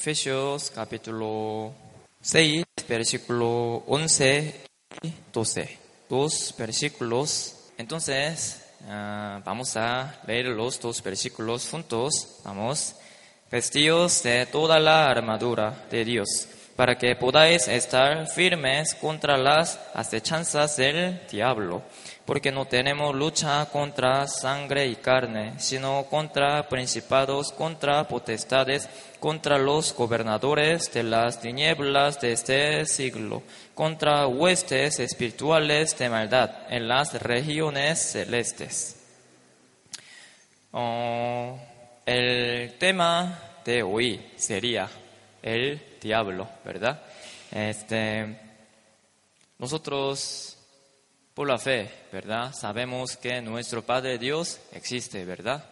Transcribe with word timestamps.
Efesios 0.00 0.70
capítulo 0.70 1.74
6, 2.20 2.64
versículo 2.88 3.82
11 3.88 4.54
y 5.02 5.12
12. 5.32 5.78
Dos 6.08 6.54
versículos. 6.56 7.72
Entonces, 7.76 8.64
ah, 8.86 9.42
vamos 9.44 9.76
a 9.76 10.20
leer 10.24 10.46
los 10.46 10.80
dos 10.80 11.02
versículos 11.02 11.68
juntos. 11.68 12.38
Vamos. 12.44 12.94
Vestidos 13.50 14.22
de 14.22 14.46
toda 14.46 14.78
la 14.78 15.10
armadura 15.10 15.86
de 15.90 16.04
Dios, 16.04 16.46
para 16.76 16.96
que 16.96 17.16
podáis 17.16 17.66
estar 17.66 18.28
firmes 18.28 18.94
contra 18.94 19.36
las 19.36 19.80
acechanzas 19.94 20.76
del 20.76 21.26
diablo 21.28 21.82
porque 22.28 22.52
no 22.52 22.66
tenemos 22.66 23.14
lucha 23.14 23.64
contra 23.72 24.26
sangre 24.26 24.86
y 24.86 24.96
carne, 24.96 25.54
sino 25.56 26.04
contra 26.10 26.68
principados, 26.68 27.52
contra 27.52 28.06
potestades, 28.06 28.86
contra 29.18 29.56
los 29.56 29.94
gobernadores 29.94 30.92
de 30.92 31.04
las 31.04 31.40
tinieblas 31.40 32.20
de 32.20 32.32
este 32.32 32.84
siglo, 32.84 33.42
contra 33.74 34.26
huestes 34.26 35.00
espirituales 35.00 35.96
de 35.96 36.10
maldad 36.10 36.50
en 36.68 36.86
las 36.86 37.14
regiones 37.14 37.98
celestes. 37.98 39.02
Oh, 40.72 41.58
el 42.04 42.74
tema 42.76 43.38
de 43.64 43.82
hoy 43.82 44.32
sería 44.36 44.86
el 45.40 45.82
diablo, 45.98 46.46
¿verdad? 46.62 47.00
Este, 47.50 48.38
nosotros 49.58 50.57
por 51.38 51.46
la 51.46 51.56
fe, 51.56 51.88
¿verdad? 52.10 52.52
Sabemos 52.52 53.16
que 53.16 53.40
nuestro 53.40 53.86
Padre 53.86 54.18
Dios 54.18 54.58
existe, 54.72 55.24
¿verdad? 55.24 55.64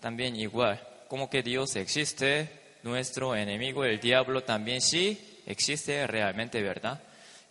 También 0.00 0.34
igual, 0.34 0.80
como 1.06 1.30
que 1.30 1.44
Dios 1.44 1.76
existe, 1.76 2.50
nuestro 2.82 3.36
enemigo, 3.36 3.84
el 3.84 4.00
diablo, 4.00 4.42
también 4.42 4.80
sí 4.80 5.40
existe 5.46 6.08
realmente, 6.08 6.60
¿verdad? 6.60 7.00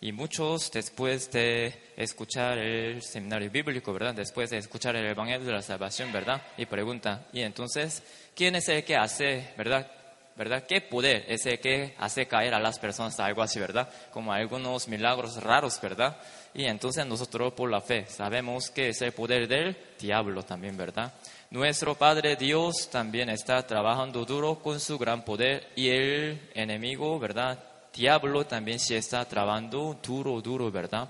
Y 0.02 0.12
muchos 0.12 0.70
después 0.70 1.32
de 1.32 1.72
escuchar 1.96 2.58
el 2.58 3.00
seminario 3.00 3.50
bíblico, 3.50 3.90
¿verdad? 3.94 4.16
Después 4.16 4.50
de 4.50 4.58
escuchar 4.58 4.94
el 4.96 5.06
Evangelio 5.06 5.46
de 5.46 5.52
la 5.52 5.62
Salvación, 5.62 6.12
¿verdad? 6.12 6.42
Y 6.58 6.66
preguntan, 6.66 7.24
¿y 7.32 7.40
entonces 7.40 8.02
quién 8.36 8.54
es 8.54 8.68
el 8.68 8.84
que 8.84 8.96
hace, 8.96 9.48
¿verdad? 9.56 9.90
¿verdad? 10.36 10.64
¿Qué 10.66 10.80
poder 10.80 11.24
es 11.28 11.44
el 11.46 11.60
que 11.60 11.94
hace 11.98 12.26
caer 12.26 12.54
a 12.54 12.60
las 12.60 12.78
personas 12.78 13.18
algo 13.20 13.42
así, 13.42 13.60
¿verdad? 13.60 13.88
Como 14.12 14.32
algunos 14.32 14.88
milagros 14.88 15.42
raros, 15.42 15.80
¿verdad? 15.80 16.16
Y 16.54 16.64
entonces 16.64 17.06
nosotros 17.06 17.52
por 17.54 17.70
la 17.70 17.80
fe 17.80 18.06
sabemos 18.06 18.70
que 18.70 18.90
es 18.90 19.00
el 19.02 19.12
poder 19.12 19.48
del 19.48 19.76
diablo 19.98 20.42
también, 20.42 20.76
¿verdad? 20.76 21.12
Nuestro 21.50 21.94
Padre 21.94 22.36
Dios 22.36 22.88
también 22.90 23.30
está 23.30 23.66
trabajando 23.66 24.24
duro 24.24 24.58
con 24.58 24.80
su 24.80 24.98
gran 24.98 25.24
poder 25.24 25.68
y 25.76 25.88
el 25.88 26.50
enemigo, 26.54 27.18
¿verdad? 27.18 27.58
Diablo 27.94 28.46
también 28.46 28.78
se 28.78 28.96
está 28.96 29.24
trabajando 29.24 29.98
duro, 30.02 30.40
duro, 30.40 30.70
¿verdad? 30.70 31.08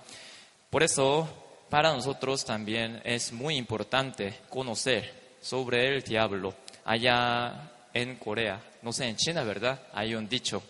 Por 0.70 0.82
eso, 0.82 1.28
para 1.68 1.92
nosotros 1.92 2.44
también 2.44 3.00
es 3.04 3.32
muy 3.32 3.56
importante 3.56 4.34
conocer 4.48 5.36
sobre 5.40 5.88
el 5.88 6.02
diablo. 6.02 6.54
Allá 6.84 7.70
en 7.92 8.16
Corea, 8.16 8.60
no 8.82 8.92
sé, 8.92 9.08
en 9.08 9.16
China, 9.16 9.44
¿verdad? 9.44 9.80
Hay 9.92 10.14
un 10.14 10.28
dicho. 10.28 10.62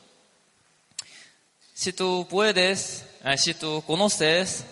Si 1.75 1.95
tú 1.95 2.27
puedes, 2.29 3.07
eh, 3.25 3.39
si 3.39 3.55
tú 3.55 3.83
conoces 3.87 4.67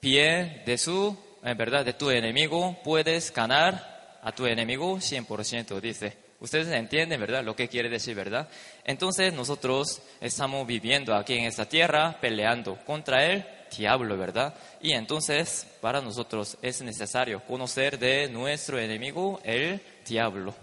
bien 0.00 0.62
de 0.64 0.78
su, 0.78 1.16
en 1.42 1.50
eh, 1.50 1.54
verdad, 1.54 1.84
de 1.84 1.92
tu 1.92 2.10
enemigo, 2.10 2.76
puedes 2.82 3.32
ganar 3.32 4.18
a 4.22 4.32
tu 4.32 4.46
enemigo 4.46 4.96
100%, 4.96 5.80
dice. 5.80 6.16
Ustedes 6.40 6.68
entienden, 6.68 7.20
¿verdad? 7.20 7.44
Lo 7.44 7.54
que 7.54 7.68
quiere 7.68 7.88
decir, 7.88 8.14
¿verdad? 8.14 8.48
Entonces 8.84 9.32
nosotros 9.32 10.00
estamos 10.20 10.66
viviendo 10.66 11.14
aquí 11.14 11.34
en 11.34 11.44
esta 11.44 11.66
tierra 11.68 12.18
peleando 12.20 12.76
contra 12.84 13.24
el 13.26 13.46
diablo, 13.76 14.16
¿verdad? 14.16 14.54
Y 14.80 14.92
entonces 14.92 15.66
para 15.80 16.00
nosotros 16.00 16.56
es 16.62 16.80
necesario 16.82 17.42
conocer 17.44 17.98
de 17.98 18.28
nuestro 18.28 18.78
enemigo, 18.78 19.40
el 19.44 19.80
diablo 20.06 20.54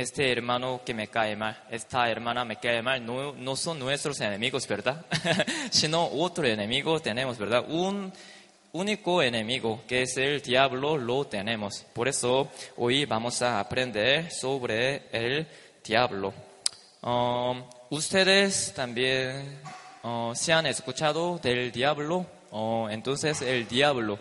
este 0.00 0.30
hermano 0.32 0.80
que 0.84 0.94
me 0.94 1.08
cae 1.08 1.36
mal, 1.36 1.62
esta 1.70 2.10
hermana 2.10 2.44
me 2.44 2.56
cae 2.56 2.82
mal, 2.82 3.04
no, 3.04 3.56
son 3.56 3.78
nuestros 3.78 4.20
enemigos, 4.20 4.66
¿verdad? 4.66 5.04
Sino 5.70 6.06
otro 6.06 6.46
enemigo 6.46 7.00
tenemos, 7.00 7.38
¿verdad? 7.38 7.64
Un 7.68 8.12
único 8.72 9.22
enemigo 9.22 9.82
que 9.86 10.02
es 10.02 10.16
el 10.16 10.42
diablo 10.42 10.96
lo 10.96 11.26
tenemos. 11.26 11.84
Por 11.92 12.08
eso 12.08 12.50
hoy 12.76 13.04
vamos 13.04 13.42
a 13.42 13.60
aprender 13.60 14.30
sobre 14.30 15.08
el 15.12 15.46
diablo. 15.84 16.32
Um, 17.02 17.62
Ustedes 17.90 18.72
también 18.72 19.58
uh, 20.04 20.32
se 20.32 20.52
han 20.52 20.64
escuchado 20.66 21.38
del 21.38 21.72
diablo, 21.72 22.24
uh, 22.52 22.86
entonces 22.88 23.42
el 23.42 23.66
diablo 23.66 24.16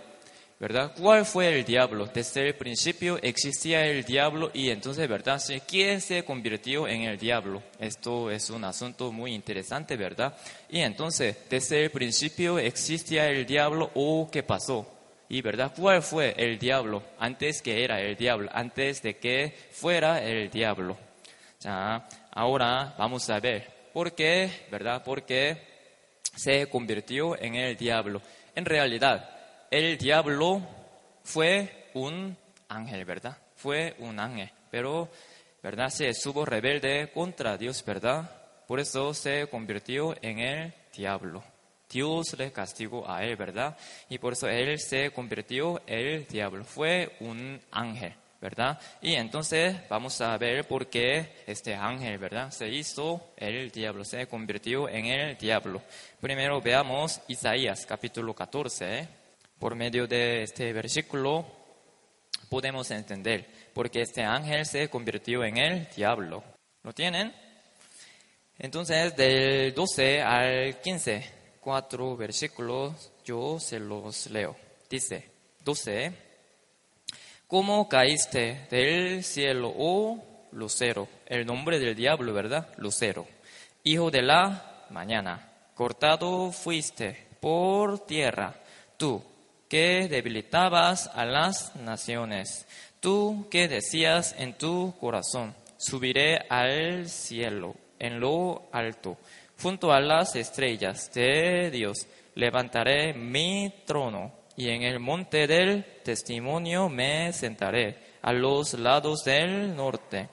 ¿verdad? 0.59 0.91
¿Cuál 0.99 1.25
fue 1.25 1.57
el 1.57 1.63
diablo? 1.63 2.07
Desde 2.13 2.47
el 2.47 2.55
principio 2.55 3.17
existía 3.21 3.85
el 3.85 4.03
diablo 4.03 4.51
y 4.53 4.69
entonces, 4.69 5.07
¿verdad? 5.07 5.41
¿Quién 5.65 6.01
se 6.01 6.25
convirtió 6.25 6.85
en 6.85 7.03
el 7.03 7.17
diablo? 7.17 7.63
Esto 7.79 8.29
es 8.29 8.49
un 8.49 8.65
asunto 8.65 9.09
muy 9.13 9.33
interesante, 9.33 9.95
¿verdad? 9.95 10.35
Y 10.69 10.81
entonces, 10.81 11.37
desde 11.49 11.85
el 11.85 11.91
principio 11.91 12.59
existía 12.59 13.27
el 13.29 13.45
diablo 13.45 13.89
o 13.95 14.29
qué 14.29 14.43
pasó? 14.43 14.85
Y 15.29 15.41
verdad, 15.41 15.71
¿cuál 15.73 16.01
fue 16.01 16.33
el 16.35 16.59
diablo 16.59 17.03
antes 17.19 17.61
que 17.61 17.83
era 17.83 18.01
el 18.01 18.17
diablo, 18.17 18.49
antes 18.51 19.01
de 19.01 19.17
que 19.17 19.55
fuera 19.71 20.21
el 20.21 20.49
diablo? 20.49 20.97
Ya, 21.61 22.05
ahora 22.31 22.95
vamos 22.97 23.29
a 23.29 23.39
ver 23.39 23.91
por 23.93 24.13
qué, 24.13 24.49
¿verdad? 24.71 25.03
¿Por 25.03 25.23
qué 25.23 25.61
se 26.35 26.67
convirtió 26.67 27.39
en 27.39 27.55
el 27.55 27.77
diablo? 27.77 28.21
En 28.55 28.65
realidad, 28.65 29.38
el 29.71 29.97
diablo 29.97 30.61
fue 31.23 31.89
un 31.93 32.35
ángel, 32.67 33.05
¿verdad? 33.05 33.37
Fue 33.55 33.95
un 33.99 34.19
ángel, 34.19 34.49
pero, 34.71 35.09
¿verdad? 35.61 35.89
Se 35.89 36.09
estuvo 36.09 36.45
rebelde 36.45 37.11
contra 37.13 37.57
Dios, 37.57 37.83
¿verdad? 37.85 38.29
Por 38.67 38.79
eso 38.79 39.13
se 39.13 39.47
convirtió 39.47 40.15
en 40.21 40.39
el 40.39 40.73
diablo. 40.95 41.43
Dios 41.89 42.37
le 42.37 42.51
castigó 42.51 43.09
a 43.09 43.23
él, 43.23 43.35
¿verdad? 43.35 43.75
Y 44.09 44.19
por 44.19 44.33
eso 44.33 44.47
él 44.47 44.79
se 44.79 45.11
convirtió 45.11 45.81
en 45.87 45.99
el 45.99 46.27
diablo. 46.27 46.63
Fue 46.63 47.15
un 47.19 47.59
ángel, 47.71 48.13
¿verdad? 48.39 48.79
Y 49.01 49.15
entonces 49.15 49.75
vamos 49.89 50.21
a 50.21 50.37
ver 50.37 50.67
por 50.67 50.87
qué 50.87 51.43
este 51.47 51.73
ángel, 51.73 52.19
¿verdad? 52.19 52.51
Se 52.51 52.69
hizo 52.69 53.33
el 53.35 53.71
diablo, 53.71 54.05
se 54.05 54.27
convirtió 54.27 54.87
en 54.87 55.07
el 55.07 55.37
diablo. 55.37 55.81
Primero 56.21 56.61
veamos 56.61 57.21
Isaías 57.27 57.87
capítulo 57.87 58.35
14. 58.35 59.18
Por 59.59 59.75
medio 59.75 60.07
de 60.07 60.43
este 60.43 60.71
versículo 60.71 61.45
podemos 62.49 62.89
entender 62.91 63.45
por 63.73 63.91
qué 63.91 64.01
este 64.01 64.23
ángel 64.23 64.65
se 64.65 64.89
convirtió 64.89 65.43
en 65.43 65.57
el 65.57 65.87
diablo. 65.93 66.41
¿Lo 66.83 66.93
tienen? 66.93 67.33
Entonces, 68.57 69.15
del 69.17 69.73
12 69.73 70.21
al 70.21 70.79
15, 70.79 71.57
cuatro 71.59 72.15
versículos, 72.15 73.11
yo 73.25 73.59
se 73.59 73.79
los 73.79 74.29
leo. 74.29 74.55
Dice, 74.89 75.29
12, 75.65 76.13
¿cómo 77.45 77.89
caíste 77.89 78.65
del 78.71 79.25
cielo, 79.25 79.73
oh 79.77 80.47
lucero? 80.53 81.09
El 81.25 81.45
nombre 81.45 81.79
del 81.79 81.95
diablo, 81.95 82.33
¿verdad? 82.33 82.73
Lucero. 82.77 83.27
Hijo 83.83 84.09
de 84.09 84.21
la 84.21 84.85
mañana, 84.89 85.51
cortado 85.73 86.53
fuiste 86.53 87.27
por 87.41 88.05
tierra, 88.05 88.55
tú 88.97 89.21
que 89.69 90.07
debilitabas 90.09 91.09
a 91.13 91.25
las 91.25 91.75
naciones. 91.77 92.65
Tú 92.99 93.47
que 93.49 93.67
decías 93.69 94.35
en 94.37 94.55
tu 94.55 94.95
corazón, 94.99 95.55
subiré 95.77 96.39
al 96.49 97.07
cielo, 97.07 97.75
en 97.99 98.19
lo 98.19 98.63
alto, 98.73 99.17
junto 99.61 99.93
a 99.93 100.01
las 100.01 100.35
estrellas 100.35 101.11
de 101.13 101.69
Dios, 101.71 102.07
levantaré 102.35 103.13
mi 103.13 103.73
trono 103.85 104.33
y 104.57 104.69
en 104.69 104.83
el 104.83 104.99
monte 104.99 105.47
del 105.47 105.85
testimonio 106.03 106.89
me 106.89 107.31
sentaré 107.31 107.97
a 108.21 108.33
los 108.33 108.73
lados 108.73 109.23
del 109.23 109.75
norte. 109.75 110.27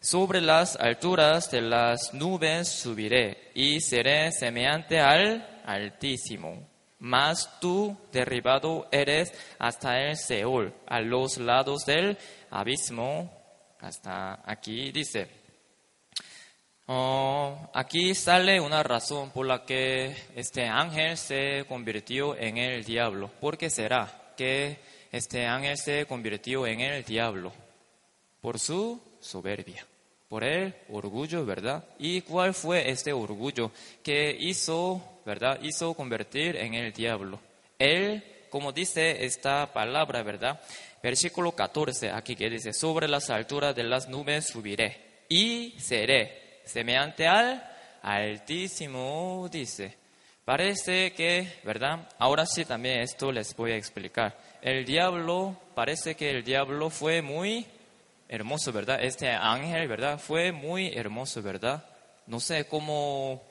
Sobre 0.00 0.40
las 0.40 0.76
alturas 0.76 1.50
de 1.50 1.60
las 1.62 2.12
nubes 2.12 2.68
subiré 2.68 3.50
y 3.54 3.80
seré 3.80 4.32
semejante 4.32 4.98
al 5.00 5.50
Altísimo. 5.64 6.73
Mas 7.04 7.60
tú 7.60 7.94
derribado 8.10 8.88
eres 8.90 9.30
hasta 9.58 10.00
el 10.00 10.16
Seol, 10.16 10.72
a 10.86 11.02
los 11.02 11.36
lados 11.36 11.84
del 11.84 12.16
abismo. 12.48 13.30
Hasta 13.78 14.40
aquí 14.42 14.90
dice. 14.90 15.28
Oh, 16.86 17.70
aquí 17.74 18.14
sale 18.14 18.58
una 18.58 18.82
razón 18.82 19.32
por 19.32 19.44
la 19.44 19.66
que 19.66 20.16
este 20.34 20.66
ángel 20.66 21.18
se 21.18 21.66
convirtió 21.68 22.38
en 22.38 22.56
el 22.56 22.82
diablo. 22.84 23.30
¿Por 23.38 23.58
qué 23.58 23.68
será 23.68 24.32
que 24.34 24.78
este 25.12 25.44
ángel 25.44 25.76
se 25.76 26.06
convirtió 26.06 26.66
en 26.66 26.80
el 26.80 27.04
diablo? 27.04 27.52
Por 28.40 28.58
su 28.58 28.98
soberbia 29.20 29.86
por 30.34 30.42
el 30.42 30.74
orgullo, 30.88 31.46
¿verdad? 31.46 31.84
¿Y 31.96 32.22
cuál 32.22 32.54
fue 32.54 32.90
este 32.90 33.12
orgullo 33.12 33.70
que 34.02 34.36
hizo, 34.36 35.00
¿verdad? 35.24 35.60
Hizo 35.62 35.94
convertir 35.94 36.56
en 36.56 36.74
el 36.74 36.92
diablo. 36.92 37.38
Él, 37.78 38.20
como 38.50 38.72
dice 38.72 39.24
esta 39.24 39.72
palabra, 39.72 40.24
¿verdad? 40.24 40.60
Versículo 41.00 41.52
14, 41.52 42.10
aquí 42.10 42.34
que 42.34 42.50
dice, 42.50 42.72
sobre 42.72 43.06
las 43.06 43.30
alturas 43.30 43.76
de 43.76 43.84
las 43.84 44.08
nubes 44.08 44.48
subiré 44.48 44.96
y 45.28 45.72
seré 45.78 46.62
semejante 46.64 47.28
al 47.28 47.62
Altísimo, 48.02 49.48
dice. 49.52 49.94
Parece 50.44 51.12
que, 51.12 51.46
¿verdad? 51.62 52.08
Ahora 52.18 52.44
sí 52.44 52.64
también 52.64 52.98
esto 53.02 53.30
les 53.30 53.54
voy 53.54 53.70
a 53.70 53.76
explicar. 53.76 54.36
El 54.60 54.84
diablo, 54.84 55.56
parece 55.76 56.16
que 56.16 56.28
el 56.28 56.42
diablo 56.42 56.90
fue 56.90 57.22
muy 57.22 57.64
hermoso, 58.28 58.72
¿verdad? 58.72 59.02
Este 59.02 59.28
ángel, 59.30 59.88
¿verdad? 59.88 60.18
Fue 60.18 60.52
muy 60.52 60.88
hermoso, 60.88 61.42
¿verdad? 61.42 61.84
No 62.26 62.40
sé 62.40 62.66
cómo, 62.66 63.42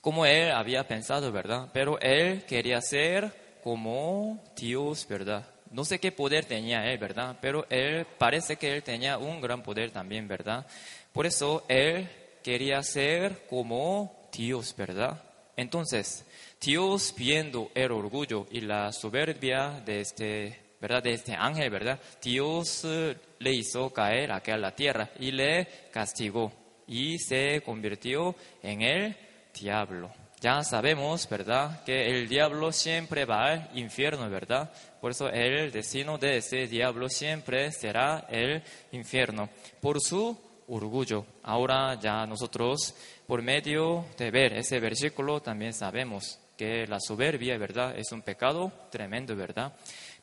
cómo 0.00 0.26
él 0.26 0.50
había 0.52 0.86
pensado, 0.86 1.32
¿verdad? 1.32 1.68
Pero 1.72 1.98
él 2.00 2.44
quería 2.44 2.80
ser 2.80 3.58
como 3.62 4.42
Dios, 4.56 5.06
¿verdad? 5.08 5.44
No 5.70 5.84
sé 5.84 5.98
qué 5.98 6.12
poder 6.12 6.44
tenía 6.44 6.90
él, 6.90 6.98
¿verdad? 6.98 7.36
Pero 7.40 7.66
él 7.70 8.06
parece 8.18 8.56
que 8.56 8.74
él 8.74 8.82
tenía 8.82 9.18
un 9.18 9.40
gran 9.40 9.62
poder 9.62 9.90
también, 9.90 10.28
¿verdad? 10.28 10.66
Por 11.12 11.26
eso 11.26 11.64
él 11.68 12.08
quería 12.42 12.82
ser 12.82 13.46
como 13.48 14.28
Dios, 14.32 14.74
¿verdad? 14.76 15.22
Entonces, 15.56 16.24
Dios 16.60 17.14
viendo 17.16 17.70
el 17.74 17.90
orgullo 17.90 18.46
y 18.50 18.60
la 18.60 18.92
soberbia 18.92 19.82
de 19.84 20.00
este 20.00 20.65
¿verdad? 20.80 21.02
De 21.02 21.14
este 21.14 21.34
ángel, 21.34 21.70
¿verdad? 21.70 22.00
Dios 22.22 22.82
eh, 22.84 23.16
le 23.38 23.52
hizo 23.52 23.92
caer 23.92 24.32
aquí 24.32 24.50
a 24.50 24.56
la 24.56 24.74
tierra 24.74 25.10
y 25.18 25.30
le 25.30 25.66
castigó 25.90 26.52
y 26.86 27.18
se 27.18 27.62
convirtió 27.62 28.34
en 28.62 28.82
el 28.82 29.16
diablo. 29.58 30.12
Ya 30.40 30.62
sabemos, 30.62 31.28
¿verdad? 31.28 31.82
Que 31.84 32.10
el 32.10 32.28
diablo 32.28 32.70
siempre 32.70 33.24
va 33.24 33.52
al 33.52 33.70
infierno, 33.74 34.28
¿verdad? 34.28 34.70
Por 35.00 35.12
eso 35.12 35.28
el 35.28 35.72
destino 35.72 36.18
de 36.18 36.38
ese 36.38 36.66
diablo 36.66 37.08
siempre 37.08 37.72
será 37.72 38.26
el 38.28 38.62
infierno. 38.92 39.48
Por 39.80 40.00
su 40.00 40.38
orgullo. 40.68 41.24
Ahora 41.42 41.98
ya 41.98 42.26
nosotros, 42.26 42.94
por 43.26 43.42
medio 43.42 44.04
de 44.18 44.30
ver 44.30 44.52
ese 44.52 44.78
versículo, 44.78 45.40
también 45.40 45.72
sabemos 45.72 46.38
que 46.56 46.86
la 46.86 47.00
soberbia, 47.00 47.58
¿verdad? 47.58 47.96
Es 47.98 48.12
un 48.12 48.22
pecado 48.22 48.72
tremendo, 48.90 49.36
¿verdad? 49.36 49.74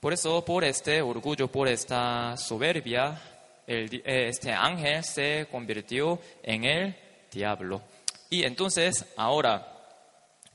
Por 0.03 0.11
eso, 0.11 0.43
por 0.43 0.65
este 0.65 1.01
orgullo, 1.01 1.47
por 1.47 1.65
esta 1.65 2.35
soberbia, 2.35 3.17
eh, 3.65 4.01
este 4.03 4.51
ángel 4.51 5.01
se 5.01 5.47
convirtió 5.49 6.19
en 6.43 6.65
el 6.65 6.95
diablo. 7.31 7.81
Y 8.29 8.43
entonces, 8.43 9.05
ahora, 9.15 9.65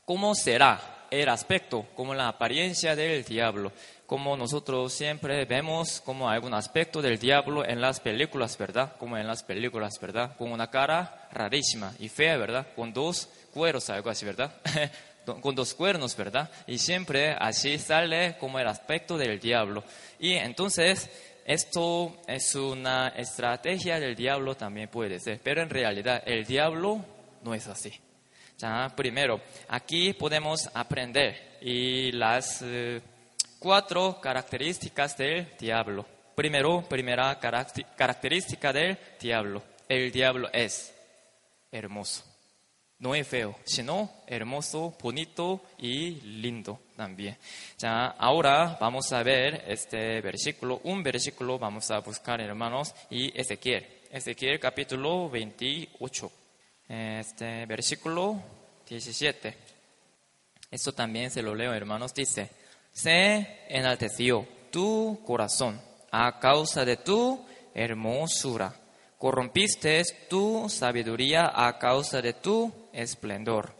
¿cómo 0.04 0.34
será 0.34 1.06
el 1.10 1.30
aspecto, 1.30 1.86
como 1.96 2.12
la 2.12 2.28
apariencia 2.28 2.94
del 2.94 3.24
diablo? 3.24 3.72
Como 4.04 4.36
nosotros 4.36 4.92
siempre 4.92 5.46
vemos 5.46 6.02
como 6.02 6.28
algún 6.28 6.52
aspecto 6.52 7.00
del 7.00 7.18
diablo 7.18 7.66
en 7.66 7.80
las 7.80 8.00
películas, 8.00 8.58
¿verdad? 8.58 8.98
Como 8.98 9.16
en 9.16 9.26
las 9.26 9.42
películas, 9.42 9.98
¿verdad? 9.98 10.36
Con 10.36 10.52
una 10.52 10.70
cara 10.70 11.26
rarísima 11.32 11.94
y 11.98 12.10
fea, 12.10 12.36
¿verdad? 12.36 12.66
Con 12.76 12.92
dos 12.92 13.30
cueros, 13.54 13.88
algo 13.88 14.10
así, 14.10 14.26
¿verdad? 14.26 14.52
con 15.36 15.54
dos 15.54 15.74
cuernos, 15.74 16.16
¿verdad? 16.16 16.50
Y 16.66 16.78
siempre 16.78 17.32
así 17.38 17.78
sale 17.78 18.36
como 18.38 18.58
el 18.58 18.66
aspecto 18.66 19.16
del 19.16 19.38
diablo. 19.38 19.84
Y 20.18 20.32
entonces, 20.34 21.10
esto 21.44 22.16
es 22.26 22.54
una 22.54 23.08
estrategia 23.08 23.98
del 24.00 24.14
diablo 24.14 24.56
también 24.56 24.88
puede 24.88 25.18
ser, 25.20 25.40
pero 25.42 25.62
en 25.62 25.70
realidad 25.70 26.22
el 26.26 26.44
diablo 26.44 27.04
no 27.42 27.54
es 27.54 27.66
así. 27.68 27.92
Primero, 28.96 29.40
aquí 29.68 30.12
podemos 30.14 30.68
aprender 30.74 31.58
y 31.60 32.10
las 32.12 32.60
eh, 32.62 33.00
cuatro 33.60 34.20
características 34.20 35.16
del 35.16 35.46
diablo. 35.58 36.04
Primero, 36.34 36.82
primera 36.88 37.38
característica 37.38 38.72
del 38.72 38.98
diablo. 39.20 39.62
El 39.88 40.10
diablo 40.10 40.50
es 40.52 40.92
hermoso 41.70 42.27
no 43.00 43.14
es 43.14 43.26
feo, 43.28 43.56
sino 43.64 44.10
hermoso, 44.26 44.96
bonito 45.00 45.62
y 45.78 46.20
lindo 46.20 46.80
también. 46.96 47.36
Ya, 47.78 48.06
ahora 48.06 48.76
vamos 48.80 49.12
a 49.12 49.22
ver 49.22 49.64
este 49.68 50.20
versículo, 50.20 50.80
un 50.84 51.02
versículo 51.02 51.58
vamos 51.58 51.90
a 51.90 52.00
buscar, 52.00 52.40
hermanos, 52.40 52.94
y 53.10 53.38
Ezequiel. 53.38 53.86
Ezequiel 54.10 54.58
capítulo 54.58 55.30
28, 55.30 56.32
este 56.88 57.66
versículo 57.66 58.42
17. 58.88 59.54
Esto 60.70 60.92
también 60.92 61.30
se 61.30 61.42
lo 61.42 61.54
leo, 61.54 61.72
hermanos, 61.72 62.12
dice, 62.12 62.50
se 62.92 63.64
enalteció 63.68 64.46
tu 64.72 65.20
corazón 65.24 65.80
a 66.10 66.40
causa 66.40 66.84
de 66.84 66.96
tu 66.96 67.46
hermosura 67.74 68.74
corrompiste 69.18 70.02
tu 70.28 70.68
sabiduría 70.68 71.50
a 71.54 71.76
causa 71.78 72.22
de 72.22 72.34
tu 72.34 72.72
esplendor. 73.00 73.74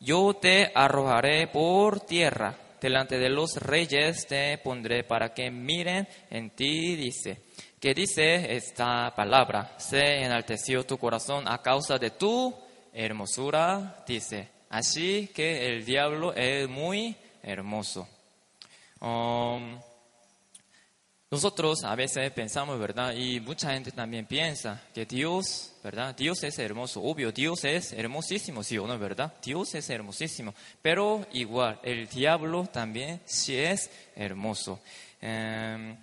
Yo 0.00 0.34
te 0.34 0.70
arrojaré 0.74 1.46
por 1.46 2.00
tierra, 2.00 2.56
delante 2.80 3.18
de 3.18 3.30
los 3.30 3.56
reyes 3.56 4.26
te 4.26 4.58
pondré 4.58 5.04
para 5.04 5.32
que 5.32 5.50
miren 5.50 6.06
en 6.30 6.50
ti, 6.50 6.96
dice. 6.96 7.42
¿Qué 7.80 7.94
dice 7.94 8.54
esta 8.54 9.14
palabra? 9.14 9.74
Se 9.78 10.22
enalteció 10.22 10.84
tu 10.84 10.98
corazón 10.98 11.44
a 11.46 11.62
causa 11.62 11.98
de 11.98 12.10
tu 12.10 12.54
hermosura, 12.92 14.04
dice. 14.06 14.48
Así 14.70 15.30
que 15.34 15.68
el 15.68 15.84
diablo 15.84 16.34
es 16.34 16.68
muy 16.68 17.16
hermoso. 17.42 18.08
Um, 19.00 19.78
nosotros 21.34 21.82
a 21.82 21.96
veces 21.96 22.30
pensamos, 22.30 22.78
¿verdad? 22.78 23.12
Y 23.12 23.40
mucha 23.40 23.72
gente 23.72 23.90
también 23.90 24.24
piensa 24.24 24.80
que 24.94 25.04
Dios, 25.04 25.72
¿verdad? 25.82 26.14
Dios 26.16 26.44
es 26.44 26.56
hermoso. 26.60 27.02
Obvio, 27.02 27.32
Dios 27.32 27.64
es 27.64 27.92
hermosísimo, 27.92 28.62
sí 28.62 28.78
o 28.78 28.86
no, 28.86 28.96
¿verdad? 29.00 29.34
Dios 29.42 29.74
es 29.74 29.90
hermosísimo. 29.90 30.54
Pero 30.80 31.26
igual, 31.32 31.80
el 31.82 32.06
diablo 32.06 32.66
también 32.66 33.20
sí 33.24 33.56
es 33.56 33.90
hermoso. 34.14 34.78
Em, 35.20 35.96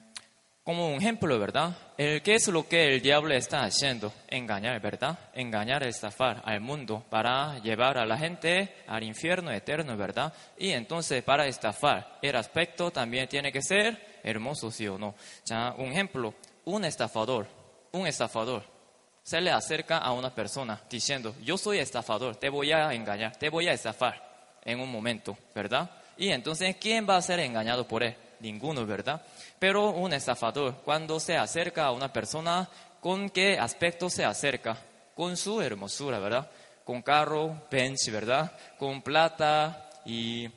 como 0.66 0.90
un 0.90 0.98
ejemplo, 0.98 1.40
¿verdad? 1.40 1.78
El, 1.98 2.22
¿Qué 2.22 2.36
es 2.36 2.50
lo 2.50 2.68
que 2.68 2.96
el 2.96 3.02
diablo 3.02 3.34
está 3.34 3.64
haciendo? 3.64 4.14
Engañar, 4.28 4.82
¿verdad? 4.82 5.18
Engañar, 5.34 5.84
estafar 5.84 6.42
al 6.44 6.60
mundo 6.60 7.06
para 7.10 7.58
llevar 7.60 7.98
a 7.98 8.06
la 8.06 8.18
gente 8.18 8.76
al 8.86 9.04
infierno 9.04 9.50
eterno, 9.50 9.96
¿verdad? 9.96 10.34
Y 10.58 10.72
entonces 10.72 11.24
para 11.24 11.48
estafar, 11.48 12.20
el 12.22 12.36
aspecto 12.36 12.92
también 12.92 13.30
tiene 13.30 13.50
que 13.50 13.62
ser 13.62 14.11
hermoso, 14.24 14.72
sí 14.72 14.88
o 14.88 14.98
no. 14.98 15.16
Ya, 15.46 15.74
un 15.78 15.92
ejemplo, 15.92 16.34
un 16.66 16.86
estafador, 16.86 17.48
un 17.92 18.08
estafador 18.08 18.64
se 19.24 19.40
le 19.40 19.52
acerca 19.52 19.98
a 19.98 20.14
una 20.14 20.34
persona 20.34 20.82
diciendo, 20.90 21.36
yo 21.44 21.58
soy 21.58 21.80
estafador, 21.80 22.36
te 22.36 22.50
voy 22.50 22.72
a 22.72 22.92
engañar, 22.94 23.36
te 23.36 23.50
voy 23.50 23.68
a 23.68 23.74
estafar 23.74 24.60
en 24.64 24.80
un 24.80 24.92
momento, 24.92 25.38
¿verdad? 25.54 25.90
Y 26.18 26.30
entonces, 26.30 26.76
¿quién 26.80 27.08
va 27.08 27.18
a 27.18 27.22
ser 27.22 27.40
engañado 27.40 27.88
por 27.88 28.04
él? 28.04 28.16
Ninguno, 28.40 28.86
¿verdad? 28.86 29.22
Pero 29.60 29.92
un 29.92 30.14
estafador, 30.14 30.78
cuando 30.84 31.20
se 31.20 31.38
acerca 31.38 31.86
a 31.86 31.92
una 31.92 32.12
persona, 32.12 32.68
¿con 33.00 33.30
qué 33.30 33.58
aspecto 33.60 34.10
se 34.10 34.26
acerca? 34.26 34.78
Con 35.16 35.38
su 35.38 35.62
hermosura, 35.62 36.20
¿verdad? 36.20 36.50
Con 36.84 37.02
carro, 37.04 37.68
bench, 37.70 38.10
¿verdad? 38.12 38.52
Con 38.80 39.02
plata 39.04 39.90
y, 40.06 40.50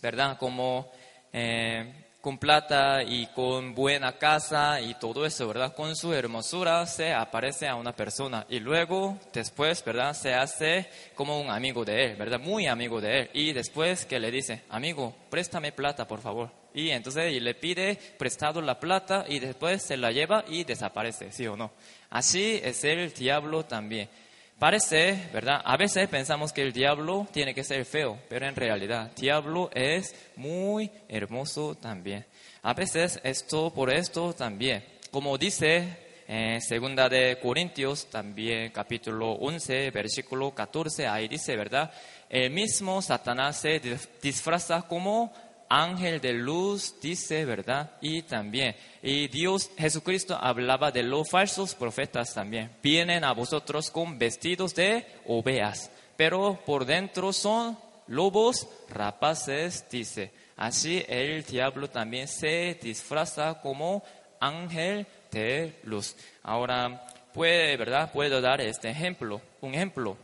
¿verdad? 0.00 0.38
Como 0.38 0.90
eh, 1.32 2.03
con 2.24 2.38
plata 2.38 3.02
y 3.02 3.26
con 3.26 3.74
buena 3.74 4.16
casa 4.16 4.80
y 4.80 4.94
todo 4.94 5.26
eso, 5.26 5.46
¿verdad? 5.46 5.74
Con 5.74 5.94
su 5.94 6.14
hermosura 6.14 6.86
se 6.86 7.12
aparece 7.12 7.68
a 7.68 7.74
una 7.74 7.94
persona 7.94 8.46
y 8.48 8.60
luego, 8.60 9.18
después, 9.30 9.84
¿verdad? 9.84 10.14
Se 10.14 10.32
hace 10.32 10.86
como 11.14 11.38
un 11.38 11.50
amigo 11.50 11.84
de 11.84 12.06
él, 12.06 12.16
¿verdad? 12.16 12.40
Muy 12.40 12.66
amigo 12.66 12.98
de 12.98 13.20
él. 13.20 13.30
Y 13.34 13.52
después 13.52 14.06
que 14.06 14.18
le 14.18 14.30
dice, 14.30 14.62
amigo, 14.70 15.14
préstame 15.28 15.72
plata, 15.72 16.08
por 16.08 16.22
favor. 16.22 16.48
Y 16.72 16.88
entonces 16.88 17.30
le 17.42 17.54
pide 17.54 17.98
prestado 18.16 18.62
la 18.62 18.80
plata 18.80 19.26
y 19.28 19.38
después 19.38 19.82
se 19.82 19.98
la 19.98 20.10
lleva 20.10 20.46
y 20.48 20.64
desaparece, 20.64 21.30
¿sí 21.30 21.46
o 21.46 21.58
no? 21.58 21.72
Así 22.08 22.58
es 22.64 22.84
el 22.84 23.12
diablo 23.12 23.66
también. 23.66 24.08
Parece, 24.58 25.28
¿verdad? 25.32 25.60
A 25.64 25.76
veces 25.76 26.08
pensamos 26.08 26.52
que 26.52 26.62
el 26.62 26.72
diablo 26.72 27.26
tiene 27.32 27.54
que 27.54 27.64
ser 27.64 27.84
feo, 27.84 28.18
pero 28.28 28.46
en 28.46 28.54
realidad, 28.54 29.10
diablo 29.16 29.68
es 29.74 30.14
muy 30.36 30.90
hermoso 31.08 31.74
también. 31.74 32.24
A 32.62 32.72
veces 32.72 33.20
esto 33.24 33.72
por 33.74 33.92
esto 33.92 34.32
también. 34.32 34.84
Como 35.10 35.36
dice 35.36 35.98
en 36.28 36.62
segunda 36.62 37.08
de 37.08 37.38
Corintios, 37.40 38.06
también 38.06 38.70
capítulo 38.70 39.32
11, 39.32 39.90
versículo 39.90 40.54
14, 40.54 41.08
ahí 41.08 41.28
dice, 41.28 41.56
¿verdad? 41.56 41.92
El 42.30 42.50
mismo 42.50 43.02
Satanás 43.02 43.60
se 43.60 43.80
disfraza 44.22 44.82
como 44.82 45.32
ángel 45.68 46.20
de 46.20 46.32
luz, 46.32 46.94
dice, 47.00 47.44
¿verdad? 47.44 47.92
Y 48.00 48.22
también, 48.22 48.76
y 49.02 49.28
Dios, 49.28 49.70
Jesucristo 49.76 50.38
hablaba 50.40 50.90
de 50.90 51.02
los 51.02 51.28
falsos 51.30 51.74
profetas 51.74 52.34
también. 52.34 52.70
Vienen 52.82 53.24
a 53.24 53.32
vosotros 53.32 53.90
con 53.90 54.18
vestidos 54.18 54.74
de 54.74 55.06
ovejas, 55.26 55.90
pero 56.16 56.60
por 56.64 56.84
dentro 56.84 57.32
son 57.32 57.78
lobos 58.06 58.68
rapaces, 58.88 59.84
dice. 59.90 60.32
Así 60.56 61.04
el 61.08 61.42
diablo 61.44 61.90
también 61.90 62.28
se 62.28 62.78
disfraza 62.80 63.60
como 63.60 64.04
ángel 64.40 65.06
de 65.32 65.80
luz. 65.82 66.14
Ahora, 66.42 67.04
puede, 67.32 67.76
¿verdad? 67.76 68.12
Puedo 68.12 68.40
dar 68.40 68.60
este 68.60 68.88
ejemplo, 68.90 69.40
un 69.60 69.74
ejemplo 69.74 70.16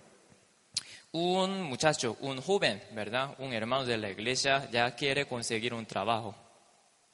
un 1.13 1.63
muchacho, 1.63 2.17
un 2.21 2.41
joven, 2.41 2.83
¿verdad? 2.93 3.35
Un 3.39 3.53
hermano 3.53 3.85
de 3.85 3.99
la 3.99 4.11
iglesia 4.11 4.69
ya 4.71 4.95
quiere 4.95 5.27
conseguir 5.27 5.75
un 5.75 5.87
trabajo. 5.87 6.35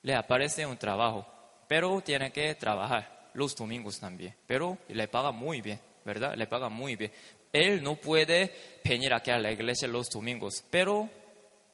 Le 0.03 0.15
aparece 0.15 0.67
un 0.67 0.77
trabajo, 0.77 1.27
pero 1.67 2.01
tiene 2.01 2.31
que 2.31 2.55
trabajar 2.55 3.31
los 3.35 3.57
domingos 3.57 3.99
también. 3.99 4.35
Pero 4.47 4.79
le 4.89 5.09
paga 5.09 5.33
muy 5.33 5.61
bien, 5.61 5.81
¿verdad? 6.05 6.35
Le 6.37 6.47
paga 6.47 6.69
muy 6.69 6.97
bien. 6.97 7.13
Él 7.53 7.83
no 7.83 7.97
puede 7.97 8.53
venir 8.85 9.15
aquí 9.15 9.31
a 9.31 9.39
la 9.39 9.51
iglesia 9.51 9.89
los 9.89 10.11
domingos, 10.11 10.63
pero 10.71 11.09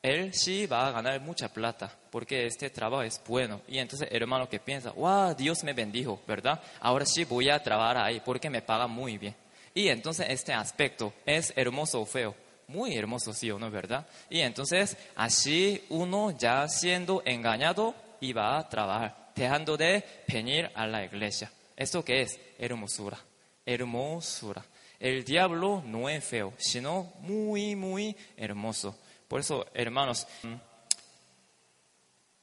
él 0.01 0.33
sí 0.33 0.67
va 0.67 0.89
a 0.89 0.93
ganar 0.93 1.21
mucha 1.21 1.49
plata 1.53 1.97
porque 2.11 2.47
este 2.47 2.71
trabajo 2.71 3.03
es 3.03 3.21
bueno. 3.27 3.63
Y 3.67 3.79
entonces 3.79 4.09
el 4.11 4.23
hermano 4.23 4.49
que 4.49 4.61
piensa, 4.61 4.93
wow, 4.93 5.35
Dios 5.35 5.65
me 5.65 5.73
bendijo, 5.73 6.21
¿verdad? 6.27 6.61
Ahora 6.81 7.05
sí 7.05 7.25
voy 7.25 7.51
a 7.51 7.63
trabajar 7.63 7.99
ahí 7.99 8.21
porque 8.25 8.51
me 8.51 8.63
paga 8.63 8.87
muy 8.87 9.19
bien. 9.19 9.35
Y 9.75 9.89
entonces 9.89 10.27
este 10.29 10.53
aspecto 10.53 11.13
es 11.25 11.53
hermoso 11.57 12.01
o 12.01 12.07
feo. 12.07 12.35
Muy 12.69 12.97
hermoso, 12.97 13.33
sí 13.33 13.51
o 13.51 13.59
no, 13.59 13.71
¿verdad? 13.71 14.07
Y 14.31 14.41
entonces 14.41 14.97
así 15.17 15.85
uno 15.91 16.31
ya 16.31 16.69
siendo 16.69 17.23
engañado 17.25 17.95
iba 18.21 18.57
a 18.57 18.69
trabajar, 18.69 19.33
dejando 19.35 19.77
de 19.77 20.05
venir 20.29 20.71
a 20.75 20.87
la 20.87 21.05
iglesia. 21.05 21.51
¿Esto 21.77 22.05
qué 22.05 22.23
es? 22.23 22.39
Hermosura. 22.59 23.19
Hermosura. 23.67 24.65
El 24.99 25.25
diablo 25.25 25.83
no 25.85 26.09
es 26.09 26.25
feo, 26.25 26.53
sino 26.57 27.13
muy, 27.21 27.75
muy 27.75 28.17
hermoso. 28.37 28.97
Por 29.27 29.41
eso, 29.41 29.67
hermanos, 29.75 30.27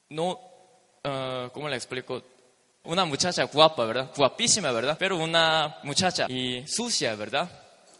no, 0.09 0.31
uh, 0.31 1.49
¿cómo 1.53 1.69
le 1.69 1.75
explico? 1.75 2.21
Una 2.83 3.05
muchacha 3.05 3.43
guapa, 3.43 3.85
¿verdad? 3.85 4.11
Guapísima, 4.15 4.71
¿verdad? 4.71 4.95
Pero 4.97 5.17
una 5.17 5.77
muchacha 5.83 6.27
y 6.29 6.65
sucia, 6.67 7.15
¿verdad? 7.15 7.49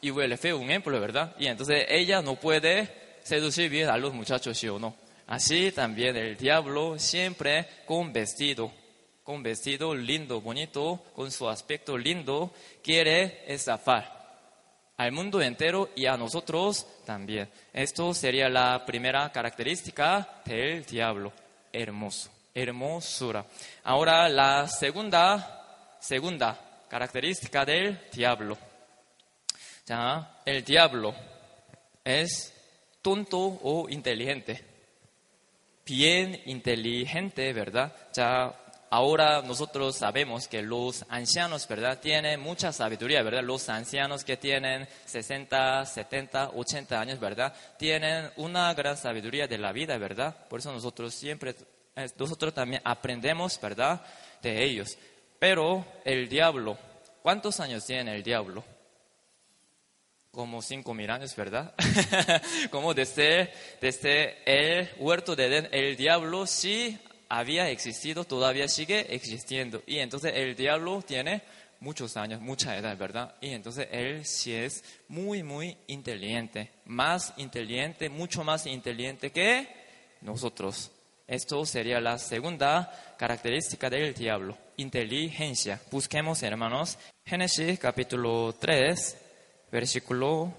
Y 0.01 0.11
huele 0.11 0.37
feo, 0.37 0.57
un 0.57 0.69
ejemplo, 0.69 0.99
¿verdad? 0.99 1.35
Y 1.37 1.47
entonces 1.47 1.85
ella 1.89 2.21
no 2.21 2.35
puede 2.35 3.19
seducir 3.23 3.69
bien 3.69 3.89
a 3.89 3.97
los 3.97 4.13
muchachos, 4.13 4.57
¿sí 4.57 4.67
o 4.67 4.79
no? 4.79 4.95
Así 5.27 5.71
también 5.71 6.15
el 6.15 6.37
diablo 6.37 6.97
siempre 6.97 7.67
con 7.85 8.11
vestido, 8.11 8.71
con 9.23 9.43
vestido 9.43 9.93
lindo, 9.93 10.41
bonito, 10.41 11.03
con 11.13 11.31
su 11.31 11.47
aspecto 11.47 11.97
lindo, 11.97 12.51
quiere 12.81 13.43
estafar 13.45 14.17
al 14.97 15.11
mundo 15.11 15.41
entero 15.41 15.89
y 15.95 16.07
a 16.07 16.17
nosotros 16.17 16.87
también. 17.05 17.49
Esto 17.71 18.13
sería 18.13 18.49
la 18.49 18.85
primera 18.85 19.31
característica 19.31 20.41
del 20.45 20.83
diablo, 20.85 21.31
hermoso 21.71 22.38
hermosura. 22.53 23.45
Ahora 23.83 24.27
la 24.29 24.67
segunda, 24.67 25.97
segunda 25.99 26.59
característica 26.89 27.65
del 27.65 27.99
diablo. 28.11 28.57
Ya, 29.85 30.41
el 30.45 30.63
diablo 30.63 31.13
es 32.03 32.53
tonto 33.01 33.39
o 33.39 33.89
inteligente. 33.89 34.65
Bien 35.85 36.39
inteligente, 36.45 37.51
¿verdad? 37.53 37.91
Ya 38.13 38.53
ahora 38.91 39.41
nosotros 39.41 39.95
sabemos 39.95 40.47
que 40.47 40.61
los 40.61 41.05
ancianos, 41.09 41.67
¿verdad? 41.67 41.99
Tienen 41.99 42.39
mucha 42.39 42.71
sabiduría, 42.71 43.23
¿verdad? 43.23 43.43
Los 43.43 43.69
ancianos 43.69 44.23
que 44.23 44.37
tienen 44.37 44.87
60, 45.05 45.85
70, 45.85 46.49
80 46.49 46.99
años, 46.99 47.19
¿verdad? 47.19 47.53
Tienen 47.77 48.29
una 48.37 48.73
gran 48.73 48.97
sabiduría 48.97 49.47
de 49.47 49.57
la 49.57 49.71
vida, 49.71 49.97
¿verdad? 49.97 50.35
Por 50.47 50.59
eso 50.59 50.71
nosotros 50.71 51.13
siempre 51.13 51.55
nosotros 52.17 52.53
también 52.53 52.81
aprendemos, 52.85 53.59
¿verdad?, 53.61 54.01
de 54.41 54.63
ellos. 54.63 54.97
Pero 55.39 55.85
el 56.03 56.27
diablo, 56.27 56.77
¿cuántos 57.21 57.59
años 57.59 57.85
tiene 57.85 58.15
el 58.15 58.23
diablo? 58.23 58.63
Como 60.31 60.61
cinco 60.61 60.93
mil 60.93 61.09
años, 61.09 61.35
¿verdad? 61.35 61.73
Como 62.71 62.93
desde, 62.93 63.51
desde 63.81 64.43
el 64.45 64.89
huerto 64.97 65.35
de 65.35 65.45
Edén, 65.47 65.69
el 65.71 65.95
diablo 65.95 66.45
sí 66.45 66.99
había 67.29 67.69
existido, 67.69 68.25
todavía 68.25 68.67
sigue 68.67 69.13
existiendo. 69.13 69.81
Y 69.87 69.99
entonces 69.99 70.33
el 70.35 70.55
diablo 70.55 71.01
tiene 71.01 71.41
muchos 71.79 72.17
años, 72.17 72.41
mucha 72.41 72.77
edad, 72.77 72.97
¿verdad? 72.97 73.35
Y 73.41 73.51
entonces 73.51 73.87
él 73.91 74.25
sí 74.25 74.53
es 74.53 74.83
muy, 75.07 75.43
muy 75.43 75.77
inteligente, 75.87 76.71
más 76.85 77.33
inteligente, 77.37 78.09
mucho 78.09 78.43
más 78.43 78.65
inteligente 78.65 79.31
que 79.31 79.67
nosotros. 80.21 80.91
Esto 81.29 81.63
sería 81.63 82.01
la 82.01 82.17
segunda 82.17 82.91
característica 83.15 83.87
del 83.87 84.15
diablo, 84.15 84.57
inteligencia. 84.77 85.79
Busquemos, 85.91 86.41
hermanos, 86.41 86.97
Génesis 87.23 87.77
capítulo 87.77 88.55
3, 88.59 89.67
versículo 89.71 90.51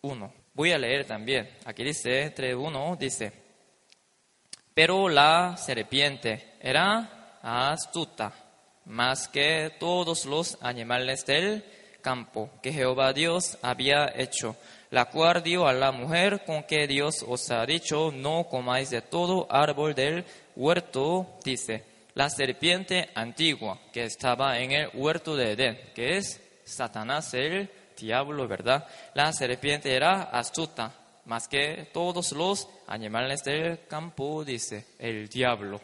1. 0.00 0.32
Voy 0.54 0.72
a 0.72 0.78
leer 0.78 1.04
también. 1.04 1.50
Aquí 1.66 1.84
dice 1.84 2.34
3.1, 2.34 2.96
dice, 2.96 3.32
pero 4.72 5.10
la 5.10 5.58
serpiente 5.58 6.54
era 6.58 7.38
astuta, 7.42 8.32
más 8.86 9.28
que 9.28 9.72
todos 9.78 10.24
los 10.24 10.56
animales 10.62 11.26
del 11.26 11.62
campo 12.00 12.48
que 12.62 12.72
Jehová 12.72 13.12
Dios 13.12 13.58
había 13.60 14.10
hecho 14.16 14.56
la 14.90 15.06
cual 15.06 15.42
dio 15.42 15.66
a 15.66 15.72
la 15.72 15.92
mujer 15.92 16.44
con 16.44 16.62
que 16.62 16.86
Dios 16.86 17.24
os 17.26 17.50
ha 17.50 17.64
dicho, 17.66 18.10
no 18.12 18.44
comáis 18.48 18.90
de 18.90 19.02
todo 19.02 19.46
árbol 19.50 19.94
del 19.94 20.24
huerto, 20.56 21.38
dice, 21.44 21.84
la 22.14 22.30
serpiente 22.30 23.10
antigua 23.14 23.78
que 23.92 24.04
estaba 24.04 24.58
en 24.58 24.72
el 24.72 24.90
huerto 24.94 25.36
de 25.36 25.52
Edén, 25.52 25.78
que 25.94 26.16
es 26.16 26.40
Satanás 26.64 27.32
el 27.34 27.70
diablo, 27.96 28.48
¿verdad? 28.48 28.86
La 29.14 29.32
serpiente 29.32 29.94
era 29.94 30.22
astuta, 30.22 30.92
más 31.26 31.46
que 31.46 31.90
todos 31.92 32.32
los 32.32 32.68
animales 32.86 33.42
del 33.44 33.86
campo, 33.86 34.44
dice, 34.44 34.86
el 34.98 35.28
diablo. 35.28 35.80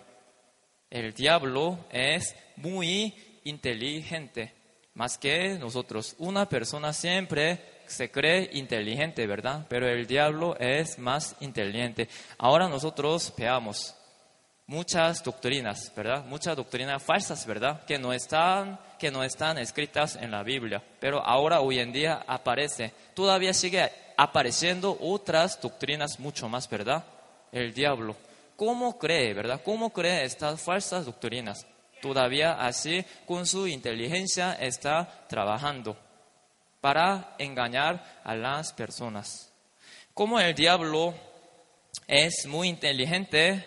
El 0.89 1.13
diablo 1.13 1.87
es 1.91 2.35
muy 2.57 3.41
inteligente, 3.45 4.55
más 4.95 5.19
que 5.19 5.59
nosotros. 5.59 6.15
Una 6.19 6.49
persona 6.49 6.93
siempre 6.93 7.74
se 7.87 8.11
cree 8.11 8.51
inteligente, 8.53 9.27
¿verdad? 9.27 9.67
Pero 9.69 9.89
el 9.89 10.07
diablo 10.07 10.57
es 10.59 10.99
más 10.99 11.37
inteligente. 11.41 12.09
Ahora 12.39 12.69
nosotros 12.69 13.33
veamos 13.37 13.95
muchas 14.67 15.23
doctrinas, 15.23 15.93
¿verdad? 15.95 16.25
Muchas 16.25 16.57
doctrinas 16.57 17.03
falsas, 17.03 17.47
¿verdad? 17.47 17.85
Que 17.85 17.99
no 17.99 18.13
están, 18.13 18.79
que 18.99 19.11
no 19.11 19.23
están 19.23 19.59
escritas 19.59 20.17
en 20.17 20.31
la 20.31 20.43
Biblia. 20.43 20.83
Pero 21.01 21.25
ahora, 21.25 21.61
hoy 21.61 21.79
en 21.79 21.93
día, 21.93 22.25
aparece. 22.27 22.93
Todavía 23.15 23.53
sigue 23.53 23.91
apareciendo 24.17 24.97
otras 25.01 25.61
doctrinas 25.61 26.19
mucho 26.19 26.49
más, 26.49 26.69
¿verdad? 26.69 27.05
El 27.53 27.75
diablo. 27.75 28.17
¿Cómo 28.57 28.99
cree, 28.99 29.35
verdad? 29.35 29.61
¿Cómo 29.65 29.91
cree 29.91 30.25
estas 30.25 30.61
falsas 30.61 31.07
doctrinas? 31.07 31.67
Todavía 32.01 32.53
así, 32.53 33.05
con 33.27 33.47
su 33.47 33.67
inteligencia, 33.67 34.53
está 34.55 35.27
trabajando 35.29 35.97
para 36.85 37.35
engañar 37.39 38.21
a 38.25 38.35
las 38.35 38.75
personas. 38.75 39.51
Como 40.13 40.39
el 40.39 40.55
diablo 40.55 41.15
es 42.07 42.45
muy 42.45 42.69
inteligente, 42.69 43.65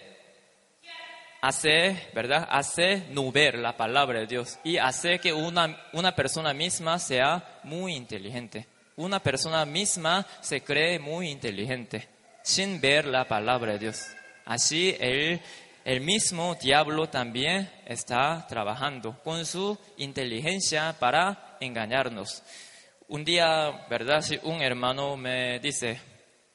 hace, 1.42 2.10
¿verdad? 2.14 2.48
Hace 2.48 3.08
nublar 3.10 3.56
la 3.56 3.76
palabra 3.76 4.20
de 4.20 4.28
Dios 4.28 4.60
y 4.64 4.78
hace 4.78 5.18
que 5.18 5.34
una, 5.34 5.76
una 5.94 6.16
persona 6.16 6.54
misma 6.54 7.00
sea 7.00 7.62
muy 7.64 7.96
inteligente. 7.96 8.68
Una 8.98 9.20
persona 9.20 9.66
misma 9.66 10.24
se 10.40 10.62
cree 10.62 11.00
muy 11.00 11.32
inteligente 11.32 12.08
sin 12.44 12.80
ver 12.80 13.06
la 13.06 13.28
palabra 13.28 13.72
de 13.72 13.80
Dios. 13.80 14.04
Así 14.46 14.96
el, 15.00 15.42
El 15.84 16.02
mismo 16.02 16.54
diablo 16.62 17.08
también 17.08 17.68
está 17.86 18.46
trabajando 18.48 19.18
con 19.24 19.46
su 19.46 19.78
inteligencia 19.96 20.94
para 21.00 21.56
engañarnos. 21.62 22.44
Un 23.10 23.24
día, 23.24 23.86
¿verdad? 23.90 24.22
Si 24.22 24.38
un 24.44 24.62
hermano 24.62 25.16
me 25.16 25.60
dice, 25.60 25.98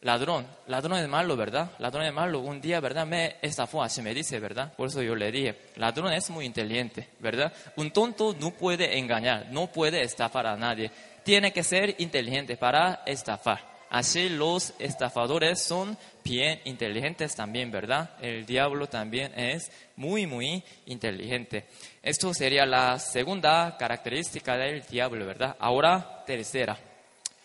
ladrón, 0.03 0.47
ladrón 0.67 0.99
es 0.99 1.09
malo, 1.09 1.35
¿verdad? 1.35 1.71
Ladrón 1.79 2.05
es 2.05 2.13
malo. 2.13 2.41
Un 2.41 2.61
día, 2.61 2.79
¿verdad? 2.79 3.07
Me 3.07 3.37
estafó, 3.41 3.83
así 3.83 4.03
me 4.03 4.13
dice, 4.13 4.39
¿verdad? 4.39 4.71
Por 4.75 4.89
eso 4.89 5.01
yo 5.01 5.17
le 5.17 5.33
dije, 5.33 5.57
ladrón 5.77 6.13
es 6.13 6.29
muy 6.29 6.45
inteligente, 6.45 7.09
¿verdad? 7.21 7.51
Un 7.77 7.91
tonto 7.91 8.37
no 8.39 8.51
puede 8.51 8.99
engañar, 8.99 9.47
no 9.51 9.69
puede 9.69 10.03
estafar 10.03 10.47
a 10.47 10.57
nadie. 10.57 10.91
Tiene 11.25 11.55
que 11.55 11.63
ser 11.63 11.95
inteligente 11.99 12.59
para 12.59 13.03
estafar. 13.07 13.72
Así 13.93 14.31
los 14.31 14.73
estafadores 14.79 15.63
son 15.63 15.99
bien 16.25 16.63
inteligentes 16.65 17.37
también, 17.37 17.71
¿verdad? 17.71 18.09
El 18.23 18.47
diablo 18.47 18.87
también 18.87 19.39
es 19.39 19.71
muy, 19.97 20.27
muy 20.27 20.65
inteligente. 20.87 21.67
Esto 22.03 22.33
sería 22.33 22.65
la 22.65 22.99
segunda 22.99 23.77
característica 23.79 24.57
del 24.57 24.81
diablo, 24.87 25.27
¿verdad? 25.27 25.57
Ahora, 25.59 26.25
tercera. 26.25 26.79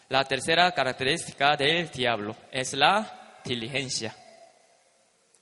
La 0.07 0.23
tercera 0.23 0.71
característica 0.71 1.57
del 1.57 1.89
diablo 1.89 2.33
es 2.49 2.71
la 2.71 3.39
diligencia. 3.43 4.15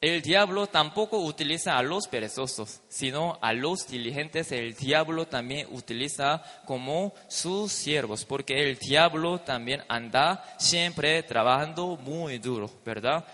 El 0.05 0.21
diablo 0.21 0.67
tampoco 0.67 1.17
utiliza 1.17 1.79
a 1.79 1.81
los 1.81 2.07
perezosos, 2.07 2.79
sino 2.89 3.39
a 3.41 3.53
los 3.53 3.87
diligentes 3.87 4.51
el 4.51 4.75
diablo 4.75 5.25
también 5.25 5.67
utiliza 5.71 6.43
como 6.67 7.15
sus 7.27 7.71
siervos, 7.71 8.23
porque 8.23 8.69
el 8.69 8.77
diablo 8.77 9.39
también 9.39 9.81
anda 9.87 10.43
siempre 10.59 11.23
trabajando 11.23 11.97
muy 11.97 12.37
duro, 12.37 12.69
¿verdad? 12.85 13.25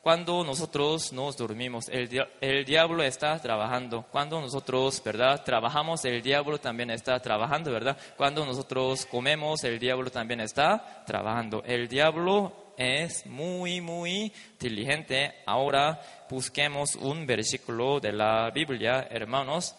Cuando 0.00 0.44
nosotros 0.44 1.12
nos 1.12 1.36
dormimos, 1.36 1.88
el, 1.88 2.08
el, 2.40 2.64
diablo 2.64 3.02
está 3.02 3.36
trabajando. 3.40 4.06
Cuando 4.12 4.40
nosotros, 4.40 5.02
¿verdad? 5.04 5.42
Trabajamos, 5.44 6.04
el 6.04 6.22
diablo 6.22 6.58
también 6.58 6.92
está 6.92 7.18
trabajando, 7.18 7.72
¿verdad? 7.72 7.96
Cuando 8.16 8.46
nosotros 8.46 9.06
comemos, 9.06 9.64
el 9.64 9.80
diablo 9.80 10.08
también 10.08 10.40
está 10.40 11.02
trabajando. 11.04 11.64
El 11.66 11.88
diablo 11.88 12.61
es 12.82 13.24
muy, 13.26 13.80
muy 13.80 14.32
diligente. 14.58 15.32
Ahora 15.46 16.00
busquemos 16.28 16.96
un 16.96 17.26
versículo 17.26 18.00
de 18.00 18.12
la 18.12 18.50
Biblia, 18.50 19.06
hermanos. 19.08 19.74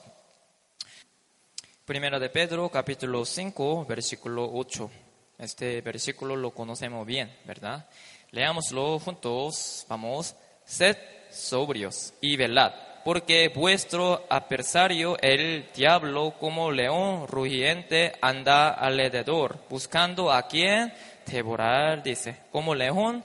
Primera 1.85 2.17
de 2.17 2.29
Pedro, 2.29 2.69
capítulo 2.69 3.25
5, 3.25 3.85
versículo 3.85 4.49
8. 4.53 4.89
Este 5.37 5.81
versículo 5.81 6.37
lo 6.37 6.51
conocemos 6.51 7.05
bien, 7.05 7.35
¿verdad? 7.43 7.89
Leámoslo 8.31 8.99
juntos. 8.99 9.85
Vamos. 9.89 10.35
Sed 10.63 10.95
sobrios 11.29 12.13
y 12.21 12.37
velad, 12.37 12.71
porque 13.03 13.49
vuestro 13.49 14.25
adversario, 14.29 15.17
el 15.19 15.67
diablo, 15.75 16.35
como 16.39 16.71
león 16.71 17.27
rugiente, 17.27 18.13
anda 18.21 18.69
alrededor, 18.69 19.59
buscando 19.69 20.31
a 20.31 20.47
quien 20.47 20.93
devorar, 21.25 22.03
dice. 22.03 22.37
Como 22.51 22.75
león, 22.75 23.23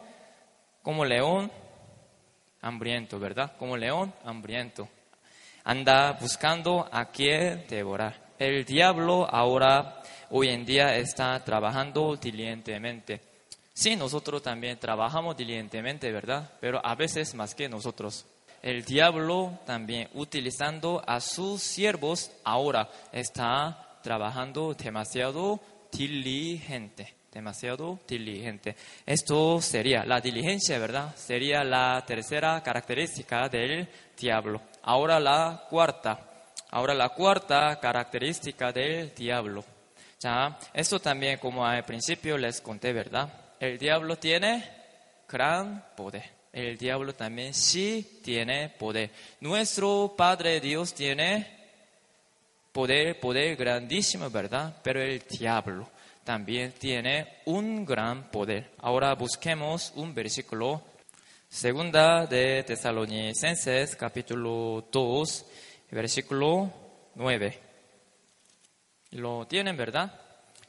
como 0.83 1.05
león 1.05 1.51
hambriento, 2.61 3.19
¿verdad? 3.19 3.53
Como 3.59 3.77
león 3.77 4.13
hambriento. 4.25 4.89
Anda 5.65 6.13
buscando 6.13 6.89
a 6.91 7.07
quien 7.07 7.67
devorar. 7.69 8.29
El 8.39 8.65
diablo 8.65 9.29
ahora, 9.29 10.03
hoy 10.31 10.49
en 10.49 10.65
día, 10.65 10.97
está 10.97 11.43
trabajando 11.45 12.17
diligentemente 12.17 13.29
Sí, 13.79 13.95
nosotros 13.95 14.43
también 14.43 14.77
trabajamos 14.77 15.37
diligentemente, 15.37 16.11
¿verdad? 16.11 16.51
Pero 16.61 16.85
a 16.85 16.97
veces 16.97 17.33
más 17.37 17.55
que 17.55 17.69
nosotros. 17.69 18.27
El 18.61 18.85
diablo 18.85 19.57
también 19.67 20.09
utilizando 20.15 21.01
a 21.07 21.21
sus 21.21 21.63
siervos 21.63 22.33
ahora 22.43 22.91
está 23.13 24.01
trabajando 24.03 24.75
demasiado 24.75 25.61
diligente, 25.93 27.15
demasiado 27.39 28.01
diligente. 28.07 28.75
Esto 29.07 29.61
sería 29.63 30.05
la 30.05 30.21
diligencia, 30.21 30.77
¿verdad? 30.79 31.15
Sería 31.15 31.63
la 31.63 32.05
tercera 32.05 32.61
característica 32.65 33.49
del 33.49 33.89
diablo. 34.19 34.61
Ahora 34.83 35.21
la 35.21 35.65
cuarta. 35.71 36.19
Ahora 36.71 36.95
la 36.95 37.11
cuarta 37.11 37.79
característica 37.81 38.73
del 38.73 39.15
diablo. 39.15 39.65
Ya, 40.21 40.59
esto 40.75 40.99
también 40.99 41.39
como 41.39 41.65
al 41.65 41.85
principio 41.85 42.37
les 42.37 42.61
conté, 42.61 42.93
¿verdad? 42.93 43.33
el 43.61 43.79
diablo 43.79 44.17
tiene 44.17 44.65
gran 45.29 45.85
poder. 45.97 46.25
El 46.53 46.77
diablo 46.77 47.15
también 47.15 47.55
sí 47.55 48.21
tiene 48.25 48.69
poder. 48.71 49.11
Nuestro 49.41 50.15
Padre 50.17 50.61
Dios 50.61 50.93
tiene 50.93 51.47
poder, 52.73 53.21
poder 53.21 53.55
grandísimo, 53.55 54.29
¿verdad? 54.29 54.75
Pero 54.83 55.01
el 55.01 55.21
diablo 55.21 55.89
también 56.29 56.73
tiene 56.73 57.39
un 57.47 57.87
gran 57.87 58.31
poder. 58.31 58.73
Ahora 58.81 59.15
busquemos 59.15 59.95
un 59.97 60.15
versículo. 60.15 60.83
Segunda 61.49 62.27
de 62.27 62.65
Tesalonicenses, 62.65 63.97
capítulo 63.97 64.87
2, 64.93 65.47
versículo 65.91 66.71
9. 67.15 67.59
Lo 69.13 69.47
tienen, 69.47 69.75
¿verdad? 69.75 70.21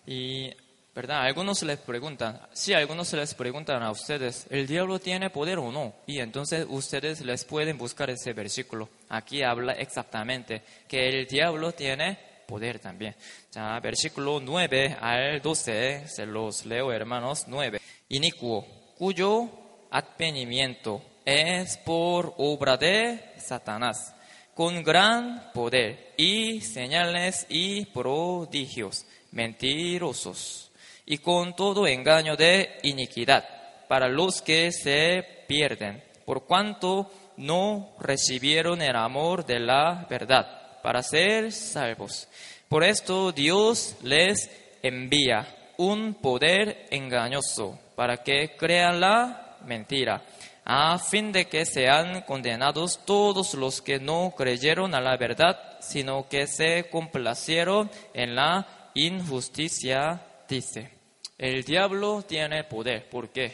Y 0.06 0.50
¿verdad? 0.96 1.24
Algunos 1.24 1.62
les 1.64 1.80
preguntan, 1.80 2.40
si 2.54 2.74
algunos 2.74 3.12
les 3.12 3.34
preguntan 3.34 3.84
a 3.84 3.92
ustedes, 3.92 4.48
¿el 4.50 4.66
diablo 4.66 4.98
tiene 4.98 5.30
poder 5.30 5.58
o 5.58 5.74
no? 5.74 5.94
Y 6.08 6.20
entonces 6.20 6.66
ustedes 6.70 7.20
les 7.20 7.44
pueden 7.44 7.78
buscar 7.78 8.10
ese 8.10 8.32
versículo. 8.32 8.88
Aquí 9.10 9.44
habla 9.44 9.74
exactamente 9.74 10.62
que 10.88 11.10
el 11.10 11.28
diablo 11.28 11.74
tiene 11.74 12.29
poder 12.50 12.80
también. 12.80 13.16
Ya, 13.52 13.80
versículo 13.80 14.40
9 14.40 14.98
al 15.00 15.40
12, 15.40 16.08
se 16.08 16.26
los 16.26 16.66
leo 16.66 16.92
hermanos, 16.92 17.46
9. 17.48 17.80
Inicuo, 18.10 18.66
cuyo 18.98 19.48
advenimiento 19.92 21.02
es 21.24 21.78
por 21.78 22.34
obra 22.38 22.76
de 22.76 23.36
Satanás, 23.38 24.16
con 24.56 24.84
gran 24.84 25.52
poder 25.54 26.14
y 26.18 26.60
señales 26.62 27.46
y 27.50 27.86
prodigios, 27.86 29.06
mentirosos 29.32 30.72
y 31.06 31.20
con 31.20 31.56
todo 31.56 31.86
engaño 31.86 32.36
de 32.36 32.80
iniquidad 32.82 33.46
para 33.88 34.08
los 34.08 34.42
que 34.42 34.72
se 34.72 35.24
pierden, 35.48 36.04
por 36.26 36.46
cuanto 36.46 37.12
no 37.38 37.96
recibieron 38.00 38.82
el 38.82 38.96
amor 38.96 39.46
de 39.46 39.60
la 39.60 40.08
verdad 40.10 40.59
para 40.82 41.04
ser 41.04 41.52
salvos. 41.52 42.28
Por 42.68 42.84
esto 42.84 43.32
Dios 43.32 43.96
les 44.04 44.50
envía 44.82 45.48
un 45.78 46.14
poder 46.16 46.88
engañoso 46.92 47.80
para 47.96 48.18
que 48.18 48.56
crean 48.58 49.00
la 49.00 49.58
mentira, 49.66 50.22
a 50.66 50.98
fin 51.00 51.32
de 51.32 51.46
que 51.48 51.66
sean 51.66 52.22
condenados 52.22 53.04
todos 53.06 53.54
los 53.56 53.82
que 53.82 54.00
no 54.00 54.34
creyeron 54.38 54.94
a 54.94 55.02
la 55.02 55.18
verdad, 55.18 55.78
sino 55.82 56.28
que 56.30 56.48
se 56.48 56.90
complacieron 56.90 57.90
en 58.14 58.36
la 58.36 58.92
injusticia, 58.94 60.22
dice. 60.48 60.92
El 61.38 61.64
diablo 61.64 62.22
tiene 62.22 62.66
poder. 62.66 63.10
¿Por 63.10 63.30
qué? 63.30 63.54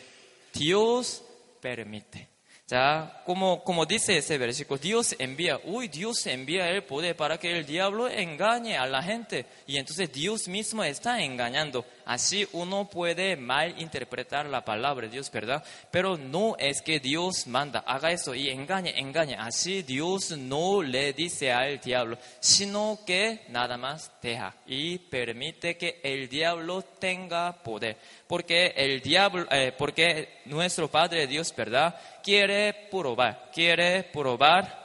Dios 0.53 1.23
permite. 1.61 2.34
Ya, 2.67 3.21
como, 3.27 3.63
como 3.63 3.85
dice 3.85 4.17
ese 4.17 4.39
versículo, 4.39 4.79
Dios 4.79 5.15
envía, 5.19 5.59
uy, 5.65 5.87
Dios 5.87 6.25
envía 6.25 6.67
el 6.71 6.83
poder 6.83 7.15
para 7.15 7.37
que 7.37 7.55
el 7.55 7.63
diablo 7.63 8.09
engañe 8.09 8.75
a 8.75 8.87
la 8.87 9.03
gente. 9.03 9.45
Y 9.67 9.77
entonces 9.77 10.11
Dios 10.11 10.47
mismo 10.47 10.83
está 10.83 11.21
engañando. 11.21 11.85
Así 12.05 12.47
uno 12.53 12.89
puede 12.89 13.35
mal 13.35 13.79
interpretar 13.79 14.47
la 14.47 14.65
palabra 14.65 15.05
de 15.05 15.13
Dios, 15.13 15.31
¿verdad? 15.31 15.63
Pero 15.91 16.17
no 16.17 16.55
es 16.57 16.81
que 16.81 16.99
Dios 16.99 17.45
manda, 17.45 17.83
haga 17.85 18.11
eso 18.11 18.33
y 18.33 18.49
engañe, 18.49 18.99
engañe. 18.99 19.35
Así 19.35 19.83
Dios 19.83 20.31
no 20.31 20.81
le 20.81 21.13
dice 21.13 21.51
al 21.51 21.79
diablo, 21.79 22.17
sino 22.39 22.97
que 23.05 23.41
nada 23.49 23.77
más 23.77 24.11
deja 24.23 24.55
y 24.65 24.97
permite 24.97 25.77
que 25.77 25.99
el 26.03 26.27
diablo 26.29 26.81
tenga 26.81 27.61
poder 27.61 27.97
porque 28.27 28.73
el 28.75 29.01
diablo, 29.01 29.45
eh, 29.51 29.71
porque 29.77 30.39
nuestro 30.45 30.89
Padre 30.89 31.27
Dios, 31.27 31.53
¿verdad? 31.55 31.95
Quiere 32.25 32.73
probar, 32.89 33.51
quiere 33.53 34.01
probar 34.01 34.83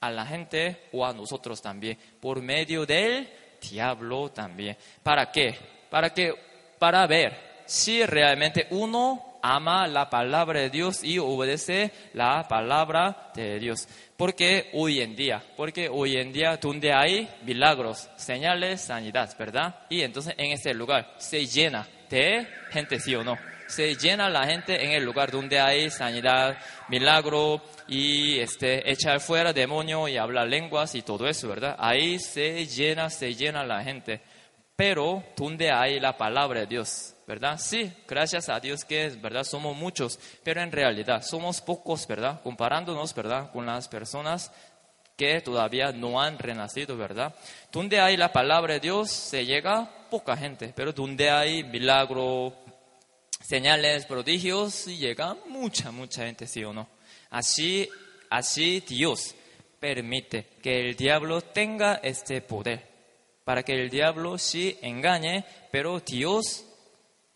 a 0.00 0.10
la 0.10 0.24
gente 0.24 0.84
o 0.92 1.04
a 1.04 1.12
nosotros 1.12 1.60
también, 1.60 1.98
por 2.18 2.40
medio 2.40 2.86
del 2.86 3.28
diablo 3.60 4.30
también. 4.30 4.74
¿Para 5.02 5.30
qué? 5.30 5.54
Para 5.90 6.14
que, 6.14 6.32
para 6.78 7.06
ver 7.06 7.60
si 7.66 8.06
realmente 8.06 8.68
uno 8.70 9.38
ama 9.42 9.86
la 9.86 10.08
palabra 10.08 10.60
de 10.60 10.70
Dios 10.70 11.04
y 11.04 11.18
obedece 11.18 11.92
la 12.14 12.48
palabra 12.48 13.32
de 13.34 13.58
Dios. 13.58 13.86
Porque 14.16 14.70
hoy 14.72 15.02
en 15.02 15.14
día, 15.14 15.42
porque 15.58 15.90
hoy 15.90 16.16
en 16.16 16.32
día 16.32 16.56
donde 16.56 16.90
hay 16.94 17.28
milagros, 17.42 18.08
señales, 18.16 18.80
sanidad, 18.80 19.36
¿verdad? 19.38 19.74
Y 19.90 20.00
entonces 20.00 20.32
en 20.38 20.52
ese 20.52 20.72
lugar 20.72 21.16
se 21.18 21.44
llena 21.44 21.86
de 22.08 22.48
gente, 22.70 22.98
sí 22.98 23.14
o 23.14 23.22
no. 23.22 23.36
Se 23.66 23.94
llena 23.96 24.28
la 24.28 24.46
gente 24.46 24.84
en 24.84 24.92
el 24.92 25.04
lugar 25.04 25.30
donde 25.30 25.58
hay 25.58 25.90
sanidad, 25.90 26.56
milagro 26.88 27.62
y 27.88 28.38
este, 28.38 28.90
echar 28.90 29.20
fuera 29.20 29.52
demonio 29.52 30.08
y 30.08 30.16
hablar 30.16 30.48
lenguas 30.48 30.94
y 30.94 31.02
todo 31.02 31.26
eso, 31.26 31.48
¿verdad? 31.48 31.76
Ahí 31.78 32.18
se 32.18 32.66
llena, 32.66 33.10
se 33.10 33.34
llena 33.34 33.64
la 33.64 33.82
gente. 33.82 34.20
Pero 34.76 35.24
donde 35.36 35.70
hay 35.70 35.98
la 36.00 36.16
palabra 36.16 36.60
de 36.60 36.66
Dios, 36.66 37.14
¿verdad? 37.26 37.58
Sí, 37.58 37.92
gracias 38.06 38.48
a 38.48 38.60
Dios 38.60 38.84
que 38.84 39.08
¿verdad? 39.08 39.42
Somos 39.42 39.74
muchos, 39.76 40.18
pero 40.42 40.60
en 40.60 40.70
realidad 40.70 41.22
somos 41.22 41.60
pocos, 41.60 42.06
¿verdad? 42.06 42.40
Comparándonos, 42.42 43.14
¿verdad? 43.14 43.50
Con 43.50 43.66
las 43.66 43.88
personas 43.88 44.52
que 45.16 45.40
todavía 45.40 45.92
no 45.92 46.20
han 46.20 46.38
renacido, 46.38 46.96
¿verdad? 46.96 47.34
Donde 47.72 48.00
hay 48.00 48.16
la 48.16 48.32
palabra 48.32 48.74
de 48.74 48.80
Dios 48.80 49.10
se 49.10 49.46
llega 49.46 49.88
poca 50.10 50.36
gente, 50.36 50.72
pero 50.76 50.92
donde 50.92 51.30
hay 51.30 51.64
milagro, 51.64 52.52
señales, 53.46 54.06
prodigios, 54.06 54.86
llega 54.86 55.36
mucha, 55.48 55.92
mucha 55.92 56.24
gente, 56.26 56.46
¿sí 56.48 56.64
o 56.64 56.72
no? 56.72 56.88
Así, 57.30 57.88
así 58.28 58.80
Dios 58.80 59.34
permite 59.78 60.46
que 60.60 60.80
el 60.80 60.96
diablo 60.96 61.40
tenga 61.40 62.00
este 62.02 62.40
poder, 62.40 62.88
para 63.44 63.62
que 63.62 63.72
el 63.72 63.88
diablo 63.88 64.36
sí 64.36 64.76
engañe, 64.82 65.44
pero 65.70 66.00
Dios 66.00 66.64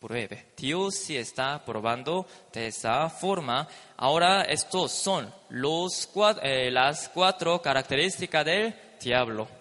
pruebe. 0.00 0.46
Dios 0.56 0.96
sí 0.96 1.16
está 1.16 1.64
probando 1.64 2.26
de 2.52 2.68
esa 2.68 3.08
forma. 3.08 3.68
Ahora 3.96 4.42
estos 4.42 4.90
son 4.90 5.32
los 5.50 6.10
eh, 6.42 6.70
las 6.72 7.08
cuatro 7.10 7.62
características 7.62 8.44
del 8.44 8.74
diablo. 9.00 9.59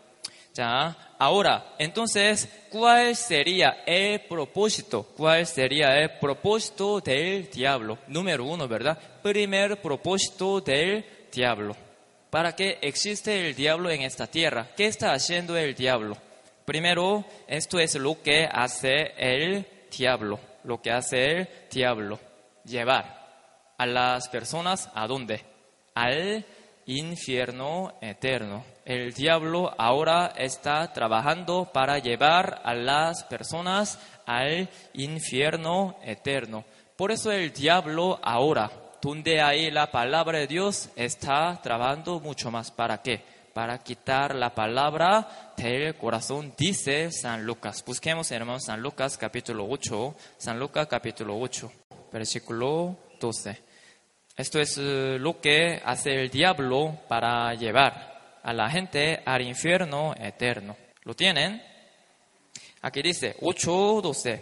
Ya, 0.53 1.15
ahora, 1.17 1.75
entonces, 1.77 2.49
¿cuál 2.69 3.15
sería 3.15 3.83
el 3.85 4.21
propósito? 4.21 5.07
¿Cuál 5.15 5.45
sería 5.45 5.97
el 5.99 6.11
propósito 6.19 6.99
del 6.99 7.49
diablo? 7.49 7.99
Número 8.07 8.43
uno, 8.43 8.67
¿verdad? 8.67 8.97
Primer 9.21 9.81
propósito 9.81 10.59
del 10.59 11.05
diablo. 11.31 11.75
¿Para 12.29 12.55
qué 12.55 12.77
existe 12.81 13.47
el 13.47 13.55
diablo 13.55 13.89
en 13.89 14.01
esta 14.01 14.27
tierra? 14.27 14.67
¿Qué 14.75 14.87
está 14.87 15.13
haciendo 15.13 15.57
el 15.57 15.73
diablo? 15.75 16.17
Primero, 16.65 17.25
esto 17.47 17.79
es 17.79 17.95
lo 17.95 18.21
que 18.21 18.47
hace 18.51 19.13
el 19.17 19.65
diablo, 19.95 20.39
lo 20.63 20.79
que 20.81 20.91
hace 20.91 21.25
el 21.25 21.49
diablo, 21.71 22.19
llevar 22.63 23.19
a 23.77 23.85
las 23.87 24.27
personas 24.29 24.89
a 24.93 25.07
dónde? 25.07 25.41
Al 25.95 26.45
infierno 26.97 27.93
eterno. 28.01 28.63
El 28.83 29.13
diablo 29.13 29.71
ahora 29.77 30.33
está 30.35 30.91
trabajando 30.91 31.69
para 31.71 31.99
llevar 31.99 32.61
a 32.63 32.73
las 32.73 33.23
personas 33.25 33.99
al 34.25 34.67
infierno 34.93 35.95
eterno. 36.03 36.65
Por 36.95 37.11
eso 37.11 37.31
el 37.31 37.53
diablo 37.53 38.19
ahora, 38.23 38.71
donde 39.01 39.39
hay 39.39 39.69
la 39.69 39.91
palabra 39.91 40.39
de 40.39 40.47
Dios, 40.47 40.89
está 40.95 41.59
trabajando 41.61 42.19
mucho 42.19 42.49
más. 42.49 42.71
¿Para 42.71 43.01
qué? 43.01 43.21
Para 43.53 43.77
quitar 43.77 44.33
la 44.33 44.55
palabra 44.55 45.53
del 45.57 45.95
corazón, 45.95 46.53
dice 46.57 47.11
San 47.11 47.45
Lucas. 47.45 47.83
Busquemos, 47.85 48.31
hermanos, 48.31 48.65
San 48.65 48.81
Lucas 48.81 49.17
capítulo 49.17 49.67
8, 49.69 50.15
San 50.37 50.59
Lucas 50.59 50.87
capítulo 50.87 51.39
8, 51.39 51.71
versículo 52.11 52.97
12. 53.19 53.68
Esto 54.39 54.61
es 54.61 54.77
eh, 54.77 55.17
lo 55.19 55.41
que 55.41 55.81
hace 55.83 56.13
el 56.13 56.29
diablo 56.29 56.97
para 57.09 57.53
llevar 57.55 58.39
a 58.41 58.53
la 58.53 58.69
gente 58.69 59.21
al 59.25 59.41
infierno 59.41 60.15
eterno. 60.17 60.77
¿Lo 61.03 61.13
tienen? 61.13 61.61
Aquí 62.81 63.01
dice 63.01 63.35
8.12. 63.41 64.39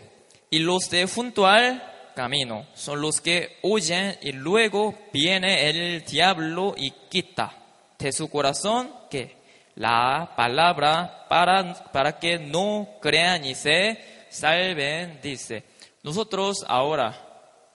Y 0.51 0.59
los 0.59 0.91
de 0.91 1.07
junto 1.07 1.47
al 1.47 2.11
camino 2.13 2.67
son 2.75 3.01
los 3.01 3.19
que 3.21 3.57
huyen 3.63 4.15
y 4.21 4.33
luego 4.33 4.93
viene 5.11 5.67
el 5.67 6.05
diablo 6.05 6.75
y 6.77 6.91
quita 7.09 7.57
de 7.97 8.11
su 8.11 8.29
corazón 8.29 8.91
que 9.09 9.35
la 9.77 10.31
palabra 10.35 11.25
para, 11.27 11.73
para 11.91 12.19
que 12.19 12.37
no 12.37 12.87
crean 13.01 13.45
y 13.45 13.55
se 13.55 14.27
salven, 14.29 15.19
dice. 15.23 15.63
Nosotros 16.03 16.63
ahora 16.67 17.26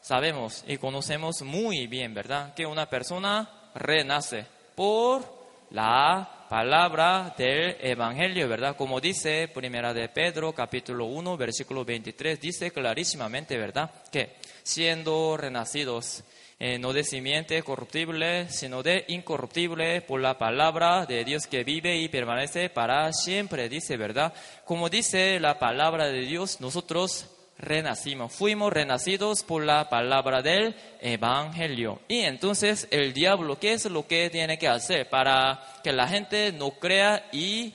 sabemos 0.03 0.65
y 0.67 0.77
conocemos 0.77 1.41
muy 1.43 1.87
bien, 1.87 2.12
¿verdad? 2.12 2.53
Que 2.55 2.67
una 2.67 2.91
persona 2.91 3.49
renace 3.75 4.45
por 4.75 5.23
la 5.71 6.47
palabra 6.51 7.35
del 7.38 7.77
Evangelio, 7.81 8.47
¿verdad? 8.47 8.77
Como 8.77 9.01
dice 9.01 9.49
Primera 9.49 9.95
de 9.95 10.09
Pedro, 10.11 10.53
capítulo 10.53 11.07
1, 11.07 11.37
versículo 11.38 11.85
23, 11.85 12.38
dice 12.38 12.71
clarísimamente, 12.71 13.57
¿verdad? 13.57 13.91
Que 14.11 14.37
siendo 14.62 15.37
renacidos 15.38 16.25
eh, 16.59 16.79
no 16.79 16.93
de 16.93 17.05
simiente 17.05 17.62
corruptible, 17.62 18.49
sino 18.51 18.83
de 18.83 19.05
incorruptible 19.09 20.03
por 20.03 20.21
la 20.21 20.38
palabra 20.38 21.07
de 21.07 21.25
Dios 21.25 21.47
que 21.47 21.65
vive 21.65 21.97
y 21.97 22.09
permanece 22.09 22.69
para 22.69 23.12
siempre, 23.12 23.69
dice, 23.69 23.97
¿verdad? 23.97 24.33
Como 24.65 24.88
dice 24.88 25.41
la 25.41 25.59
palabra 25.59 26.07
de 26.07 26.21
Dios, 26.21 26.61
nosotros 26.61 27.27
renacimos, 27.62 28.33
fuimos 28.33 28.72
renacidos 28.72 29.42
por 29.44 29.64
la 29.64 29.88
palabra 29.88 30.42
del 30.42 30.75
Evangelio. 31.01 32.01
Y 32.09 32.20
entonces 32.20 32.88
el 32.90 33.14
diablo, 33.14 33.59
¿qué 33.59 33.72
es 33.72 33.87
lo 33.87 34.07
que 34.07 34.29
tiene 34.29 34.59
que 34.59 34.68
hacer 34.68 35.09
para 35.09 35.62
que 35.83 35.92
la 35.92 36.09
gente 36.09 36.53
no 36.53 36.72
crea 36.72 37.29
y 37.33 37.72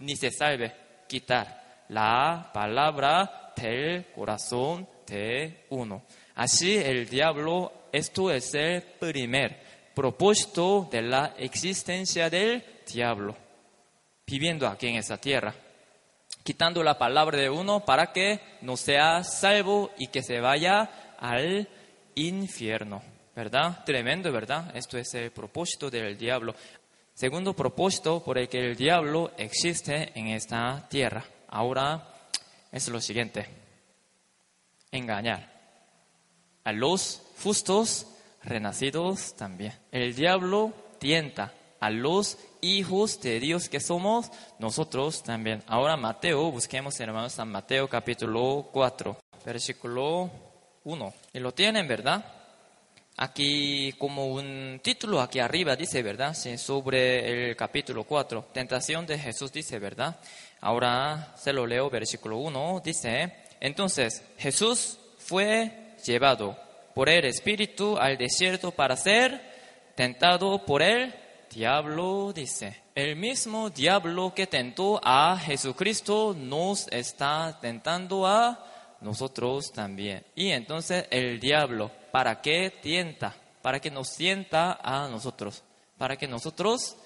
ni 0.00 0.16
se 0.16 0.30
salve? 0.30 0.74
Quitar 1.08 1.84
la 1.88 2.50
palabra 2.52 3.52
del 3.56 4.06
corazón 4.14 4.86
de 5.06 5.64
uno. 5.70 6.02
Así 6.34 6.76
el 6.76 7.08
diablo, 7.08 7.72
esto 7.92 8.30
es 8.30 8.52
el 8.54 8.82
primer 8.82 9.60
propósito 9.94 10.88
de 10.90 11.02
la 11.02 11.34
existencia 11.38 12.28
del 12.28 12.64
diablo, 12.92 13.36
viviendo 14.26 14.66
aquí 14.66 14.88
en 14.88 14.96
esta 14.96 15.16
tierra 15.16 15.54
quitando 16.48 16.82
la 16.82 16.96
palabra 16.96 17.36
de 17.36 17.50
uno 17.50 17.80
para 17.80 18.10
que 18.10 18.40
no 18.62 18.78
sea 18.78 19.22
salvo 19.22 19.90
y 19.98 20.06
que 20.06 20.22
se 20.22 20.40
vaya 20.40 21.14
al 21.18 21.68
infierno. 22.14 23.02
¿Verdad? 23.36 23.84
Tremendo, 23.84 24.32
¿verdad? 24.32 24.74
Esto 24.74 24.96
es 24.96 25.12
el 25.12 25.30
propósito 25.30 25.90
del 25.90 26.16
diablo. 26.16 26.54
Segundo 27.12 27.52
propósito 27.54 28.24
por 28.24 28.38
el 28.38 28.48
que 28.48 28.60
el 28.60 28.76
diablo 28.76 29.32
existe 29.36 30.10
en 30.18 30.28
esta 30.28 30.88
tierra. 30.88 31.22
Ahora 31.48 32.14
es 32.72 32.88
lo 32.88 32.98
siguiente. 32.98 33.46
Engañar 34.90 35.52
a 36.64 36.72
los 36.72 37.24
justos 37.42 38.06
renacidos 38.42 39.36
también. 39.36 39.74
El 39.92 40.14
diablo 40.14 40.72
tienta 40.98 41.52
a 41.80 41.90
los 41.90 42.38
hijos 42.60 43.20
de 43.20 43.40
Dios 43.40 43.68
que 43.68 43.80
somos 43.80 44.30
nosotros 44.58 45.22
también. 45.22 45.62
Ahora 45.66 45.96
Mateo, 45.96 46.50
busquemos 46.50 46.98
hermanos 47.00 47.32
San 47.32 47.48
Mateo 47.48 47.88
capítulo 47.88 48.68
4, 48.72 49.16
versículo 49.44 50.30
1. 50.84 51.14
Y 51.32 51.38
lo 51.38 51.52
tienen, 51.52 51.86
¿verdad? 51.86 52.24
Aquí 53.16 53.92
como 53.98 54.26
un 54.26 54.80
título 54.82 55.20
aquí 55.20 55.40
arriba 55.40 55.74
dice, 55.74 56.02
¿verdad? 56.02 56.34
Sí, 56.34 56.56
sobre 56.56 57.48
el 57.50 57.56
capítulo 57.56 58.04
4, 58.04 58.50
tentación 58.52 59.06
de 59.06 59.18
Jesús 59.18 59.52
dice, 59.52 59.78
¿verdad? 59.78 60.20
Ahora 60.60 61.34
se 61.36 61.52
lo 61.52 61.66
leo, 61.66 61.90
versículo 61.90 62.38
1, 62.38 62.80
dice, 62.84 63.32
entonces 63.60 64.22
Jesús 64.38 64.98
fue 65.18 65.96
llevado 66.04 66.56
por 66.94 67.08
el 67.08 67.24
Espíritu 67.24 67.96
al 67.96 68.16
desierto 68.16 68.70
para 68.70 68.96
ser 68.96 69.40
tentado 69.94 70.64
por 70.64 70.82
él 70.82 71.12
diablo 71.48 72.32
dice, 72.32 72.82
el 72.94 73.16
mismo 73.16 73.70
diablo 73.70 74.34
que 74.34 74.46
tentó 74.46 75.00
a 75.02 75.36
Jesucristo 75.38 76.34
nos 76.38 76.88
está 76.88 77.58
tentando 77.60 78.26
a 78.26 78.64
nosotros 79.00 79.72
también. 79.72 80.24
Y 80.34 80.50
entonces 80.50 81.06
el 81.10 81.40
diablo, 81.40 81.90
¿para 82.12 82.40
qué 82.40 82.72
tienta? 82.82 83.34
Para 83.62 83.80
que 83.80 83.90
nos 83.90 84.14
tienta 84.16 84.78
a 84.82 85.08
nosotros, 85.08 85.62
para 85.96 86.16
que 86.16 86.28
nosotros 86.28 86.96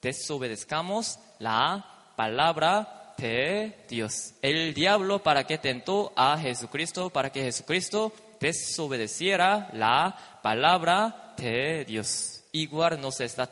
desobedezcamos 0.00 1.18
la 1.38 2.12
palabra 2.16 3.14
de 3.18 3.84
Dios. 3.88 4.34
El 4.42 4.74
diablo, 4.74 5.22
¿para 5.22 5.44
qué 5.44 5.58
tentó 5.58 6.12
a 6.16 6.38
Jesucristo? 6.38 7.10
Para 7.10 7.30
que 7.30 7.42
Jesucristo 7.42 8.12
desobedeciera 8.40 9.68
la 9.72 10.40
palabra 10.42 11.34
de 11.36 11.84
Dios 11.84 12.37
igual 12.62 13.00
nos 13.00 13.20
está, 13.20 13.48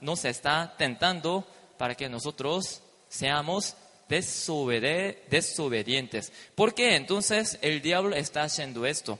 nos 0.00 0.24
está 0.24 0.74
tentando 0.76 1.46
para 1.76 1.94
que 1.94 2.08
nosotros 2.08 2.82
seamos 3.08 3.76
desobedientes. 4.08 6.32
¿Por 6.54 6.74
qué 6.74 6.96
entonces 6.96 7.58
el 7.62 7.80
diablo 7.80 8.16
está 8.16 8.42
haciendo 8.42 8.86
esto? 8.86 9.18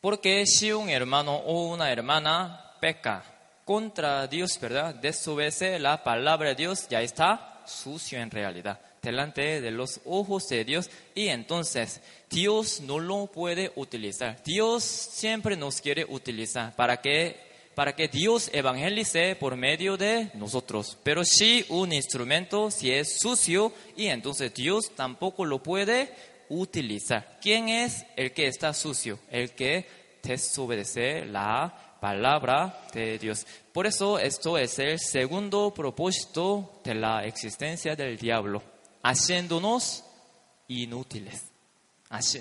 Porque 0.00 0.46
si 0.46 0.72
un 0.72 0.88
hermano 0.88 1.36
o 1.36 1.72
una 1.72 1.90
hermana 1.90 2.74
peca 2.80 3.24
contra 3.64 4.28
Dios, 4.28 4.58
¿verdad? 4.60 4.94
Desobedece 4.94 5.78
la 5.78 6.04
palabra 6.04 6.50
de 6.50 6.54
Dios, 6.54 6.86
ya 6.88 7.02
está 7.02 7.62
sucio 7.66 8.20
en 8.20 8.30
realidad. 8.30 8.80
delante 9.02 9.60
de 9.60 9.70
los 9.70 10.00
ojos 10.04 10.48
de 10.48 10.64
Dios 10.64 10.90
y 11.14 11.28
entonces 11.28 12.00
Dios 12.28 12.80
no 12.80 12.98
lo 12.98 13.28
puede 13.28 13.70
utilizar. 13.76 14.42
Dios 14.42 14.82
siempre 14.82 15.56
nos 15.56 15.80
quiere 15.80 16.04
utilizar 16.08 16.74
para 16.74 17.00
que 17.00 17.45
para 17.76 17.94
que 17.94 18.08
Dios 18.08 18.48
evangelice 18.54 19.36
por 19.36 19.54
medio 19.54 19.98
de 19.98 20.30
nosotros. 20.32 20.96
Pero 21.02 21.24
si 21.24 21.62
un 21.68 21.92
instrumento 21.92 22.70
si 22.70 22.90
es 22.90 23.18
sucio 23.18 23.70
y 23.94 24.06
entonces 24.06 24.54
Dios 24.54 24.92
tampoco 24.96 25.44
lo 25.44 25.62
puede 25.62 26.10
utilizar. 26.48 27.38
¿Quién 27.42 27.68
es 27.68 28.06
el 28.16 28.32
que 28.32 28.46
está 28.46 28.72
sucio? 28.72 29.18
El 29.30 29.50
que 29.50 29.86
desobedece 30.22 31.26
la 31.26 31.98
palabra 32.00 32.86
de 32.94 33.18
Dios. 33.18 33.46
Por 33.74 33.86
eso 33.86 34.18
esto 34.18 34.56
es 34.56 34.78
el 34.78 34.98
segundo 34.98 35.74
propósito 35.74 36.80
de 36.82 36.94
la 36.94 37.26
existencia 37.26 37.94
del 37.94 38.16
diablo, 38.16 38.62
haciéndonos 39.02 40.02
inútiles. 40.68 41.42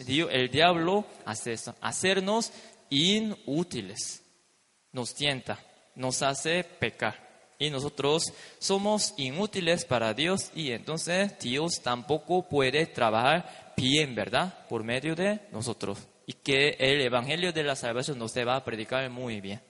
El 0.08 0.50
diablo 0.50 1.04
hace 1.26 1.52
eso, 1.52 1.76
hacernos 1.82 2.54
inútiles 2.90 4.22
nos 4.96 5.14
tienta, 5.14 5.60
nos 5.94 6.22
hace 6.22 6.64
pecar. 6.64 7.24
Y 7.60 7.70
nosotros 7.70 8.32
somos 8.60 9.14
inútiles 9.18 9.84
para 9.84 10.14
Dios 10.14 10.52
y 10.56 10.72
entonces 10.72 11.38
Dios 11.40 11.82
tampoco 11.84 12.48
puede 12.48 12.86
trabajar 12.86 13.74
bien, 13.76 14.16
¿verdad? 14.16 14.66
Por 14.70 14.84
medio 14.86 15.14
de 15.14 15.42
nosotros. 15.52 16.00
Y 16.26 16.34
que 16.34 16.78
el 16.80 17.02
Evangelio 17.02 17.52
de 17.52 17.64
la 17.64 17.76
Salvación 17.76 18.18
nos 18.18 18.36
va 18.36 18.56
a 18.56 18.64
predicar 18.64 19.10
muy 19.10 19.42
bien. 19.42 19.62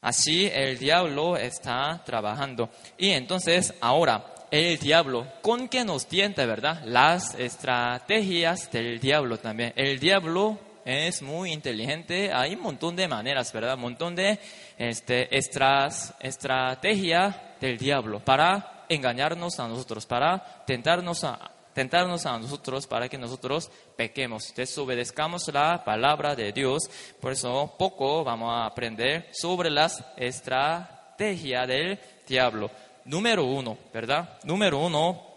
Así 0.00 0.48
el 0.52 0.78
diablo 0.78 1.36
está 1.36 2.02
trabajando. 2.04 2.70
Y 2.96 3.10
entonces 3.10 3.74
ahora 3.80 4.34
el 4.52 4.78
diablo, 4.78 5.26
¿con 5.42 5.68
qué 5.68 5.84
nos 5.84 6.06
tienta, 6.06 6.46
verdad? 6.46 6.82
Las 6.84 7.34
estrategias 7.34 8.70
del 8.70 9.00
diablo 9.00 9.38
también. 9.38 9.72
El 9.74 9.98
diablo 9.98 10.60
es 10.84 11.22
muy 11.22 11.52
inteligente. 11.52 12.32
Hay 12.32 12.54
un 12.54 12.62
montón 12.62 12.96
de 12.96 13.08
maneras, 13.08 13.52
¿verdad? 13.52 13.74
Un 13.74 13.80
montón 13.80 14.14
de 14.14 14.38
este, 14.78 15.28
estrategia 15.36 17.54
del 17.60 17.78
diablo 17.78 18.20
para 18.20 18.84
engañarnos 18.88 19.58
a 19.60 19.68
nosotros, 19.68 20.06
para 20.06 20.64
tentarnos 20.66 21.24
a, 21.24 21.54
tentarnos 21.74 22.24
a 22.24 22.38
nosotros 22.38 22.86
para 22.86 23.08
que 23.08 23.18
nosotros 23.18 23.70
pequemos, 23.96 24.54
desobedezcamos 24.54 25.52
la 25.52 25.84
palabra 25.84 26.34
de 26.34 26.52
Dios. 26.52 26.84
Por 27.20 27.32
eso 27.32 27.74
poco 27.76 28.24
vamos 28.24 28.54
a 28.54 28.66
aprender 28.66 29.28
sobre 29.32 29.70
las 29.70 30.02
estrategias 30.16 31.68
del 31.68 31.98
diablo. 32.26 32.70
Número 33.04 33.44
uno, 33.44 33.76
¿verdad? 33.92 34.38
Número 34.44 34.78
uno, 34.78 35.34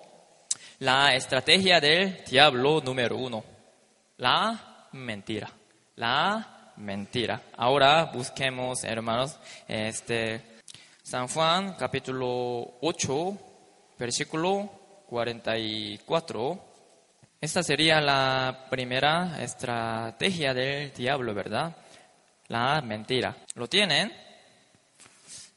la 0.80 1.16
estrategia 1.16 1.82
del 1.82 2.24
diablo 2.24 2.82
número 2.82 3.18
uno. 3.18 3.44
La 4.18 4.77
mentira. 4.98 5.50
La 5.96 6.74
mentira. 6.78 7.42
Ahora 7.56 8.06
busquemos, 8.06 8.84
hermanos, 8.84 9.38
este 9.68 10.60
San 11.04 11.28
Juan 11.28 11.76
capítulo 11.76 12.78
8, 12.82 13.38
versículo 13.98 14.70
44. 15.08 16.66
Esta 17.40 17.64
sería 17.64 18.02
la 18.02 18.68
primera 18.70 19.42
estrategia 19.42 20.54
del 20.54 20.92
diablo, 20.94 21.34
¿verdad? 21.34 21.76
La 22.48 22.82
mentira. 22.82 23.38
¿Lo 23.56 23.68
tienen? 23.68 24.12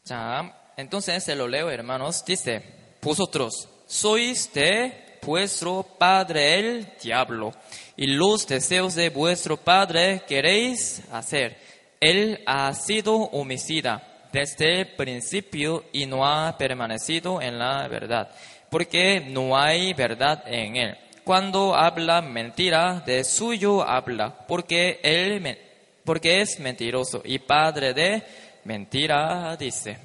Ya, 0.04 0.72
entonces 0.76 1.24
se 1.24 1.34
lo 1.34 1.48
leo, 1.48 1.70
hermanos. 1.70 2.24
Dice, 2.24 2.96
vosotros 3.02 3.68
sois 3.86 4.52
de 4.52 5.09
vuestro 5.22 5.82
padre 5.82 6.58
el 6.58 6.88
diablo 7.02 7.52
y 7.96 8.06
los 8.06 8.46
deseos 8.46 8.94
de 8.94 9.10
vuestro 9.10 9.56
padre 9.56 10.22
queréis 10.26 11.02
hacer. 11.12 11.56
Él 12.00 12.42
ha 12.46 12.72
sido 12.74 13.14
homicida 13.14 14.02
desde 14.32 14.80
el 14.80 14.86
principio 14.94 15.84
y 15.92 16.06
no 16.06 16.26
ha 16.26 16.56
permanecido 16.56 17.42
en 17.42 17.58
la 17.58 17.86
verdad, 17.88 18.30
porque 18.70 19.20
no 19.20 19.56
hay 19.56 19.92
verdad 19.92 20.42
en 20.46 20.76
él. 20.76 20.98
Cuando 21.24 21.74
habla 21.74 22.22
mentira, 22.22 23.02
de 23.04 23.24
suyo 23.24 23.82
habla, 23.82 24.46
porque 24.46 25.00
él 25.02 25.58
porque 26.04 26.40
es 26.40 26.58
mentiroso 26.58 27.22
y 27.24 27.38
padre 27.38 27.92
de 27.92 28.22
mentira 28.64 29.56
dice. 29.56 29.98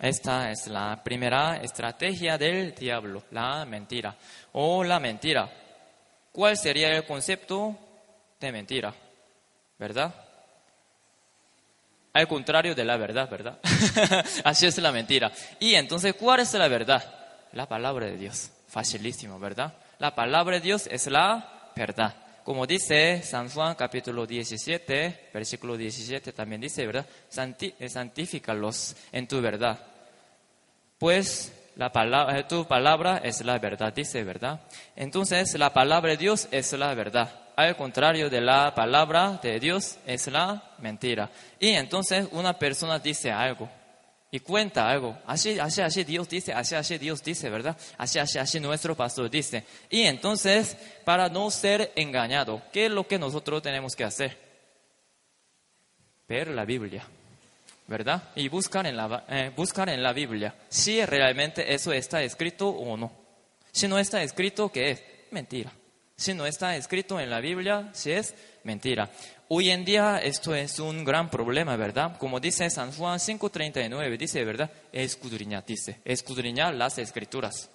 Esta 0.00 0.50
es 0.50 0.66
la 0.66 0.98
primera 1.04 1.58
estrategia 1.58 2.38
del 2.38 2.74
diablo, 2.74 3.24
la 3.32 3.66
mentira 3.66 4.16
o 4.52 4.84
la 4.84 5.00
mentira. 5.00 5.50
¿Cuál 6.32 6.56
sería 6.56 6.88
el 6.96 7.04
concepto 7.04 7.76
de 8.38 8.52
mentira? 8.52 8.94
¿Verdad? 9.78 10.14
Al 12.12 12.26
contrario 12.26 12.74
de 12.74 12.84
la 12.84 12.96
verdad, 12.96 13.28
¿verdad? 13.30 13.58
Así 14.44 14.66
es 14.66 14.78
la 14.78 14.92
mentira. 14.92 15.32
Y 15.58 15.74
entonces, 15.74 16.14
¿cuál 16.14 16.40
es 16.40 16.52
la 16.54 16.68
verdad? 16.68 17.02
La 17.52 17.66
palabra 17.66 18.06
de 18.06 18.16
Dios. 18.16 18.50
Facilísimo, 18.68 19.38
¿verdad? 19.38 19.74
La 19.98 20.14
palabra 20.14 20.56
de 20.56 20.62
Dios 20.62 20.88
es 20.90 21.06
la 21.06 21.72
verdad. 21.76 22.14
Como 22.44 22.66
dice 22.66 23.22
San 23.22 23.48
Juan 23.48 23.74
capítulo 23.74 24.26
17, 24.26 25.30
versículo 25.32 25.76
17 25.76 26.32
también 26.32 26.60
dice, 26.60 26.86
¿verdad? 26.86 27.06
santifícalos 27.28 28.96
en 29.12 29.28
tu 29.28 29.40
verdad. 29.40 29.78
Pues 30.98 31.52
la 31.80 31.90
palabra, 31.90 32.38
eh, 32.38 32.44
tu 32.44 32.66
palabra 32.66 33.22
es 33.24 33.42
la 33.42 33.58
verdad, 33.58 33.90
dice, 33.90 34.22
¿verdad? 34.22 34.60
Entonces, 34.94 35.58
la 35.58 35.72
palabra 35.72 36.10
de 36.10 36.18
Dios 36.18 36.46
es 36.50 36.74
la 36.74 36.92
verdad. 36.92 37.32
Al 37.56 37.74
contrario 37.74 38.28
de 38.28 38.42
la 38.42 38.74
palabra 38.74 39.40
de 39.42 39.58
Dios 39.58 39.96
es 40.04 40.26
la 40.26 40.62
mentira. 40.80 41.30
Y 41.58 41.70
entonces 41.70 42.28
una 42.32 42.52
persona 42.52 42.98
dice 42.98 43.32
algo 43.32 43.66
y 44.30 44.40
cuenta 44.40 44.90
algo. 44.90 45.16
Así, 45.26 45.58
así, 45.58 45.80
así 45.80 46.04
Dios 46.04 46.28
dice, 46.28 46.52
así, 46.52 46.74
así 46.74 46.98
Dios 46.98 47.22
dice, 47.22 47.48
¿verdad? 47.48 47.74
Así, 47.96 48.18
así, 48.18 48.38
así 48.38 48.60
nuestro 48.60 48.94
pastor 48.94 49.30
dice. 49.30 49.64
Y 49.88 50.02
entonces, 50.02 50.76
para 51.06 51.30
no 51.30 51.50
ser 51.50 51.92
engañado, 51.96 52.60
¿qué 52.74 52.86
es 52.86 52.92
lo 52.92 53.08
que 53.08 53.18
nosotros 53.18 53.62
tenemos 53.62 53.96
que 53.96 54.04
hacer? 54.04 54.36
Ver 56.28 56.48
la 56.48 56.66
Biblia. 56.66 57.06
Y 58.36 58.48
buscar 58.48 58.86
en, 58.86 58.96
la, 58.96 59.24
eh, 59.28 59.50
buscar 59.56 59.88
en 59.88 60.00
la 60.00 60.12
Biblia 60.12 60.54
si 60.68 61.04
realmente 61.04 61.74
eso 61.74 61.92
está 61.92 62.22
escrito 62.22 62.68
o 62.68 62.96
no. 62.96 63.10
Si 63.72 63.88
no 63.88 63.98
está 63.98 64.22
escrito, 64.22 64.70
¿qué 64.70 64.92
es? 64.92 65.02
Mentira. 65.32 65.72
Si 66.14 66.32
no 66.32 66.46
está 66.46 66.76
escrito 66.76 67.18
en 67.18 67.30
la 67.30 67.40
Biblia, 67.40 67.88
si 67.92 68.12
es 68.12 68.34
mentira. 68.62 69.10
Hoy 69.48 69.70
en 69.70 69.84
día 69.84 70.18
esto 70.22 70.54
es 70.54 70.78
un 70.78 71.04
gran 71.04 71.30
problema, 71.30 71.76
¿verdad? 71.76 72.16
Como 72.18 72.38
dice 72.38 72.70
San 72.70 72.92
Juan 72.92 73.18
5.39, 73.18 74.16
dice, 74.16 74.44
¿verdad? 74.44 74.70
Escudriñar, 74.92 75.64
dice. 75.66 76.00
Escudriñar 76.04 76.74
las 76.74 76.96
escrituras. 76.98 77.70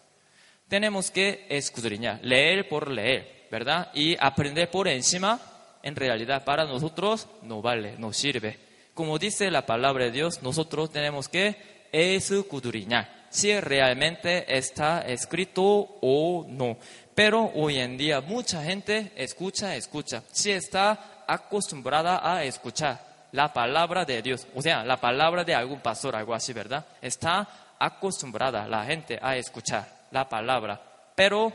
Tenemos 0.69 1.12
que 1.12 1.45
escudriñar, 1.49 2.23
leer 2.23 2.69
por 2.69 2.89
leer, 2.89 3.47
¿verdad? 3.51 3.91
Y 3.93 4.15
aprender 4.17 4.71
por 4.71 4.88
encima, 4.88 5.41
en 5.84 5.95
realidad 5.95 6.45
para 6.45 6.63
nosotros 6.63 7.28
no 7.41 7.62
vale, 7.62 7.95
no 7.97 8.13
sirve 8.13 8.64
como 8.95 9.19
dice 9.19 9.51
la 9.51 9.65
palabra 9.65 10.05
de 10.05 10.12
Dios, 10.12 10.41
nosotros 10.41 10.89
tenemos 10.89 11.29
que 11.29 11.75
escudriñar 11.91 13.27
si 13.29 13.60
realmente 13.60 14.58
está 14.58 15.01
escrito 15.01 15.63
o 16.01 16.45
no. 16.47 16.77
Pero 17.13 17.51
hoy 17.55 17.79
en 17.79 17.97
día 17.97 18.21
mucha 18.21 18.63
gente 18.63 19.12
escucha, 19.17 19.75
escucha, 19.75 20.23
si 20.31 20.51
está 20.51 21.23
acostumbrada 21.27 22.21
a 22.23 22.43
escuchar 22.45 23.27
la 23.34 23.51
palabra 23.51 24.05
de 24.05 24.21
Dios, 24.21 24.47
o 24.55 24.62
sea, 24.62 24.86
la 24.86 24.95
palabra 24.95 25.43
de 25.43 25.53
algún 25.53 25.81
pastor, 25.81 26.15
algo 26.15 26.34
así, 26.34 26.53
¿verdad? 26.53 26.86
Está 27.01 27.75
acostumbrada 27.77 28.65
la 28.69 28.86
gente 28.86 29.19
a 29.21 29.36
escuchar 29.36 29.86
la 30.12 30.29
palabra, 30.29 30.81
pero 31.13 31.51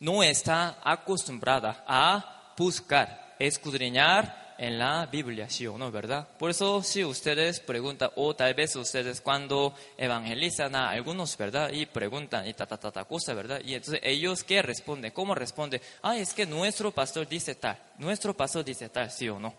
no 0.00 0.22
está 0.22 0.76
acostumbrada 0.84 1.84
a 1.86 2.52
buscar, 2.58 3.36
escudriñar 3.38 4.47
en 4.58 4.78
la 4.78 5.06
Biblia, 5.06 5.48
sí 5.48 5.66
o 5.66 5.78
no, 5.78 5.90
¿verdad? 5.90 6.28
Por 6.36 6.50
eso 6.50 6.82
si 6.82 7.04
ustedes 7.04 7.60
preguntan, 7.60 8.10
o 8.16 8.34
tal 8.34 8.52
vez 8.54 8.74
ustedes 8.76 9.20
cuando 9.20 9.72
evangelizan 9.96 10.74
a 10.74 10.90
algunos, 10.90 11.36
¿verdad? 11.38 11.70
Y 11.72 11.86
preguntan 11.86 12.46
y 12.46 12.54
ta, 12.54 12.66
ta, 12.66 12.76
ta, 12.76 12.90
ta 12.90 13.04
cosa, 13.04 13.34
¿verdad? 13.34 13.60
Y 13.64 13.74
entonces 13.74 14.00
ellos, 14.02 14.42
¿qué 14.42 14.60
responden? 14.60 15.12
¿Cómo 15.12 15.34
responden? 15.34 15.80
Ah, 16.02 16.18
es 16.18 16.34
que 16.34 16.44
nuestro 16.44 16.90
pastor 16.90 17.28
dice 17.28 17.54
tal, 17.54 17.78
nuestro 17.98 18.36
pastor 18.36 18.64
dice 18.64 18.88
tal, 18.88 19.10
sí 19.10 19.28
o 19.28 19.38
no. 19.38 19.54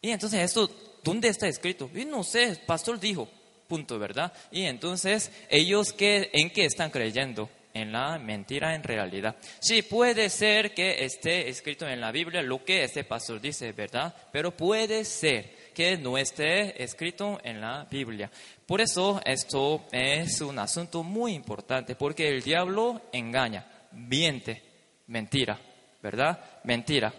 Y 0.00 0.10
entonces 0.10 0.40
esto, 0.40 0.70
¿dónde 1.02 1.28
está 1.28 1.48
escrito? 1.48 1.90
Y 1.94 2.04
no 2.04 2.22
sé, 2.22 2.44
el 2.44 2.58
pastor 2.58 2.98
dijo, 3.00 3.28
punto, 3.68 3.98
¿verdad? 3.98 4.32
Y 4.50 4.62
entonces 4.62 5.30
ellos, 5.48 5.92
¿qué, 5.92 6.30
¿en 6.32 6.50
qué 6.50 6.64
están 6.64 6.90
creyendo? 6.90 7.50
En 7.80 7.92
la 7.92 8.18
mentira 8.18 8.74
en 8.74 8.82
realidad. 8.82 9.36
Sí, 9.58 9.82
puede 9.82 10.28
ser 10.28 10.72
que 10.74 11.04
esté 11.04 11.48
escrito 11.48 11.88
en 11.88 12.00
la 12.00 12.12
Biblia 12.12 12.42
lo 12.42 12.64
que 12.64 12.84
este 12.84 13.04
pastor 13.04 13.40
dice, 13.40 13.72
¿verdad? 13.72 14.14
Pero 14.32 14.56
puede 14.56 15.04
ser 15.04 15.72
que 15.74 15.96
no 15.96 16.18
esté 16.18 16.82
escrito 16.82 17.40
en 17.42 17.60
la 17.60 17.86
Biblia. 17.90 18.30
Por 18.66 18.80
eso 18.80 19.20
esto 19.24 19.86
es 19.90 20.40
un 20.40 20.58
asunto 20.58 21.02
muy 21.02 21.34
importante, 21.34 21.94
porque 21.94 22.28
el 22.28 22.42
diablo 22.42 23.02
engaña. 23.12 23.66
miente, 23.92 24.62
mentira, 25.08 25.58
¿verdad? 26.00 26.38
Mentira 26.64 27.12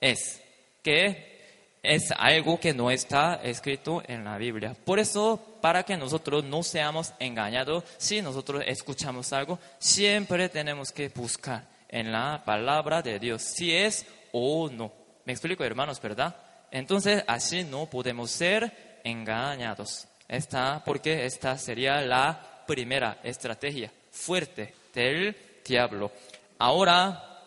es 0.00 0.42
que 0.82 1.34
es 1.82 2.12
algo 2.16 2.60
que 2.60 2.74
no 2.74 2.90
está 2.90 3.40
escrito 3.42 4.02
en 4.06 4.24
la 4.24 4.36
Biblia. 4.38 4.74
Por 4.84 4.98
eso, 4.98 5.53
para 5.64 5.82
que 5.82 5.96
nosotros 5.96 6.44
no 6.44 6.62
seamos 6.62 7.14
engañados, 7.18 7.84
si 7.96 8.20
nosotros 8.20 8.62
escuchamos 8.66 9.32
algo, 9.32 9.58
siempre 9.78 10.50
tenemos 10.50 10.92
que 10.92 11.08
buscar 11.08 11.66
en 11.88 12.12
la 12.12 12.42
palabra 12.44 13.00
de 13.00 13.18
Dios 13.18 13.40
si 13.40 13.74
es 13.74 14.04
o 14.32 14.68
no. 14.68 14.92
Me 15.24 15.32
explico, 15.32 15.64
hermanos, 15.64 16.02
¿verdad? 16.02 16.36
Entonces, 16.70 17.24
así 17.26 17.64
no 17.64 17.86
podemos 17.86 18.30
ser 18.30 19.00
engañados. 19.04 20.06
Esta, 20.28 20.82
porque 20.84 21.24
esta 21.24 21.56
sería 21.56 22.02
la 22.02 22.62
primera 22.66 23.20
estrategia 23.22 23.90
fuerte 24.10 24.74
del 24.92 25.34
diablo. 25.66 26.12
Ahora, 26.58 27.40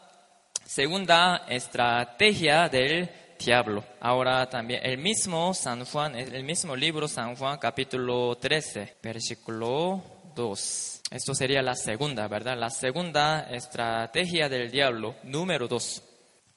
segunda 0.66 1.46
estrategia 1.48 2.68
del 2.68 3.08
diablo. 3.38 3.84
Ahora 4.00 4.50
también 4.50 4.82
el 4.84 4.98
mismo 4.98 5.54
San 5.54 5.86
Juan, 5.86 6.16
el 6.16 6.44
mismo 6.44 6.76
libro 6.76 7.08
San 7.08 7.36
Juan 7.36 7.58
capítulo 7.58 8.36
13, 8.38 8.98
versículo 9.02 10.04
2. 10.36 11.02
Esto 11.12 11.34
sería 11.34 11.62
la 11.62 11.76
segunda, 11.76 12.28
¿verdad? 12.28 12.58
La 12.58 12.70
segunda 12.70 13.48
estrategia 13.50 14.50
del 14.50 14.70
diablo, 14.70 15.16
número 15.24 15.68
2. 15.68 16.04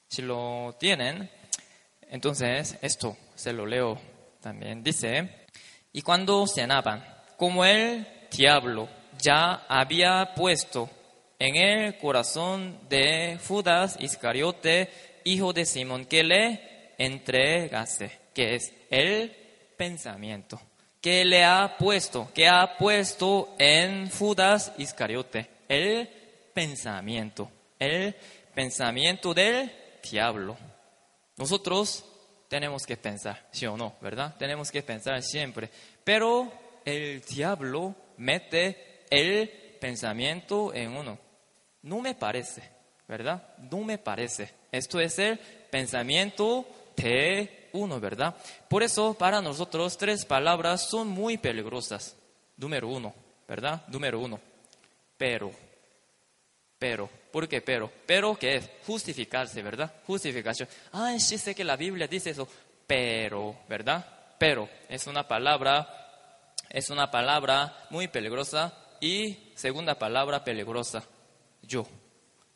Si 0.09 0.23
lo 0.23 0.77
tienen, 0.79 1.31
entonces 2.09 2.77
esto 2.83 3.17
se 3.35 3.53
lo 3.53 3.65
leo 3.65 4.01
también. 4.41 4.83
Dice, 4.83 5.47
y 5.93 6.03
cuando 6.03 6.47
cenaban, 6.47 7.05
como 7.37 7.65
el 7.65 8.07
diablo 8.31 8.89
ya 9.19 9.67
había 9.69 10.35
puesto 10.35 10.91
en 11.39 11.57
el 11.57 11.97
corazón 11.99 12.79
de 12.89 13.39
Judas 13.47 13.97
Iscariote, 14.01 14.91
hijo 15.25 15.53
de 15.53 15.65
Simón, 15.65 16.05
que 16.05 16.23
le 16.23 16.70
entregase, 17.01 18.13
que 18.35 18.57
es 18.57 18.75
el 18.91 19.35
pensamiento, 19.77 20.61
que 21.01 21.25
le 21.25 21.43
ha 21.43 21.79
puesto, 21.79 22.31
que 22.35 22.47
ha 22.47 22.77
puesto 22.77 23.55
en 23.59 24.11
Judas 24.11 24.75
Iscariote, 24.77 25.49
el 25.67 26.07
pensamiento, 26.53 27.51
el 27.79 28.15
pensamiento 28.55 29.33
del 29.33 29.73
diablo. 30.03 30.59
Nosotros 31.39 32.05
tenemos 32.49 32.85
que 32.85 32.99
pensar, 32.99 33.47
sí 33.51 33.65
o 33.65 33.79
no, 33.79 33.95
¿verdad? 34.03 34.37
Tenemos 34.39 34.71
que 34.71 34.83
pensar 34.83 35.23
siempre. 35.23 35.71
Pero 36.05 36.53
el 36.85 37.23
diablo 37.23 37.95
mete 38.19 39.07
el 39.09 39.49
pensamiento 39.81 40.75
en 40.75 40.95
uno. 40.95 41.19
No 41.81 42.01
me 42.01 42.15
parece, 42.15 42.63
¿verdad? 43.09 43.43
No 43.71 43.79
me 43.79 43.97
parece. 43.97 44.51
Esto 44.71 45.01
es 45.01 45.19
el 45.19 45.39
pensamiento 45.39 46.67
de 47.01 47.69
uno, 47.73 48.01
¿verdad? 48.01 48.35
Por 48.69 48.83
eso 48.83 49.15
para 49.15 49.41
nosotros 49.41 49.97
tres 49.97 50.25
palabras 50.25 50.89
son 50.89 51.09
muy 51.09 51.39
peligrosas. 51.39 52.17
Número 52.57 52.89
uno, 52.89 53.15
¿verdad? 53.49 53.83
Número 53.89 54.21
uno. 54.21 54.41
Pero. 55.17 55.51
Pero. 56.79 57.09
¿Por 57.31 57.49
qué 57.49 57.61
pero? 57.61 57.91
Pero 58.07 58.37
¿qué 58.37 58.57
es? 58.57 58.71
Justificarse, 58.87 59.63
¿verdad? 59.63 59.93
Justificación. 60.07 60.69
Ah, 60.93 61.15
sí 61.19 61.39
sé 61.39 61.55
que 61.55 61.65
la 61.65 61.77
Biblia 61.77 62.09
dice 62.09 62.31
eso. 62.31 62.49
Pero, 62.87 63.57
¿verdad? 63.69 64.05
Pero 64.39 64.69
es 64.89 65.07
una 65.07 65.29
palabra, 65.29 66.53
es 66.69 66.91
una 66.91 67.11
palabra 67.11 67.87
muy 67.91 68.09
peligrosa 68.09 68.75
y 69.01 69.53
segunda 69.55 69.99
palabra 69.99 70.43
peligrosa 70.43 71.05
yo, 71.71 71.87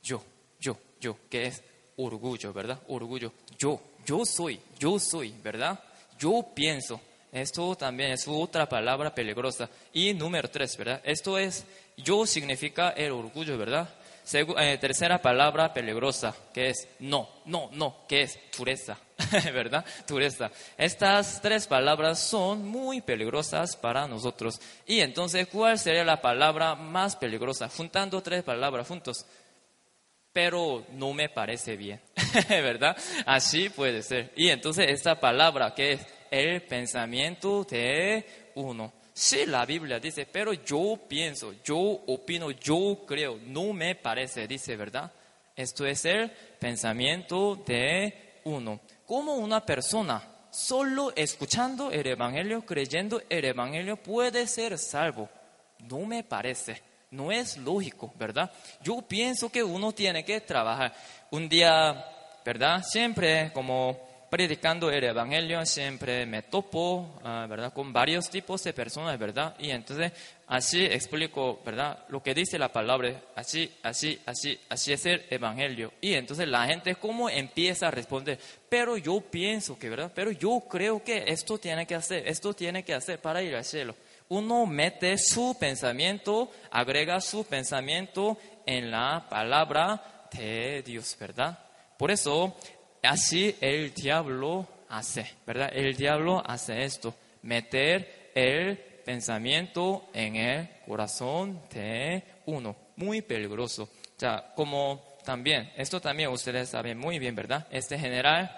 yo, 0.03 0.23
yo, 0.59 0.77
yo, 1.01 1.17
que 1.31 1.47
es 1.47 1.63
orgullo, 1.97 2.53
¿verdad? 2.53 2.81
Orgullo. 2.89 3.33
Yo, 3.57 3.81
yo 4.05 4.25
soy, 4.25 4.61
yo 4.79 4.99
soy, 4.99 5.35
¿verdad? 5.43 5.79
Yo 6.19 6.45
pienso. 6.55 7.01
Esto 7.33 7.75
también 7.75 8.13
es 8.13 8.27
otra 8.29 8.69
palabra 8.69 9.15
peligrosa. 9.15 9.69
Y 9.93 10.15
número 10.15 10.49
tres, 10.49 10.77
¿verdad? 10.77 11.01
Esto 11.05 11.37
es, 11.37 11.65
yo 11.97 12.27
significa 12.27 12.91
el 12.91 13.13
orgullo, 13.13 13.59
¿verdad? 13.59 13.89
Eh, 14.33 14.79
tercera 14.81 15.21
palabra 15.21 15.75
peligrosa, 15.75 16.35
que 16.53 16.71
es 16.71 16.89
no, 17.01 17.29
no, 17.45 17.69
no, 17.73 18.07
que 18.09 18.23
es 18.23 18.39
dureza, 18.57 18.97
¿verdad? 19.53 19.85
Dureza. 20.09 20.51
Estas 20.79 21.43
tres 21.43 21.67
palabras 21.67 22.21
son 22.21 22.67
muy 22.67 23.03
peligrosas 23.03 23.77
para 23.77 24.09
nosotros. 24.09 24.61
Y 24.87 25.01
entonces, 25.01 25.47
¿cuál 25.49 25.79
sería 25.79 26.05
la 26.05 26.23
palabra 26.23 26.75
más 26.75 27.17
peligrosa? 27.17 27.69
Juntando 27.69 28.23
tres 28.23 28.43
palabras 28.43 28.89
juntos. 28.89 29.27
Pero 30.35 30.85
no 30.93 31.15
me 31.15 31.31
parece 31.31 31.77
bien, 31.77 32.03
¿verdad? 32.51 32.95
Así 33.25 33.71
puede 33.71 34.03
ser. 34.03 34.33
Y 34.37 34.51
entonces 34.51 34.91
esta 34.91 35.19
palabra 35.19 35.75
que 35.75 35.93
es 35.93 36.07
el 36.31 36.61
pensamiento 36.63 37.65
de 37.65 38.51
uno 38.57 38.93
Sí, 39.17 39.47
la 39.47 39.65
Biblia 39.65 40.01
dice, 40.01 40.27
pero 40.27 40.53
yo 40.53 40.99
pienso, 41.09 41.55
yo 41.63 41.79
opino, 41.79 42.51
yo 42.51 43.05
creo, 43.07 43.39
no 43.47 43.73
me 43.73 43.95
parece, 43.95 44.49
dice, 44.49 44.77
¿verdad? 44.77 45.13
Esto 45.55 45.87
es 45.87 46.05
el 46.05 46.33
pensamiento 46.59 47.55
de 47.55 48.41
uno. 48.43 48.81
Como 49.07 49.37
una 49.37 49.65
persona 49.65 50.21
solo 50.51 51.13
escuchando 51.15 51.93
el 51.93 52.09
Evangelio, 52.09 52.67
creyendo 52.67 53.23
el 53.29 53.45
Evangelio, 53.45 53.97
puede 53.97 54.49
ser 54.49 54.77
salvo? 54.79 55.29
No 55.89 56.01
me 56.01 56.25
parece. 56.25 56.83
No 57.11 57.31
es 57.31 57.57
lógico, 57.59 58.13
¿verdad? 58.17 58.51
Yo 58.83 59.03
pienso 59.03 59.51
que 59.51 59.63
uno 59.63 59.93
tiene 59.93 60.25
que 60.25 60.41
trabajar. 60.41 60.95
Un 61.31 61.49
día, 61.49 62.05
¿verdad? 62.45 62.83
Siempre 62.83 63.53
como 63.53 64.15
predicando 64.35 64.91
el 64.91 65.05
Evangelio 65.05 65.65
siempre 65.65 66.27
me 66.27 66.43
topo, 66.43 67.21
ah, 67.23 67.47
¿verdad? 67.49 67.73
Con 67.73 67.93
varios 67.93 68.29
tipos 68.29 68.65
de 68.65 68.73
personas, 68.73 69.17
¿verdad? 69.17 69.55
Y 69.61 69.71
entonces 69.71 70.11
así 70.49 70.85
explico, 70.85 71.63
¿verdad? 71.65 72.01
Lo 72.09 72.21
que 72.21 72.35
dice 72.35 72.59
la 72.59 72.73
palabra, 72.73 73.23
así, 73.37 73.73
así, 73.85 74.21
así, 74.27 74.59
así 74.69 74.93
es 74.93 75.07
el 75.07 75.25
Evangelio. 75.31 75.93
Y 76.01 76.15
entonces 76.15 76.49
la 76.49 76.67
gente 76.67 76.97
cómo 76.97 77.31
empieza 77.31 77.87
a 77.87 77.91
responder, 77.93 78.41
pero 78.69 78.97
yo 78.97 79.21
pienso 79.21 79.79
que, 79.79 79.89
¿verdad? 79.89 80.11
Pero 80.13 80.33
yo 80.33 80.65
creo 80.69 81.05
que 81.05 81.23
esto 81.29 81.59
tiene 81.59 81.87
que 81.87 81.95
hacer, 81.95 82.27
esto 82.27 82.55
tiene 82.55 82.83
que 82.83 82.95
hacer 82.95 83.21
para 83.21 83.41
ir 83.41 83.55
al 83.55 83.65
cielo. 83.65 83.95
Uno 84.35 84.67
mete 84.67 85.17
su 85.19 85.57
pensamiento, 85.59 86.51
agrega 86.71 87.21
su 87.21 87.45
pensamiento 87.45 88.39
en 88.67 88.91
la 88.91 89.27
palabra 89.29 90.29
de 90.33 90.83
Dios, 90.83 91.17
¿verdad? 91.19 91.59
Por 91.97 92.11
eso 92.11 92.57
Así 93.05 93.55
el 93.61 93.93
diablo 93.93 94.67
hace, 94.89 95.31
¿verdad? 95.47 95.71
El 95.75 95.95
diablo 95.95 96.43
hace 96.45 96.85
esto, 96.85 97.15
meter 97.43 98.31
el 98.35 98.79
pensamiento 99.05 100.09
en 100.15 100.37
el 100.37 100.69
corazón 100.87 101.61
de 101.71 102.25
uno. 102.47 102.75
Muy 102.97 103.21
peligroso. 103.21 103.91
Sea, 104.17 104.53
como 104.57 105.19
también, 105.23 105.71
esto 105.77 106.01
también 106.01 106.31
ustedes 106.31 106.71
saben 106.71 106.99
muy 106.99 107.19
bien, 107.19 107.35
¿verdad? 107.35 107.67
Este 107.71 107.99
general, 107.99 108.51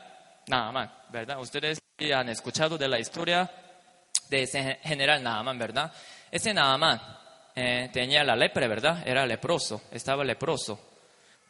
nada 0.47 0.71
más, 0.71 0.91
¿verdad? 1.11 1.41
Ustedes 1.41 1.81
han 2.15 2.29
escuchado 2.29 2.79
de 2.79 2.87
la 2.87 3.01
historia 3.01 3.51
de 4.29 4.43
ese 4.43 4.79
general 4.83 5.23
Naaman, 5.23 5.59
¿verdad? 5.59 5.93
Ese 6.31 6.53
Naaman 6.53 7.01
eh, 7.55 7.89
tenía 7.93 8.25
la 8.25 8.37
lepra, 8.37 8.67
¿verdad? 8.69 9.07
Era 9.07 9.27
leproso, 9.27 9.83
estaba 9.91 10.25
leproso. 10.25 10.79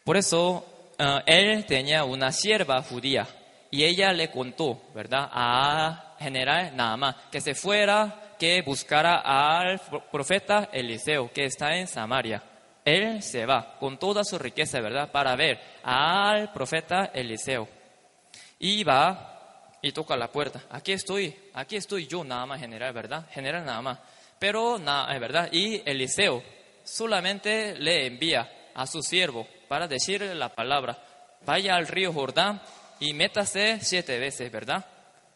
Por 0.05 0.17
eso 0.17 0.77
Ah, 0.99 1.23
él 1.27 1.67
tenía 1.67 2.05
una 2.05 2.33
sierva 2.33 2.83
judía 2.83 3.27
y 3.71 3.85
ella 3.85 4.13
le 4.13 4.31
contó, 4.31 4.81
¿verdad?, 4.95 5.29
a 5.31 6.15
general 6.19 6.75
Naaman 6.75 7.15
que 7.31 7.43
se 7.43 7.55
fuera, 7.55 8.35
que 8.39 8.63
buscara 8.63 9.17
al 9.17 9.79
profeta 10.11 10.71
Eliseo, 10.73 11.31
que 11.31 11.45
está 11.45 11.77
en 11.77 11.87
Samaria. 11.87 12.43
Él 12.83 13.23
se 13.23 13.45
va 13.45 13.77
con 13.79 13.99
toda 13.99 14.25
su 14.25 14.39
riqueza, 14.39 14.81
¿verdad?, 14.81 15.11
para 15.11 15.37
ver 15.37 15.61
al 15.83 16.51
profeta 16.53 17.11
Eliseo. 17.13 17.69
Y 18.59 18.83
va 18.83 19.36
y 19.87 19.93
toca 19.93 20.17
la 20.17 20.33
puerta. 20.33 20.63
Aquí 20.71 20.91
estoy, 20.91 21.33
aquí 21.55 21.77
estoy 21.77 22.09
yo, 22.09 22.25
Naaman, 22.25 22.59
general, 22.59 22.93
¿verdad? 22.93 23.25
General 23.31 23.65
Naaman. 23.65 23.99
Pero, 24.37 24.77
es 24.79 25.21
¿verdad? 25.21 25.49
Y 25.53 25.81
Eliseo 25.89 26.43
solamente 26.83 27.77
le 27.79 28.07
envía 28.07 28.51
a 28.75 28.85
su 28.87 29.01
siervo 29.01 29.47
para 29.69 29.87
decirle 29.87 30.35
la 30.35 30.49
palabra, 30.49 30.99
vaya 31.45 31.77
al 31.77 31.87
río 31.87 32.13
Jordán 32.13 32.61
y 32.99 33.15
métase 33.15 33.79
siete 33.81 34.19
veces, 34.19 34.51
¿verdad? 34.51 34.85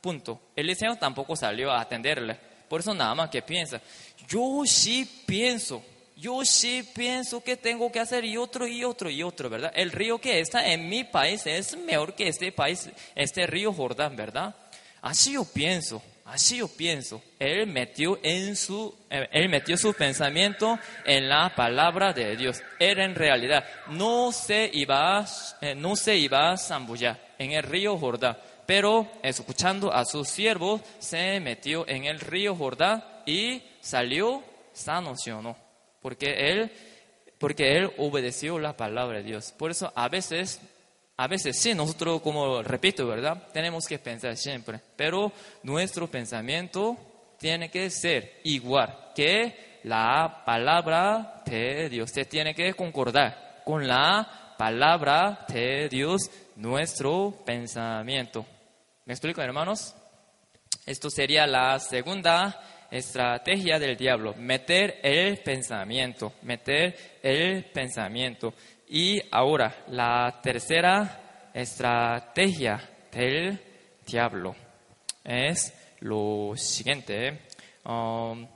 Punto. 0.01 0.41
Eliseo 0.57 0.97
tampoco 0.97 1.37
salió 1.37 1.71
a 1.71 1.81
atenderle. 1.81 2.37
Por 2.69 2.81
eso 2.81 2.93
nada 2.93 3.15
más 3.15 3.31
que 3.31 3.43
piensa, 3.43 3.81
yo 4.29 4.63
sí 4.67 5.23
pienso, 5.27 5.81
yo 6.21 6.45
sí 6.45 6.89
pienso 6.95 7.43
que 7.43 7.57
tengo 7.57 7.91
que 7.91 8.01
hacer 8.01 8.25
y 8.25 8.37
otro 8.37 8.67
y 8.67 8.85
otro 8.85 9.11
y 9.11 9.23
otro, 9.23 9.49
¿verdad? 9.49 9.73
El 9.75 9.91
río 9.91 10.21
que 10.21 10.41
está 10.41 10.71
en 10.71 10.89
mi 10.89 11.05
país 11.05 11.47
es 11.47 11.77
mejor 11.77 12.15
que 12.15 12.29
este 12.29 12.53
país, 12.53 12.91
este 13.15 13.47
río 13.47 13.73
Jordán, 13.73 14.17
¿verdad? 14.17 14.55
Así 15.01 15.33
yo 15.33 15.45
pienso, 15.45 16.03
Así 16.31 16.59
yo 16.59 16.69
pienso. 16.69 17.21
Él 17.41 17.67
metió, 17.67 18.21
en 18.23 18.55
su, 18.55 18.95
eh, 19.11 19.29
él 19.33 19.49
metió 19.49 19.77
su 19.77 19.93
pensamiento 19.95 20.79
en 21.05 21.29
la 21.29 21.53
palabra 21.57 22.13
de 22.13 22.37
Dios. 22.37 22.63
Era 22.79 23.05
en 23.05 23.17
realidad, 23.17 23.65
no 23.89 24.31
se 24.31 24.71
iba, 24.73 25.27
eh, 25.61 25.75
no 25.75 25.97
se 25.97 26.17
iba 26.17 26.53
a 26.53 26.57
zambullar 26.57 27.19
en 27.37 27.51
el 27.51 27.65
río 27.65 27.99
Jordán. 27.99 28.39
Pero 28.65 29.11
escuchando 29.25 29.93
a 29.93 30.05
sus 30.05 30.29
siervos, 30.29 30.83
se 31.01 31.41
metió 31.41 31.89
en 31.89 32.05
el 32.05 32.21
río 32.21 32.55
Jordán 32.55 33.03
y 33.27 33.61
salió 33.81 34.45
sano, 34.73 35.17
¿sí 35.17 35.33
o 35.33 35.43
no? 35.43 35.70
Porque 36.01 36.51
él, 36.51 36.73
porque 37.39 37.77
él 37.77 37.93
obedeció 37.99 38.59
la 38.59 38.77
palabra 38.77 39.19
de 39.19 39.25
Dios. 39.25 39.53
Por 39.53 39.71
eso 39.71 39.93
a 39.95 40.09
veces 40.09 40.61
a 41.17 41.27
veces 41.29 41.61
sí, 41.61 41.75
nosotros, 41.75 42.23
como 42.23 42.63
repito, 42.63 43.07
¿verdad? 43.07 43.49
Tenemos 43.53 43.87
que 43.87 43.99
pensar 43.99 44.39
siempre, 44.39 44.81
pero 44.97 45.31
nuestro 45.63 46.07
pensamiento 46.07 46.97
tiene 47.39 47.71
que 47.71 47.91
ser 47.91 48.41
igual 48.45 49.11
que 49.15 49.81
la 49.83 50.43
palabra 50.47 51.43
de 51.45 51.91
Dios. 51.91 52.11
Se 52.11 52.25
tiene 52.25 52.55
que 52.55 52.73
concordar 52.73 53.63
con 53.67 53.87
la 53.87 54.55
palabra 54.57 55.45
de 55.49 55.91
Dios, 55.91 56.31
nuestro 56.57 57.35
pensamiento. 57.45 58.47
¿Me 59.05 59.13
explico, 59.13 59.43
hermanos? 59.43 59.95
Esto 60.87 61.11
sería 61.11 61.47
la 61.47 61.79
segunda 61.81 62.59
estrategia 62.91 63.79
del 63.79 63.97
diablo, 63.97 64.35
meter 64.35 64.99
el 65.03 65.39
pensamiento, 65.39 66.35
meter 66.43 66.97
el 67.23 67.65
pensamiento. 67.65 68.55
Y 68.89 69.21
ahora, 69.31 69.85
la 69.89 70.41
tercera 70.43 71.51
estrategia 71.55 72.81
del 73.13 73.59
diablo 74.07 74.55
es 75.25 75.73
lo 76.01 76.55
siguiente. 76.57 77.41
Um, 77.85 78.47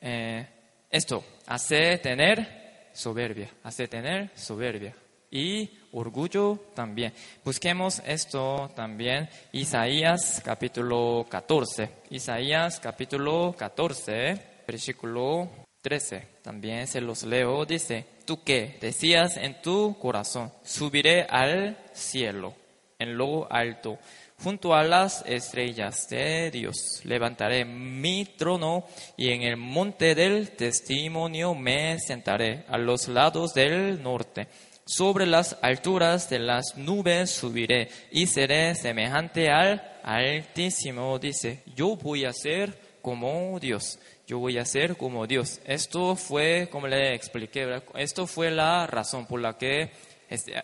eh, 0.00 0.46
esto 0.90 1.24
hace 1.46 1.98
tener 1.98 2.90
soberbia, 2.92 3.50
hace 3.62 3.88
tener 3.88 4.30
soberbia 4.34 4.94
y 5.30 5.70
orgullo 5.92 6.58
también. 6.74 7.12
Busquemos 7.44 8.02
esto 8.06 8.70
también, 8.74 9.28
Isaías 9.52 10.40
capítulo 10.44 11.26
14. 11.28 11.90
Isaías 12.10 12.80
capítulo 12.80 13.54
14, 13.56 14.40
versículo 14.66 15.48
13. 15.80 16.26
También 16.42 16.86
se 16.86 17.00
los 17.00 17.22
leo, 17.24 17.64
dice 17.64 18.06
tú 18.24 18.42
qué? 18.42 18.76
Decías 18.80 19.36
en 19.36 19.60
tu 19.62 19.96
corazón, 19.98 20.52
subiré 20.62 21.22
al 21.22 21.78
cielo, 21.92 22.54
en 22.98 23.16
lo 23.16 23.50
alto, 23.50 23.98
junto 24.42 24.74
a 24.74 24.84
las 24.84 25.24
estrellas 25.26 26.08
de 26.08 26.50
Dios. 26.50 27.00
Levantaré 27.04 27.64
mi 27.64 28.24
trono 28.24 28.84
y 29.16 29.32
en 29.32 29.42
el 29.42 29.56
monte 29.56 30.14
del 30.14 30.50
testimonio 30.50 31.54
me 31.54 31.98
sentaré 31.98 32.64
a 32.68 32.78
los 32.78 33.08
lados 33.08 33.54
del 33.54 34.02
norte. 34.02 34.48
Sobre 34.90 35.26
las 35.26 35.58
alturas 35.60 36.30
de 36.30 36.38
las 36.38 36.76
nubes 36.76 37.30
subiré 37.30 37.90
y 38.10 38.26
seré 38.26 38.74
semejante 38.74 39.50
al 39.50 40.00
Altísimo. 40.02 41.18
Dice, 41.18 41.62
yo 41.76 41.96
voy 41.96 42.24
a 42.24 42.32
ser 42.32 42.78
como 43.02 43.60
Dios 43.60 43.98
yo 44.28 44.38
voy 44.38 44.58
a 44.58 44.64
ser 44.66 44.98
como 44.98 45.26
Dios. 45.26 45.58
Esto 45.64 46.14
fue, 46.14 46.68
como 46.70 46.86
le 46.86 47.14
expliqué, 47.14 47.80
esto 47.94 48.26
fue 48.26 48.50
la 48.50 48.86
razón 48.86 49.24
por 49.24 49.40
la 49.40 49.56
que 49.56 49.90
este, 50.28 50.62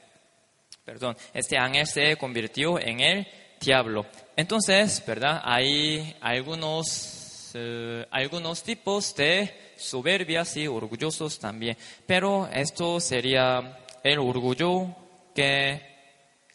perdón, 0.84 1.16
este 1.32 1.56
ángel 1.56 1.86
se 1.86 2.16
convirtió 2.16 2.78
en 2.78 3.00
el 3.00 3.26
diablo. 3.58 4.04
Entonces, 4.36 5.02
¿verdad? 5.06 5.40
Hay 5.42 6.14
algunos, 6.20 7.52
eh, 7.54 8.06
algunos 8.10 8.62
tipos 8.62 9.14
de 9.14 9.72
soberbias 9.76 10.58
y 10.58 10.66
orgullosos 10.68 11.38
también, 11.38 11.78
pero 12.06 12.46
esto 12.52 13.00
sería 13.00 13.78
el 14.04 14.20
orgullo 14.20 14.94
que 15.34 15.94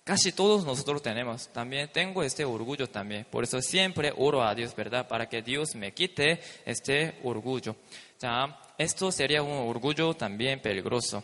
Casi 0.09 0.31
todos 0.31 0.65
nosotros 0.65 1.03
tenemos. 1.03 1.49
También 1.49 1.87
tengo 1.93 2.23
este 2.23 2.43
orgullo 2.43 2.89
también. 2.89 3.27
Por 3.29 3.43
eso 3.43 3.61
siempre 3.61 4.11
oro 4.17 4.41
a 4.41 4.55
Dios, 4.55 4.75
¿verdad? 4.75 5.07
Para 5.07 5.29
que 5.29 5.43
Dios 5.43 5.75
me 5.75 5.93
quite 5.93 6.39
este 6.65 7.19
orgullo. 7.23 7.75
Ya, 8.19 8.59
esto 8.75 9.11
sería 9.11 9.43
un 9.43 9.69
orgullo 9.69 10.15
también 10.15 10.63
peligroso. 10.63 11.23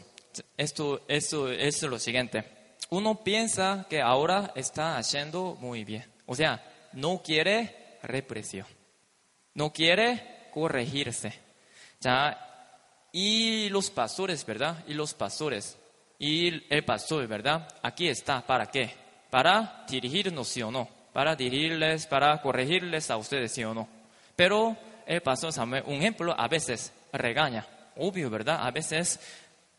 Esto, 0.56 1.02
esto, 1.08 1.52
es 1.52 1.82
lo 1.82 1.98
siguiente. 1.98 2.44
Uno 2.92 3.24
piensa 3.24 3.88
que 3.90 4.04
ahora 4.04 4.52
está 4.54 4.98
haciendo 4.98 5.58
muy 5.60 5.84
bien. 5.84 6.06
O 6.28 6.36
sea, 6.36 6.64
no 6.94 7.24
quiere 7.24 7.98
represión. 8.04 8.68
No 9.56 9.74
quiere 9.74 10.50
corregirse. 10.54 11.34
Ya, 12.02 12.38
y 13.12 13.68
los 13.70 13.90
pastores, 13.90 14.46
¿verdad? 14.46 14.84
Y 14.88 14.94
los 14.94 15.16
pastores 15.16 15.76
y 16.20 16.64
el 16.74 16.84
pastor, 16.86 17.28
¿verdad? 17.28 17.68
Aquí 17.82 18.08
está, 18.08 18.46
¿para 18.46 18.68
qué? 18.68 18.92
Para 19.30 19.86
dirigirnos, 19.90 20.48
sí 20.48 20.62
o 20.62 20.72
no. 20.72 20.88
Para 21.14 21.36
dirigirles, 21.36 22.08
para 22.08 22.42
corregirles 22.42 23.10
a 23.10 23.18
ustedes, 23.18 23.52
sí 23.52 23.64
o 23.64 23.74
no. 23.74 23.88
Pero 24.36 24.76
el 25.06 25.22
pastor 25.22 25.54
Samuel, 25.54 25.84
un 25.88 25.96
ejemplo, 25.96 26.36
a 26.38 26.48
veces 26.48 26.94
regaña, 27.14 27.66
obvio, 27.98 28.30
¿verdad? 28.30 28.60
A 28.62 28.72
veces 28.72 29.20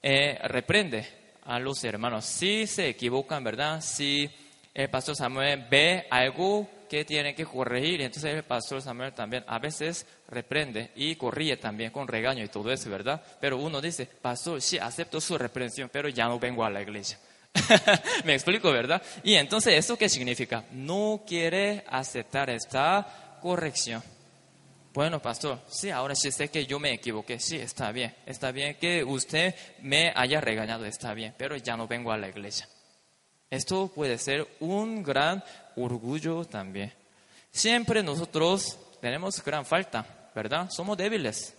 eh, 0.02 0.38
reprende 0.44 1.06
a 1.44 1.58
los 1.58 1.82
hermanos. 1.84 2.24
Si 2.24 2.66
se 2.66 2.88
equivocan, 2.88 3.44
¿verdad? 3.44 3.80
Si 3.80 4.30
el 4.76 4.90
pastor 4.90 5.16
Samuel 5.16 5.64
ve 5.70 6.06
algo 6.10 6.68
que 6.90 7.06
tiene 7.06 7.34
que 7.34 7.46
corregir. 7.46 8.02
Entonces 8.02 8.34
el 8.34 8.42
pastor 8.42 8.82
Samuel 8.82 9.14
también 9.14 9.42
a 9.46 9.58
veces 9.58 10.06
reprende 10.28 10.90
y 10.94 11.16
corrige 11.16 11.56
también 11.56 11.90
con 11.90 12.06
regaño 12.06 12.44
y 12.44 12.48
todo 12.48 12.70
eso, 12.70 12.90
¿verdad? 12.90 13.22
Pero 13.40 13.56
uno 13.56 13.80
dice, 13.80 14.04
pastor, 14.04 14.60
sí, 14.60 14.78
acepto 14.78 15.18
su 15.18 15.38
reprensión, 15.38 15.88
pero 15.90 16.10
ya 16.10 16.26
no 16.26 16.38
vengo 16.38 16.62
a 16.62 16.68
la 16.68 16.82
iglesia. 16.82 17.18
Me 18.26 18.34
explico, 18.34 18.70
¿verdad? 18.70 19.00
Y 19.24 19.36
entonces, 19.36 19.72
¿eso 19.72 19.96
qué 19.96 20.10
significa? 20.10 20.64
No 20.72 21.22
quiere 21.26 21.82
aceptar 21.88 22.50
esta 22.50 23.38
corrección. 23.40 24.02
Bueno, 24.92 25.20
pastor, 25.22 25.58
sí, 25.70 25.88
ahora 25.88 26.14
sí 26.14 26.30
sé 26.30 26.48
que 26.48 26.66
yo 26.66 26.78
me 26.78 26.92
equivoqué. 26.92 27.40
Sí, 27.40 27.56
está 27.56 27.92
bien. 27.92 28.14
Está 28.26 28.52
bien 28.52 28.76
que 28.76 29.02
usted 29.04 29.54
me 29.80 30.12
haya 30.14 30.40
regañado, 30.42 30.84
está 30.84 31.14
bien, 31.14 31.34
pero 31.38 31.56
ya 31.56 31.78
no 31.78 31.86
vengo 31.86 32.12
a 32.12 32.18
la 32.18 32.28
iglesia. 32.28 32.68
Esto 33.50 33.88
puede 33.88 34.18
ser 34.18 34.46
un 34.60 35.02
gran 35.02 35.42
orgullo 35.76 36.44
también. 36.44 36.92
Siempre 37.50 38.02
nosotros 38.02 38.78
tenemos 39.00 39.42
gran 39.44 39.64
falta, 39.64 40.30
¿verdad? 40.34 40.68
Somos 40.70 40.96
débiles. 40.96 41.54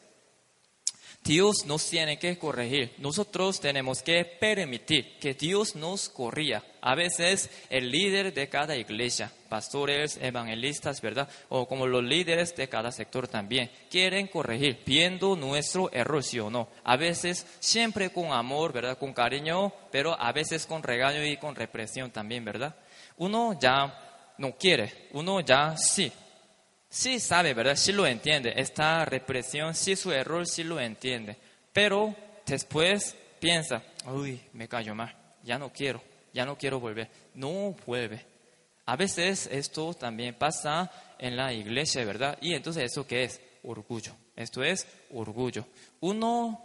Dios 1.28 1.66
nos 1.66 1.90
tiene 1.90 2.18
que 2.18 2.38
corregir. 2.38 2.94
Nosotros 3.00 3.60
tenemos 3.60 4.02
que 4.02 4.24
permitir 4.24 5.20
que 5.20 5.34
Dios 5.34 5.76
nos 5.76 6.08
corría. 6.08 6.64
A 6.80 6.96
veces 6.96 7.50
el 7.70 7.92
líder 7.92 8.34
de 8.34 8.48
cada 8.48 8.78
iglesia, 8.78 9.30
pastores, 9.50 10.18
evangelistas, 10.22 11.02
¿verdad? 11.02 11.28
O 11.50 11.68
como 11.68 11.86
los 11.86 12.02
líderes 12.02 12.56
de 12.56 12.70
cada 12.70 12.94
sector 12.94 13.28
también, 13.28 13.70
quieren 13.92 14.28
corregir, 14.28 14.80
viendo 14.86 15.36
nuestro 15.36 15.92
error, 15.92 16.24
sí 16.24 16.40
o 16.40 16.50
no. 16.50 16.70
A 16.86 16.96
veces 16.96 17.46
siempre 17.60 18.10
con 18.10 18.32
amor, 18.32 18.72
¿verdad? 18.72 18.98
Con 18.98 19.12
cariño, 19.12 19.74
pero 19.92 20.18
a 20.18 20.32
veces 20.32 20.66
con 20.66 20.82
regaño 20.82 21.26
y 21.26 21.36
con 21.36 21.56
represión 21.56 22.10
también, 22.10 22.46
¿verdad? 22.46 22.74
Uno 23.18 23.60
ya 23.60 24.34
no 24.38 24.54
quiere, 24.54 25.10
uno 25.12 25.42
ya 25.42 25.76
sí, 25.76 26.10
sí 26.90 27.20
sabe, 27.20 27.54
¿verdad? 27.54 27.76
Sí 27.76 27.92
lo 27.92 28.06
entiende. 28.06 28.54
Esta 28.56 29.06
represión, 29.06 29.74
sí 29.76 29.96
su 29.96 30.12
error, 30.12 30.48
sí 30.48 30.64
lo 30.64 30.80
entiende. 30.80 31.38
Pero 31.74 32.16
después 32.46 33.16
piensa, 33.40 33.84
uy, 34.06 34.42
me 34.54 34.68
callo 34.68 34.96
mal, 34.96 35.16
ya 35.44 35.58
no 35.58 35.72
quiero, 35.72 36.02
ya 36.34 36.46
no 36.46 36.58
quiero 36.58 36.80
volver. 36.80 37.10
No 37.34 37.76
vuelve. 37.86 38.26
A 38.86 38.96
veces 38.96 39.50
esto 39.52 39.94
también 39.94 40.36
pasa 40.36 40.90
en 41.20 41.36
la 41.36 41.52
iglesia, 41.54 42.06
¿verdad? 42.06 42.38
Y 42.42 42.54
entonces 42.54 42.84
eso 42.84 43.06
qué 43.06 43.26
es? 43.26 43.42
Orgullo. 43.64 44.14
Esto 44.36 44.64
es 44.64 44.88
orgullo. 45.12 45.66
Uno 46.00 46.64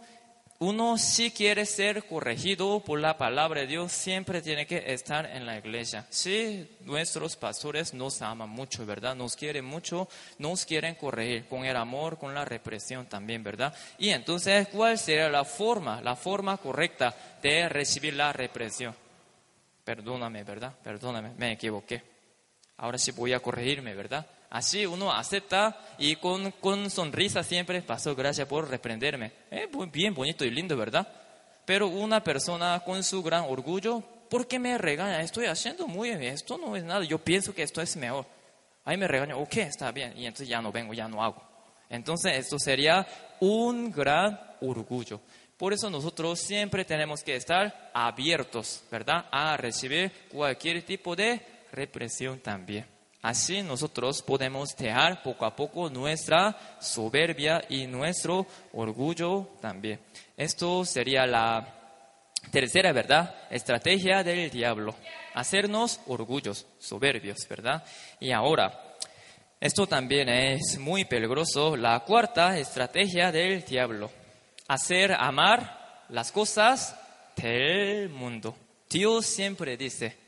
uno 0.63 0.97
si 0.97 1.31
quiere 1.31 1.65
ser 1.65 2.05
corregido 2.05 2.79
por 2.79 2.97
la 2.97 3.17
palabra 3.17 3.61
de 3.61 3.67
Dios, 3.67 3.91
siempre 3.91 4.41
tiene 4.41 4.65
que 4.65 4.93
estar 4.93 5.25
en 5.25 5.45
la 5.45 5.57
iglesia. 5.57 6.05
Si 6.09 6.77
nuestros 6.85 7.35
pastores 7.35 7.93
nos 7.93 8.21
aman 8.21 8.49
mucho, 8.49 8.85
¿verdad? 8.85 9.13
Nos 9.13 9.35
quieren 9.35 9.65
mucho, 9.65 10.07
nos 10.37 10.65
quieren 10.65 10.95
corregir 10.95 11.47
con 11.49 11.65
el 11.65 11.75
amor, 11.75 12.17
con 12.17 12.33
la 12.33 12.45
represión 12.45 13.07
también, 13.07 13.43
¿verdad? 13.43 13.75
Y 13.97 14.11
entonces, 14.11 14.69
¿cuál 14.69 14.97
sería 14.97 15.27
la 15.27 15.43
forma, 15.43 16.01
la 16.01 16.15
forma 16.15 16.55
correcta 16.55 17.13
de 17.41 17.67
recibir 17.67 18.13
la 18.13 18.31
represión? 18.31 18.95
Perdóname, 19.83 20.45
¿verdad? 20.45 20.73
Perdóname, 20.81 21.31
me 21.37 21.51
equivoqué. 21.51 22.01
Ahora 22.77 22.97
sí 22.97 23.11
voy 23.11 23.33
a 23.33 23.41
corregirme, 23.41 23.93
¿verdad? 23.95 24.25
Así 24.53 24.85
uno 24.85 25.11
acepta 25.11 25.75
y 25.97 26.15
con, 26.17 26.51
con 26.51 26.87
sonrisa 26.91 27.41
siempre 27.41 27.81
pasó, 27.81 28.15
gracias 28.15 28.47
por 28.47 28.69
reprenderme. 28.69 29.31
Eh, 29.49 29.67
bien 29.91 30.13
bonito 30.13 30.45
y 30.45 30.51
lindo, 30.51 30.77
¿verdad? 30.77 31.07
Pero 31.65 31.87
una 31.87 32.23
persona 32.23 32.79
con 32.85 33.03
su 33.03 33.23
gran 33.23 33.45
orgullo, 33.45 34.03
¿por 34.29 34.47
qué 34.47 34.59
me 34.59 34.77
regaña? 34.77 35.21
Estoy 35.21 35.47
haciendo 35.47 35.87
muy 35.87 36.09
bien, 36.09 36.21
esto 36.21 36.59
no 36.59 36.75
es 36.75 36.83
nada, 36.83 37.03
yo 37.03 37.17
pienso 37.17 37.55
que 37.55 37.63
esto 37.63 37.81
es 37.81 37.97
mejor. 37.97 38.27
Ahí 38.85 38.95
me 38.95 39.07
regaña, 39.07 39.35
ok, 39.37 39.57
está 39.57 39.91
bien, 39.91 40.13
y 40.15 40.27
entonces 40.27 40.47
ya 40.47 40.61
no 40.61 40.71
vengo, 40.71 40.93
ya 40.93 41.07
no 41.07 41.23
hago. 41.23 41.41
Entonces 41.89 42.37
esto 42.37 42.59
sería 42.59 43.07
un 43.39 43.91
gran 43.91 44.39
orgullo. 44.61 45.19
Por 45.57 45.73
eso 45.73 45.89
nosotros 45.89 46.39
siempre 46.39 46.85
tenemos 46.85 47.23
que 47.23 47.35
estar 47.35 47.89
abiertos, 47.91 48.83
¿verdad? 48.91 49.25
A 49.31 49.57
recibir 49.57 50.11
cualquier 50.31 50.83
tipo 50.85 51.15
de 51.15 51.41
represión 51.71 52.39
también. 52.39 52.92
Así 53.23 53.63
nosotros 53.63 54.21
podemos 54.21 54.75
dejar 54.75 55.23
poco 55.23 55.45
a 55.45 55.55
poco 55.55 55.89
nuestra 55.89 56.57
soberbia 56.81 57.63
y 57.69 57.87
nuestro 57.87 58.45
orgullo 58.73 59.47
también. 59.61 60.01
Esto 60.35 60.83
sería 60.83 61.25
la 61.25 61.65
tercera, 62.51 62.91
¿verdad? 62.91 63.33
Estrategia 63.49 64.23
del 64.23 64.49
diablo. 64.49 64.93
Hacernos 65.35 66.01
orgullos, 66.07 66.67
soberbios, 66.79 67.47
¿verdad? 67.47 67.81
Y 68.19 68.33
ahora, 68.33 68.97
esto 69.61 69.87
también 69.87 70.27
es 70.27 70.77
muy 70.77 71.05
peligroso. 71.05 71.77
La 71.77 72.01
cuarta 72.01 72.59
estrategia 72.59 73.31
del 73.31 73.63
diablo. 73.63 74.11
Hacer 74.67 75.13
amar 75.13 76.03
las 76.09 76.29
cosas 76.29 76.99
del 77.37 78.09
mundo. 78.09 78.53
Dios 78.89 79.25
siempre 79.25 79.77
dice, 79.77 80.22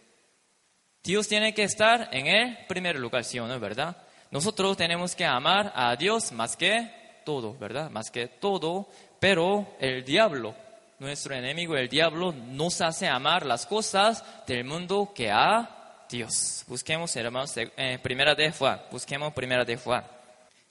Dios 1.06 1.28
tiene 1.28 1.54
que 1.54 1.62
estar 1.62 2.10
en 2.12 2.26
el 2.26 2.58
primer 2.66 2.98
lugar, 2.98 3.24
¿sí 3.24 3.38
o 3.38 3.46
no, 3.46 3.60
verdad? 3.60 3.96
Nosotros 4.32 4.76
tenemos 4.76 5.16
que 5.16 5.24
amar 5.24 5.72
a 5.76 5.96
Dios 5.96 6.32
más 6.32 6.58
que 6.58 6.90
todo, 7.24 7.56
¿verdad? 7.60 7.92
Más 7.92 8.10
que 8.10 8.28
todo, 8.28 8.90
pero 9.20 9.76
el 9.80 10.04
diablo, 10.04 10.56
nuestro 10.98 11.36
enemigo, 11.36 11.78
el 11.78 11.90
diablo, 11.90 12.32
nos 12.32 12.82
hace 12.82 13.08
amar 13.08 13.46
las 13.46 13.68
cosas 13.68 14.24
del 14.48 14.64
mundo 14.64 15.12
que 15.14 15.30
a 15.30 16.08
Dios. 16.10 16.66
Busquemos, 16.68 17.16
hermanos, 17.16 17.54
eh, 17.56 18.00
primera 18.02 18.34
de 18.34 18.52
Juan, 18.52 18.82
busquemos 18.92 19.32
primera 19.32 19.64
de 19.64 19.78
Juan, 19.78 20.04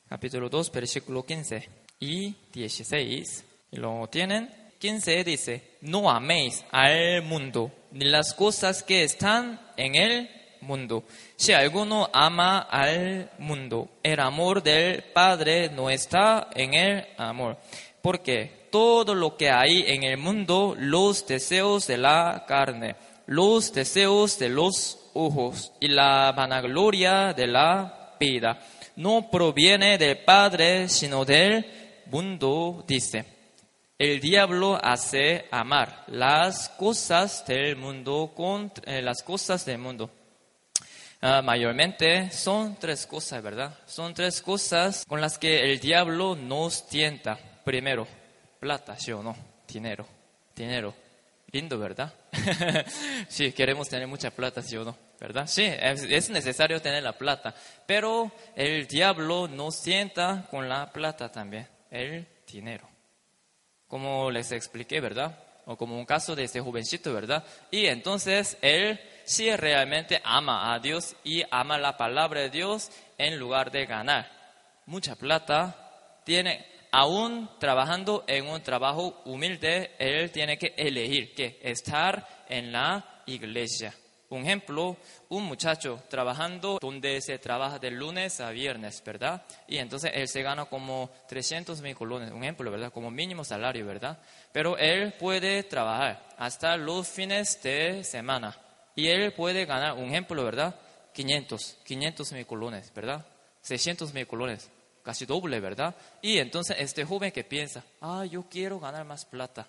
capítulo 0.09 0.49
2, 0.49 0.73
versículo 0.73 1.25
15 1.25 1.69
y 2.01 2.35
16. 2.53 3.45
¿Lo 3.71 4.09
tienen? 4.09 4.51
15 4.81 5.23
dice, 5.23 5.77
no 5.83 6.11
améis 6.11 6.65
al 6.73 7.23
mundo 7.23 7.71
ni 7.95 8.07
las 8.07 8.35
cosas 8.35 8.83
que 8.83 9.05
están 9.05 9.61
en 9.77 9.95
el 9.95 10.29
mundo. 10.61 11.05
Si 11.37 11.53
alguno 11.53 12.11
ama 12.13 12.59
al 12.59 13.31
mundo, 13.39 13.89
el 14.03 14.19
amor 14.19 14.63
del 14.63 15.05
Padre 15.05 15.71
no 15.71 15.89
está 15.89 16.49
en 16.55 16.75
el 16.75 17.07
amor. 17.17 17.57
Porque 18.03 18.67
todo 18.71 19.15
lo 19.15 19.37
que 19.37 19.49
hay 19.49 19.85
en 19.87 20.03
el 20.03 20.19
mundo, 20.19 20.75
los 20.77 21.25
deseos 21.25 21.87
de 21.87 21.99
la 21.99 22.45
carne, 22.49 22.97
los 23.27 23.73
deseos 23.73 24.41
de 24.41 24.49
los 24.49 24.99
ojos 25.15 25.73
y 25.79 25.87
la 25.87 26.33
vanagloria 26.33 27.33
de 27.33 27.47
la 27.47 28.17
vida, 28.19 28.59
no 28.97 29.31
proviene 29.31 29.99
del 29.99 30.19
Padre, 30.19 30.89
sino 30.89 31.25
del 31.25 31.65
mundo, 32.11 32.85
dice. 32.89 33.34
El 33.97 34.21
diablo 34.21 34.77
hace 34.83 35.47
amar 35.53 36.03
las 36.09 36.69
cosas 36.69 37.47
del 37.47 37.77
mundo 37.77 38.33
con 38.35 38.73
eh, 38.87 39.01
las 39.01 39.23
cosas 39.23 39.65
del 39.65 39.79
mundo. 39.79 40.11
Ah, 41.21 41.43
mayormente 41.43 42.29
son 42.33 42.75
tres 42.75 43.07
cosas, 43.07 43.41
¿verdad? 43.41 43.79
Son 43.87 44.13
tres 44.13 44.43
cosas 44.43 45.05
con 45.07 45.21
las 45.21 45.39
que 45.39 45.71
el 45.71 45.79
diablo 45.79 46.35
nos 46.35 46.89
tienta. 46.89 47.39
Primero, 47.65 48.09
plata, 48.59 48.99
¿sí 48.99 49.13
o 49.13 49.23
no? 49.23 49.37
Dinero, 49.69 50.05
dinero. 50.57 50.93
Lindo, 51.53 51.79
¿verdad? 51.79 52.13
sí, 53.29 53.53
queremos 53.53 53.89
tener 53.89 54.09
mucha 54.09 54.33
plata, 54.33 54.61
¿sí 54.61 54.77
o 54.77 54.85
no? 54.85 54.99
¿Verdad? 55.21 55.47
Sí, 55.47 55.67
es 55.67 56.31
necesario 56.31 56.83
tener 56.83 57.05
la 57.05 57.13
plata. 57.13 57.55
Pero 57.87 58.33
el 58.57 58.89
diablo 58.89 59.47
nos 59.47 59.81
tienta 59.83 60.49
con 60.51 60.69
la 60.69 60.93
plata 60.93 61.31
también, 61.31 61.69
el 61.93 62.27
dinero 62.45 62.94
como 63.95 64.29
les 64.29 64.51
expliqué, 64.51 64.99
¿verdad? 64.99 65.39
O 65.67 65.77
como 65.77 65.97
un 65.97 66.05
caso 66.05 66.35
de 66.35 66.43
este 66.43 66.61
jovencito, 66.61 67.15
¿verdad? 67.15 67.45
Y 67.71 67.87
entonces 67.87 68.59
él 68.61 68.99
sí 69.23 69.55
realmente 69.55 70.21
ama 70.25 70.75
a 70.75 70.81
Dios 70.81 71.15
y 71.23 71.45
ama 71.49 71.79
la 71.79 71.97
palabra 71.97 72.41
de 72.41 72.51
Dios 72.51 72.91
en 73.19 73.39
lugar 73.39 73.71
de 73.71 73.87
ganar 73.87 74.29
mucha 74.87 75.15
plata, 75.15 76.21
tiene, 76.25 76.67
aún 76.91 77.49
trabajando 77.61 78.25
en 78.27 78.49
un 78.49 78.61
trabajo 78.65 79.23
humilde, 79.27 79.93
él 80.01 80.33
tiene 80.33 80.59
que 80.59 80.75
elegir 80.77 81.33
que 81.33 81.61
estar 81.63 82.45
en 82.49 82.73
la 82.73 83.23
iglesia. 83.27 83.95
Un 84.35 84.43
ejemplo, 84.43 84.97
un 85.29 85.45
muchacho 85.45 86.03
trabajando 86.09 86.79
donde 86.81 87.21
se 87.21 87.39
trabaja 87.39 87.79
de 87.79 87.91
lunes 87.91 88.41
a 88.41 88.51
viernes, 88.51 89.03
¿verdad? 89.05 89.43
Y 89.69 89.79
entonces 89.79 90.11
él 90.15 90.27
se 90.27 90.43
gana 90.43 90.65
como 90.65 91.11
300 91.29 91.81
mil 91.81 91.95
colones, 91.95 92.33
un 92.33 92.43
ejemplo, 92.43 92.71
¿verdad? 92.71 92.93
Como 92.93 93.11
mínimo 93.11 93.45
salario, 93.45 93.87
¿verdad? 93.87 94.19
Pero 94.53 94.77
él 94.77 95.13
puede 95.15 95.63
trabajar 95.63 96.27
hasta 96.37 96.77
los 96.77 97.07
fines 97.07 97.63
de 97.63 98.03
semana 98.03 98.59
y 98.97 99.09
él 99.09 99.33
puede 99.33 99.67
ganar, 99.67 99.95
un 99.95 100.07
ejemplo, 100.07 100.45
¿verdad? 100.45 100.75
500, 101.13 101.79
500 101.85 102.33
mil 102.33 102.47
colones, 102.47 102.93
¿verdad? 102.93 103.25
600 103.61 104.13
mil 104.13 104.27
colones, 104.27 104.69
casi 105.03 105.27
doble, 105.27 105.61
¿verdad? 105.61 105.95
Y 106.21 106.39
entonces 106.39 106.77
este 106.81 107.05
joven 107.05 107.31
que 107.31 107.45
piensa, 107.45 107.85
ah, 108.01 108.25
yo 108.25 108.45
quiero 108.51 108.81
ganar 108.81 109.05
más 109.05 109.25
plata. 109.25 109.69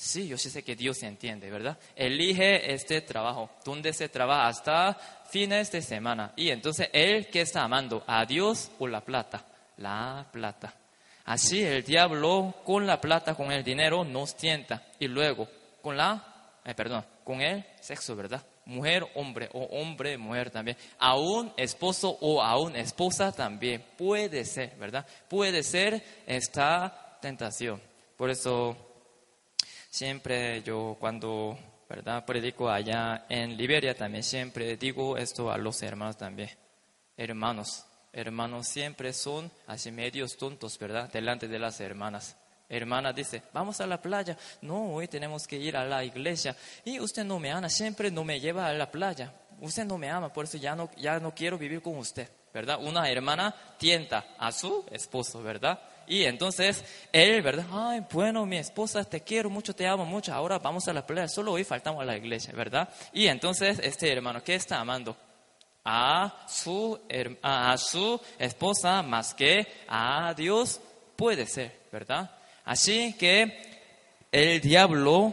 Sí, 0.00 0.28
yo 0.28 0.38
sí 0.38 0.48
sé 0.48 0.62
que 0.62 0.76
Dios 0.76 1.02
entiende, 1.02 1.50
¿verdad? 1.50 1.76
Elige 1.96 2.72
este 2.72 3.00
trabajo, 3.00 3.50
donde 3.64 3.92
se 3.92 4.08
trabaja 4.08 4.46
hasta 4.46 4.94
fines 5.28 5.72
de 5.72 5.82
semana. 5.82 6.32
Y 6.36 6.50
entonces, 6.50 6.88
¿él 6.92 7.26
qué 7.26 7.40
está 7.40 7.64
amando? 7.64 8.04
¿A 8.06 8.24
Dios 8.24 8.70
o 8.78 8.86
la 8.86 9.00
plata? 9.00 9.44
La 9.78 10.24
plata. 10.30 10.72
Así 11.24 11.64
el 11.64 11.82
diablo 11.82 12.54
con 12.64 12.86
la 12.86 13.00
plata, 13.00 13.34
con 13.34 13.50
el 13.50 13.64
dinero, 13.64 14.04
nos 14.04 14.36
tienta. 14.36 14.84
Y 15.00 15.08
luego, 15.08 15.48
con 15.82 15.96
la, 15.96 16.52
eh, 16.64 16.74
perdón, 16.74 17.04
con 17.24 17.40
el 17.40 17.64
sexo, 17.80 18.14
¿verdad? 18.14 18.46
Mujer, 18.66 19.04
hombre, 19.16 19.48
o 19.52 19.64
hombre, 19.80 20.16
mujer 20.16 20.52
también. 20.52 20.76
A 21.00 21.16
un 21.18 21.52
esposo 21.56 22.16
o 22.20 22.40
a 22.40 22.56
una 22.56 22.78
esposa 22.78 23.32
también. 23.32 23.84
Puede 23.96 24.44
ser, 24.44 24.76
¿verdad? 24.76 25.04
Puede 25.28 25.64
ser 25.64 26.00
esta 26.24 27.18
tentación. 27.20 27.82
Por 28.16 28.30
eso 28.30 28.87
Siempre 29.90 30.62
yo 30.62 30.96
cuando 31.00 31.58
¿verdad? 31.88 32.24
predico 32.24 32.68
allá 32.68 33.24
en 33.28 33.56
Liberia 33.56 33.96
también 33.96 34.22
siempre 34.22 34.76
digo 34.76 35.16
esto 35.16 35.50
a 35.50 35.56
los 35.56 35.82
hermanos 35.82 36.18
también. 36.18 36.50
Hermanos, 37.16 37.84
hermanos 38.12 38.68
siempre 38.68 39.12
son 39.12 39.50
así 39.66 39.90
medios 39.90 40.36
tontos, 40.36 40.78
¿verdad? 40.78 41.10
Delante 41.10 41.48
de 41.48 41.58
las 41.58 41.80
hermanas. 41.80 42.36
Hermana 42.68 43.14
dice, 43.14 43.42
vamos 43.54 43.80
a 43.80 43.86
la 43.86 44.00
playa. 44.00 44.36
No, 44.60 44.92
hoy 44.92 45.08
tenemos 45.08 45.46
que 45.46 45.56
ir 45.56 45.74
a 45.74 45.86
la 45.86 46.04
iglesia. 46.04 46.54
Y 46.84 47.00
usted 47.00 47.24
no 47.24 47.38
me 47.38 47.50
ama, 47.50 47.70
siempre 47.70 48.10
no 48.10 48.24
me 48.24 48.38
lleva 48.38 48.66
a 48.66 48.74
la 48.74 48.90
playa. 48.90 49.32
Usted 49.60 49.86
no 49.86 49.96
me 49.96 50.10
ama, 50.10 50.30
por 50.32 50.44
eso 50.44 50.58
ya 50.58 50.76
no, 50.76 50.90
ya 50.98 51.18
no 51.18 51.34
quiero 51.34 51.56
vivir 51.56 51.80
con 51.80 51.96
usted, 51.96 52.28
¿verdad? 52.52 52.78
Una 52.80 53.10
hermana 53.10 53.54
tienta 53.78 54.34
a 54.38 54.52
su 54.52 54.84
esposo, 54.90 55.42
¿verdad? 55.42 55.80
Y 56.08 56.24
entonces 56.24 56.84
él, 57.12 57.42
¿verdad? 57.42 57.66
Ay, 57.70 58.04
bueno, 58.10 58.46
mi 58.46 58.56
esposa, 58.56 59.04
te 59.04 59.20
quiero 59.20 59.50
mucho, 59.50 59.74
te 59.74 59.86
amo 59.86 60.04
mucho, 60.04 60.32
ahora 60.32 60.58
vamos 60.58 60.88
a 60.88 60.92
la 60.92 61.06
playa, 61.06 61.28
solo 61.28 61.52
hoy 61.52 61.64
faltamos 61.64 62.02
a 62.02 62.06
la 62.06 62.16
iglesia, 62.16 62.52
¿verdad? 62.54 62.88
Y 63.12 63.26
entonces 63.26 63.78
este 63.82 64.12
hermano, 64.12 64.42
¿qué 64.42 64.54
está 64.54 64.80
amando? 64.80 65.16
A 65.84 66.46
su, 66.48 66.98
a 67.42 67.76
su 67.78 68.20
esposa 68.38 69.02
más 69.02 69.34
que 69.34 69.66
a 69.86 70.34
Dios, 70.34 70.80
puede 71.16 71.46
ser, 71.46 71.72
¿verdad? 71.92 72.30
Así 72.64 73.14
que 73.18 73.78
el 74.30 74.60
diablo 74.60 75.32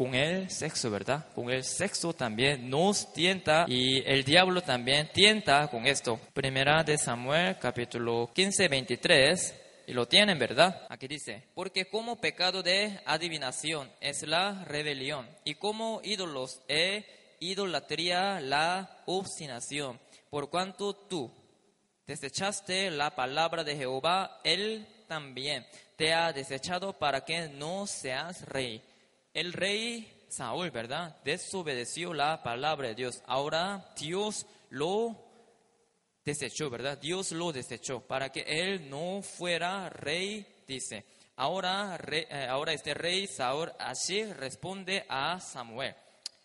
con 0.00 0.14
el 0.14 0.48
sexo, 0.48 0.90
¿verdad? 0.90 1.26
Con 1.34 1.50
el 1.50 1.62
sexo 1.62 2.14
también 2.14 2.70
nos 2.70 3.12
tienta 3.12 3.66
y 3.68 4.02
el 4.06 4.24
diablo 4.24 4.62
también 4.62 5.10
tienta 5.12 5.68
con 5.68 5.86
esto. 5.86 6.18
Primera 6.32 6.82
de 6.82 6.96
Samuel, 6.96 7.58
capítulo 7.58 8.30
15, 8.34 8.68
23. 8.68 9.54
Y 9.86 9.92
lo 9.92 10.06
tienen, 10.06 10.38
¿verdad? 10.38 10.86
Aquí 10.88 11.08
dice, 11.08 11.48
porque 11.54 11.86
como 11.86 12.20
pecado 12.20 12.62
de 12.62 13.00
adivinación 13.06 13.90
es 14.00 14.22
la 14.22 14.64
rebelión 14.64 15.28
y 15.44 15.54
como 15.54 16.00
ídolos 16.04 16.60
es 16.68 17.04
idolatría 17.40 18.40
la 18.40 19.02
obstinación. 19.06 19.98
Por 20.30 20.50
cuanto 20.50 20.94
tú 20.94 21.32
desechaste 22.06 22.90
la 22.90 23.14
palabra 23.14 23.64
de 23.64 23.76
Jehová, 23.76 24.40
él 24.44 24.86
también 25.08 25.66
te 25.96 26.14
ha 26.14 26.32
desechado 26.32 26.92
para 26.92 27.24
que 27.24 27.48
no 27.48 27.86
seas 27.86 28.46
rey. 28.46 28.82
El 29.34 29.52
rey 29.52 30.20
Saúl, 30.30 30.70
¿verdad? 30.70 31.16
Desobedeció 31.24 32.14
la 32.14 32.42
palabra 32.42 32.88
de 32.88 32.94
Dios. 32.94 33.22
Ahora 33.26 33.92
Dios 33.98 34.46
lo 34.70 35.29
desechó, 36.24 36.70
¿verdad? 36.70 36.98
Dios 36.98 37.32
lo 37.32 37.52
desechó 37.52 38.00
para 38.00 38.30
que 38.30 38.42
él 38.46 38.88
no 38.88 39.22
fuera 39.22 39.88
rey, 39.88 40.46
dice. 40.66 41.04
Ahora, 41.36 41.98
eh, 42.10 42.46
ahora 42.48 42.72
este 42.72 42.92
rey 42.94 43.26
Saúl 43.26 43.72
así 43.78 44.24
responde 44.24 45.06
a 45.08 45.40
Samuel. 45.40 45.94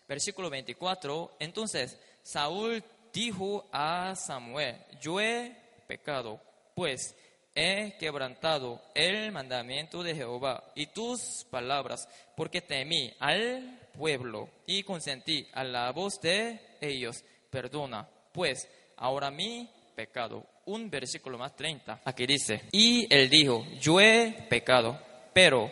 Versículo 0.08 0.48
24. 0.48 1.36
Entonces 1.38 1.98
Saúl 2.22 2.82
dijo 3.12 3.68
a 3.72 4.14
Samuel, 4.14 4.76
yo 5.00 5.20
he 5.20 5.54
pecado, 5.86 6.40
pues 6.74 7.14
he 7.54 7.96
quebrantado 7.98 8.82
el 8.94 9.32
mandamiento 9.32 10.02
de 10.02 10.14
Jehová 10.14 10.72
y 10.74 10.86
tus 10.88 11.46
palabras, 11.50 12.08
porque 12.36 12.60
temí 12.60 13.12
al 13.18 13.80
pueblo 13.96 14.50
y 14.66 14.82
consentí 14.82 15.48
a 15.54 15.64
la 15.64 15.90
voz 15.92 16.20
de 16.20 16.60
ellos. 16.80 17.24
Perdona, 17.50 18.06
pues, 18.32 18.68
ahora 18.96 19.30
mi 19.30 19.68
pecado. 19.94 20.44
Un 20.66 20.90
versículo 20.90 21.38
más 21.38 21.54
30. 21.54 22.00
Aquí 22.04 22.26
dice, 22.26 22.62
y 22.72 23.06
él 23.14 23.30
dijo, 23.30 23.64
yo 23.80 24.00
he 24.00 24.46
pecado, 24.48 25.00
pero 25.32 25.70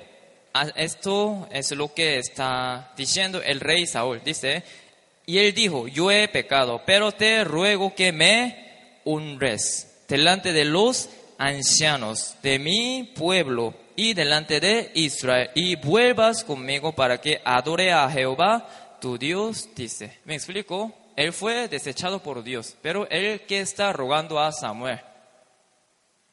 esto 0.77 1.49
es 1.51 1.73
lo 1.73 1.93
que 1.93 2.19
está 2.19 2.93
diciendo 2.97 3.43
el 3.43 3.61
rey 3.61 3.87
Saúl. 3.87 4.23
Dice, 4.25 4.63
y 5.27 5.39
él 5.39 5.53
dijo, 5.55 5.89
yo 5.89 6.11
he 6.11 6.29
pecado, 6.29 6.83
pero 6.87 7.13
te 7.13 7.45
ruego 7.45 7.95
que 7.95 8.13
me 8.13 9.01
honres 9.05 10.05
delante 10.09 10.53
de 10.53 10.65
los 10.65 11.09
ancianos 11.39 12.37
de 12.43 12.59
mi 12.59 13.13
pueblo 13.15 13.75
y 13.97 14.15
delante 14.15 14.61
de 14.61 14.91
Israel 14.95 15.51
y 15.55 15.77
vuelvas 15.77 16.45
conmigo 16.45 16.93
para 16.93 17.21
que 17.21 17.41
adore 17.45 17.93
a 17.93 18.09
Jehová 18.11 18.99
tu 19.01 19.19
Dios, 19.19 19.69
dice. 19.75 20.19
¿Me 20.25 20.35
explico? 20.35 20.93
Él 21.17 21.33
fue 21.33 21.69
desechado 21.69 22.23
por 22.23 22.43
Dios, 22.43 22.77
pero 22.83 23.09
él 23.11 23.43
que 23.43 23.61
está 23.61 23.93
rogando 23.93 24.39
a 24.39 24.53
Samuel 24.53 25.01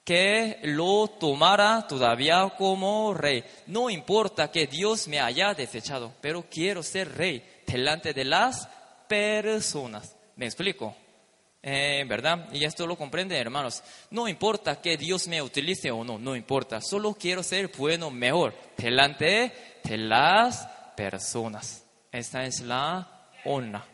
que 0.04 0.60
lo 0.64 1.08
tomara 1.08 1.86
todavía 1.88 2.52
como 2.58 3.14
rey. 3.14 3.44
No 3.68 3.90
importa 3.90 4.52
que 4.52 4.68
Dios 4.68 5.08
me 5.08 5.20
haya 5.20 5.54
desechado, 5.54 6.14
pero 6.22 6.46
quiero 6.50 6.84
ser 6.84 7.16
rey 7.16 7.44
delante 7.68 8.14
de 8.14 8.26
las 8.26 8.68
personas. 9.08 10.16
¿Me 10.36 10.46
explico? 10.46 10.96
Eh, 11.64 12.04
¿Verdad? 12.08 12.50
Y 12.52 12.66
esto 12.66 12.88
lo 12.88 12.98
comprenden, 12.98 13.38
hermanos. 13.38 13.84
No 14.10 14.28
importa 14.28 14.82
que 14.82 14.98
Dios 14.98 15.28
me 15.28 15.42
utilice 15.42 15.92
o 15.92 16.04
no, 16.04 16.18
no 16.18 16.36
importa. 16.36 16.82
Solo 16.82 17.14
quiero 17.14 17.44
ser 17.44 17.70
bueno, 17.78 18.10
mejor, 18.10 18.56
delante 18.78 19.80
de 19.84 19.98
las 19.98 20.68
personas. 20.98 21.86
Esta 22.12 22.44
es 22.44 22.62
la 22.62 23.30
honra. 23.46 23.86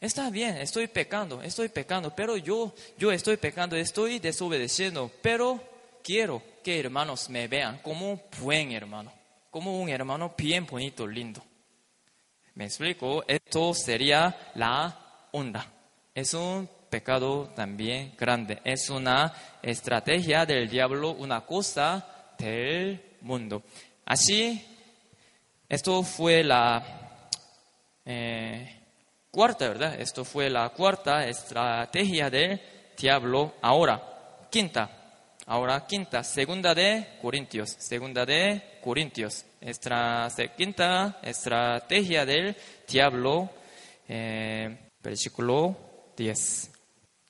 Está 0.00 0.30
bien, 0.30 0.56
estoy 0.56 0.86
pecando, 0.86 1.42
estoy 1.42 1.68
pecando, 1.68 2.16
pero 2.16 2.38
yo, 2.38 2.74
yo 2.96 3.12
estoy 3.12 3.36
pecando, 3.36 3.76
estoy 3.76 4.18
desobedeciendo, 4.18 5.10
pero 5.20 5.62
quiero 6.02 6.42
que 6.64 6.80
hermanos 6.80 7.28
me 7.28 7.48
vean 7.48 7.80
como 7.82 8.18
buen 8.40 8.72
hermano, 8.72 9.12
como 9.50 9.78
un 9.78 9.90
hermano 9.90 10.32
bien 10.38 10.64
bonito, 10.64 11.06
lindo. 11.06 11.44
¿Me 12.54 12.64
explico? 12.64 13.22
Esto 13.28 13.74
sería 13.74 14.52
la 14.54 15.28
honra. 15.32 15.66
Es 16.14 16.32
un 16.32 16.66
pecado 16.88 17.52
también 17.54 18.14
grande. 18.18 18.58
Es 18.64 18.88
una 18.88 19.34
estrategia 19.62 20.46
del 20.46 20.70
diablo, 20.70 21.10
una 21.10 21.42
cosa 21.44 22.34
del 22.38 23.16
mundo. 23.20 23.62
Así, 24.06 24.64
esto 25.68 26.02
fue 26.02 26.42
la... 26.42 27.28
Eh, 28.04 28.79
cuarta, 29.30 29.68
¿verdad? 29.68 30.00
Esto 30.00 30.24
fue 30.24 30.50
la 30.50 30.68
cuarta 30.70 31.26
estrategia 31.26 32.30
del 32.30 32.60
diablo. 32.96 33.54
Ahora, 33.62 34.46
quinta. 34.50 34.90
Ahora, 35.46 35.86
quinta, 35.86 36.22
segunda 36.22 36.74
de 36.74 37.18
Corintios. 37.20 37.70
Segunda 37.78 38.24
de 38.24 38.78
Corintios. 38.82 39.44
Esta 39.60 40.28
quinta 40.56 41.18
estrategia 41.22 42.24
del 42.24 42.56
diablo, 42.88 43.50
eh, 44.08 44.90
versículo 45.02 45.76
10. 46.16 46.70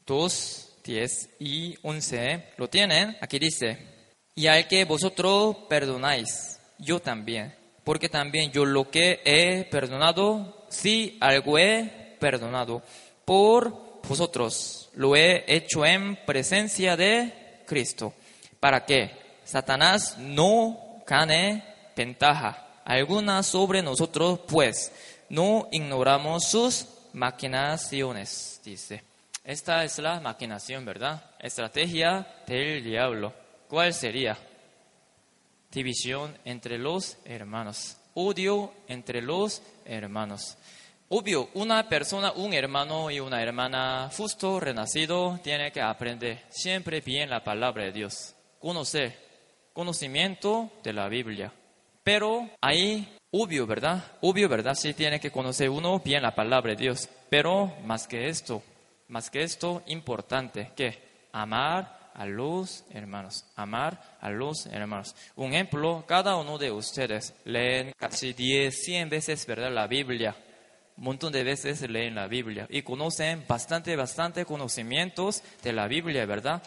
2, 0.06 0.76
10 0.84 1.30
y 1.38 1.78
11. 1.82 2.44
¿Lo 2.56 2.68
tienen? 2.68 3.16
Aquí 3.20 3.38
dice, 3.38 3.78
y 4.34 4.46
al 4.46 4.66
que 4.66 4.84
vosotros 4.84 5.56
perdonáis, 5.68 6.58
yo 6.78 7.00
también. 7.00 7.54
Porque 7.84 8.08
también 8.08 8.52
yo 8.52 8.64
lo 8.64 8.90
que 8.90 9.20
he 9.24 9.64
perdonado, 9.64 10.59
si 10.70 11.18
algo 11.20 11.58
he 11.58 12.16
perdonado 12.18 12.82
por 13.26 14.00
vosotros, 14.08 14.88
lo 14.94 15.14
he 15.14 15.44
hecho 15.46 15.84
en 15.84 16.16
presencia 16.24 16.96
de 16.96 17.62
Cristo, 17.66 18.14
para 18.58 18.86
que 18.86 19.10
Satanás 19.44 20.16
no 20.18 21.02
gane 21.06 21.62
ventaja 21.94 22.80
alguna 22.84 23.42
sobre 23.42 23.82
nosotros, 23.82 24.40
pues 24.48 24.90
no 25.28 25.68
ignoramos 25.70 26.44
sus 26.44 26.86
maquinaciones, 27.12 28.60
dice. 28.64 29.02
Esta 29.44 29.84
es 29.84 29.98
la 29.98 30.20
maquinación, 30.20 30.84
¿verdad? 30.84 31.22
Estrategia 31.38 32.26
del 32.46 32.84
diablo. 32.84 33.32
¿Cuál 33.68 33.94
sería? 33.94 34.38
División 35.70 36.36
entre 36.44 36.78
los 36.78 37.16
hermanos. 37.24 37.96
Odio 38.14 38.72
entre 38.88 39.22
los 39.22 39.62
hermanos. 39.84 40.56
Obvio, 41.12 41.48
una 41.54 41.88
persona, 41.88 42.30
un 42.30 42.54
hermano 42.54 43.10
y 43.10 43.18
una 43.18 43.42
hermana 43.42 44.08
justo 44.16 44.60
renacido 44.60 45.40
tiene 45.42 45.72
que 45.72 45.80
aprender 45.80 46.44
siempre 46.50 47.00
bien 47.00 47.28
la 47.28 47.42
palabra 47.42 47.82
de 47.82 47.90
Dios, 47.90 48.36
conocer, 48.60 49.18
conocimiento 49.72 50.70
de 50.84 50.92
la 50.92 51.08
Biblia. 51.08 51.52
Pero 52.04 52.48
ahí, 52.60 53.16
obvio, 53.32 53.66
¿verdad? 53.66 54.04
Obvio, 54.20 54.48
¿verdad? 54.48 54.74
Sí 54.76 54.94
tiene 54.94 55.18
que 55.18 55.32
conocer 55.32 55.68
uno 55.68 55.98
bien 55.98 56.22
la 56.22 56.32
palabra 56.32 56.70
de 56.70 56.80
Dios. 56.80 57.08
Pero 57.28 57.74
más 57.84 58.06
que 58.06 58.28
esto, 58.28 58.62
más 59.08 59.30
que 59.30 59.42
esto, 59.42 59.82
importante, 59.86 60.70
que 60.76 61.26
amar 61.32 62.12
a 62.14 62.24
los 62.24 62.84
hermanos, 62.90 63.46
amar 63.56 64.16
a 64.20 64.30
los 64.30 64.64
hermanos. 64.66 65.16
Un 65.34 65.54
ejemplo, 65.54 66.04
cada 66.06 66.36
uno 66.36 66.56
de 66.56 66.70
ustedes 66.70 67.34
leen 67.44 67.94
casi 67.96 68.32
10, 68.32 68.80
100 68.80 69.08
veces, 69.08 69.44
¿verdad? 69.44 69.72
La 69.72 69.88
Biblia 69.88 70.36
montón 71.04 71.32
de 71.32 71.44
veces 71.44 71.80
leen 71.88 72.14
la 72.14 72.26
Biblia 72.26 72.66
y 72.68 72.82
conocen 72.82 73.44
bastante, 73.48 73.96
bastante 73.96 74.44
conocimientos 74.44 75.42
de 75.62 75.72
la 75.72 75.88
Biblia, 75.88 76.26
¿verdad? 76.26 76.62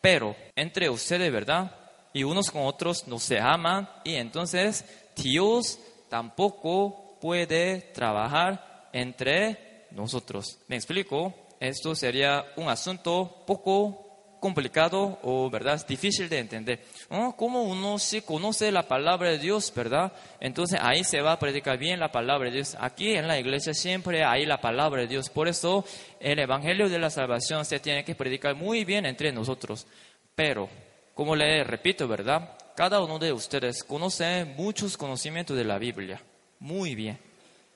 Pero 0.00 0.36
entre 0.54 0.90
ustedes, 0.90 1.32
¿verdad? 1.32 1.74
Y 2.12 2.24
unos 2.24 2.50
con 2.50 2.66
otros 2.66 3.08
no 3.08 3.18
se 3.18 3.40
aman 3.40 3.88
y 4.04 4.14
entonces 4.14 4.84
Dios 5.16 5.78
tampoco 6.08 7.18
puede 7.20 7.80
trabajar 7.92 8.88
entre 8.92 9.86
nosotros. 9.90 10.58
¿Me 10.68 10.76
explico? 10.76 11.34
Esto 11.60 11.94
sería 11.94 12.44
un 12.56 12.68
asunto 12.68 13.42
poco 13.46 14.07
complicado 14.40 15.18
o, 15.22 15.50
¿verdad? 15.50 15.84
difícil 15.86 16.28
de 16.28 16.38
entender. 16.38 16.80
¿No? 17.10 17.34
Como 17.36 17.62
uno 17.62 17.98
sí 17.98 18.22
conoce 18.22 18.70
la 18.72 18.88
palabra 18.88 19.30
de 19.30 19.38
Dios, 19.38 19.72
¿verdad? 19.74 20.12
Entonces 20.40 20.78
ahí 20.82 21.04
se 21.04 21.20
va 21.20 21.32
a 21.32 21.38
predicar 21.38 21.78
bien 21.78 22.00
la 22.00 22.12
palabra 22.12 22.48
de 22.48 22.56
Dios. 22.56 22.76
Aquí 22.80 23.12
en 23.14 23.28
la 23.28 23.38
iglesia 23.38 23.74
siempre 23.74 24.24
hay 24.24 24.46
la 24.46 24.60
palabra 24.60 25.02
de 25.02 25.08
Dios. 25.08 25.28
Por 25.30 25.48
eso 25.48 25.84
el 26.20 26.38
Evangelio 26.38 26.88
de 26.88 26.98
la 26.98 27.10
Salvación 27.10 27.64
se 27.64 27.80
tiene 27.80 28.04
que 28.04 28.14
predicar 28.14 28.54
muy 28.54 28.84
bien 28.84 29.06
entre 29.06 29.32
nosotros. 29.32 29.86
Pero, 30.34 30.68
como 31.14 31.34
le 31.34 31.64
repito, 31.64 32.06
¿verdad? 32.06 32.56
Cada 32.76 33.02
uno 33.02 33.18
de 33.18 33.32
ustedes 33.32 33.82
conoce 33.82 34.44
muchos 34.44 34.96
conocimientos 34.96 35.56
de 35.56 35.64
la 35.64 35.78
Biblia. 35.78 36.22
Muy 36.60 36.94
bien. 36.94 37.18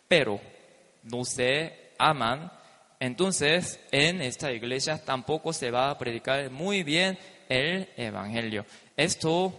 Pero 0.07 0.41
no 1.03 1.25
se 1.25 1.91
aman 1.99 2.51
entonces 3.03 3.80
en 3.90 4.22
esta 4.22 4.53
iglesia 4.53 4.96
tampoco 4.96 5.53
se 5.53 5.72
va 5.72 5.90
a 5.90 5.98
predicar 5.98 6.48
muy 6.53 6.84
bien 6.84 7.18
el 7.48 7.88
Evangelio. 7.96 8.64
Esto 8.96 9.53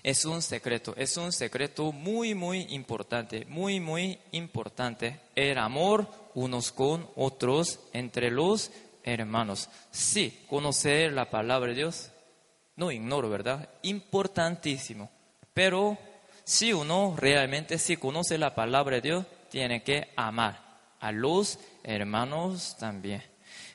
es 0.00 0.24
un 0.24 0.40
secreto, 0.40 0.94
es 0.96 1.16
un 1.16 1.32
secreto 1.32 1.90
muy, 1.90 2.36
muy 2.36 2.68
importante, 2.70 3.44
muy, 3.46 3.80
muy 3.80 4.20
importante. 4.30 5.18
El 5.34 5.58
amor 5.58 6.06
unos 6.34 6.70
con 6.70 7.10
otros 7.16 7.80
entre 7.92 8.30
los 8.30 8.70
hermanos. 9.02 9.68
Sí, 9.90 10.44
conocer 10.48 11.14
la 11.14 11.28
palabra 11.28 11.70
de 11.70 11.78
Dios, 11.78 12.12
no 12.76 12.92
ignoro, 12.92 13.28
¿verdad? 13.28 13.68
Importantísimo. 13.82 15.10
Pero 15.52 15.98
si 16.44 16.72
uno 16.72 17.16
realmente 17.18 17.76
sí 17.76 17.96
conoce 17.96 18.38
la 18.38 18.54
palabra 18.54 18.94
de 18.94 19.02
Dios, 19.02 19.26
tiene 19.50 19.82
que 19.82 20.12
amar 20.14 20.64
a 21.00 21.10
los 21.10 21.54
hermanos 21.54 21.75
también. 22.78 23.22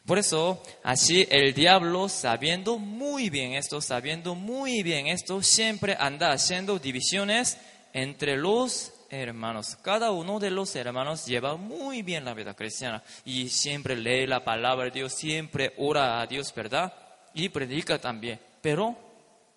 Por 0.05 0.17
eso, 0.17 0.61
así 0.83 1.27
el 1.29 1.53
diablo, 1.53 2.09
sabiendo 2.09 2.77
muy 2.77 3.29
bien 3.29 3.53
esto, 3.53 3.81
sabiendo 3.81 4.35
muy 4.35 4.83
bien 4.83 5.07
esto, 5.07 5.41
siempre 5.43 5.95
anda 5.99 6.31
haciendo 6.31 6.79
divisiones 6.79 7.57
entre 7.93 8.35
los 8.35 8.93
hermanos. 9.09 9.77
Cada 9.81 10.11
uno 10.11 10.39
de 10.39 10.49
los 10.49 10.75
hermanos 10.75 11.25
lleva 11.25 11.55
muy 11.55 12.01
bien 12.01 12.25
la 12.25 12.33
vida 12.33 12.55
cristiana 12.55 13.03
y 13.25 13.49
siempre 13.49 13.95
lee 13.95 14.25
la 14.25 14.43
palabra 14.43 14.85
de 14.85 14.91
Dios, 14.91 15.13
siempre 15.13 15.73
ora 15.77 16.19
a 16.19 16.27
Dios, 16.27 16.53
¿verdad? 16.55 16.93
Y 17.33 17.49
predica 17.49 17.99
también. 17.99 18.39
Pero 18.61 18.97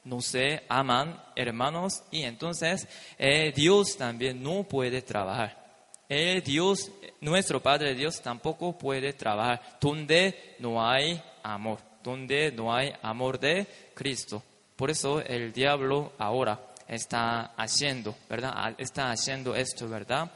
no 0.04 0.20
se 0.20 0.64
aman 0.68 1.22
hermanos 1.34 2.02
y 2.10 2.22
entonces 2.22 2.86
eh, 3.18 3.52
Dios 3.56 3.96
también 3.96 4.42
no 4.42 4.64
puede 4.64 5.00
trabajar. 5.02 5.63
El 6.08 6.42
Dios, 6.42 6.90
nuestro 7.20 7.60
Padre 7.62 7.94
Dios, 7.94 8.20
tampoco 8.20 8.76
puede 8.76 9.12
trabajar 9.12 9.78
donde 9.80 10.56
no 10.58 10.86
hay 10.86 11.20
amor, 11.42 11.78
donde 12.02 12.52
no 12.52 12.74
hay 12.74 12.92
amor 13.02 13.38
de 13.38 13.66
Cristo. 13.94 14.42
Por 14.76 14.90
eso 14.90 15.20
el 15.20 15.52
diablo 15.52 16.12
ahora 16.18 16.60
está 16.86 17.52
haciendo, 17.56 18.14
¿verdad? 18.28 18.74
Está 18.76 19.10
haciendo 19.10 19.54
esto, 19.54 19.88
¿verdad? 19.88 20.30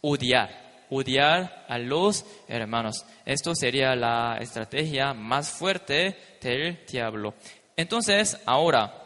Odiar, 0.00 0.86
odiar 0.90 1.64
a 1.68 1.78
los 1.78 2.24
hermanos. 2.48 3.04
Esto 3.24 3.54
sería 3.54 3.94
la 3.94 4.38
estrategia 4.40 5.14
más 5.14 5.50
fuerte 5.50 6.16
del 6.40 6.84
diablo. 6.86 7.34
Entonces, 7.76 8.40
ahora, 8.46 9.03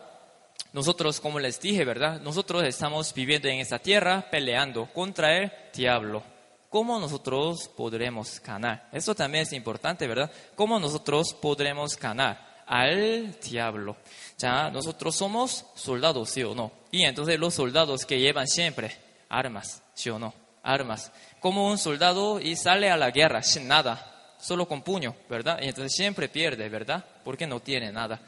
nosotros, 0.72 1.20
como 1.20 1.40
les 1.40 1.60
dije, 1.60 1.84
¿verdad? 1.84 2.20
Nosotros 2.20 2.62
estamos 2.64 3.14
viviendo 3.14 3.48
en 3.48 3.60
esta 3.60 3.78
tierra 3.78 4.28
peleando 4.30 4.86
contra 4.92 5.36
el 5.36 5.52
diablo. 5.74 6.22
¿Cómo 6.68 7.00
nosotros 7.00 7.68
podremos 7.74 8.40
ganar? 8.42 8.88
Esto 8.92 9.14
también 9.14 9.44
es 9.44 9.52
importante, 9.54 10.06
¿verdad? 10.06 10.30
¿Cómo 10.54 10.78
nosotros 10.78 11.32
podremos 11.32 11.98
ganar 11.98 12.62
al 12.66 13.34
diablo? 13.40 13.96
Ya, 14.36 14.70
nosotros 14.70 15.16
somos 15.16 15.64
soldados, 15.74 16.28
¿sí 16.28 16.42
o 16.42 16.54
no? 16.54 16.70
Y 16.90 17.04
entonces 17.04 17.38
los 17.38 17.54
soldados 17.54 18.04
que 18.04 18.20
llevan 18.20 18.46
siempre 18.46 18.94
armas, 19.30 19.82
¿sí 19.94 20.10
o 20.10 20.18
no? 20.18 20.34
Armas. 20.62 21.10
Como 21.40 21.66
un 21.66 21.78
soldado 21.78 22.38
y 22.38 22.56
sale 22.56 22.90
a 22.90 22.98
la 22.98 23.10
guerra 23.10 23.42
sin 23.42 23.66
nada, 23.66 24.34
solo 24.38 24.68
con 24.68 24.82
puño, 24.82 25.16
¿verdad? 25.30 25.60
Y 25.62 25.68
entonces 25.68 25.94
siempre 25.96 26.28
pierde, 26.28 26.68
¿verdad? 26.68 27.02
Porque 27.24 27.46
no 27.46 27.60
tiene 27.60 27.90
nada 27.90 28.20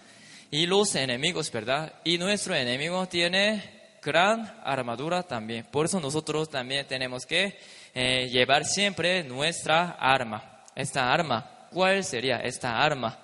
y 0.51 0.67
los 0.67 0.95
enemigos, 0.95 1.51
¿verdad? 1.53 1.93
Y 2.05 2.19
nuestro 2.19 2.55
enemigo 2.55 3.07
tiene 3.07 3.63
gran 4.03 4.61
armadura 4.65 5.23
también. 5.23 5.65
Por 5.71 5.87
eso 5.87 6.01
nosotros 6.01 6.49
también 6.49 6.87
tenemos 6.87 7.25
que 7.25 7.59
eh, 7.95 8.29
llevar 8.29 8.65
siempre 8.65 9.23
nuestra 9.23 9.91
arma. 9.93 10.65
Esta 10.75 11.13
arma, 11.13 11.69
¿cuál 11.71 12.03
sería 12.05 12.39
esta 12.39 12.83
arma 12.83 13.17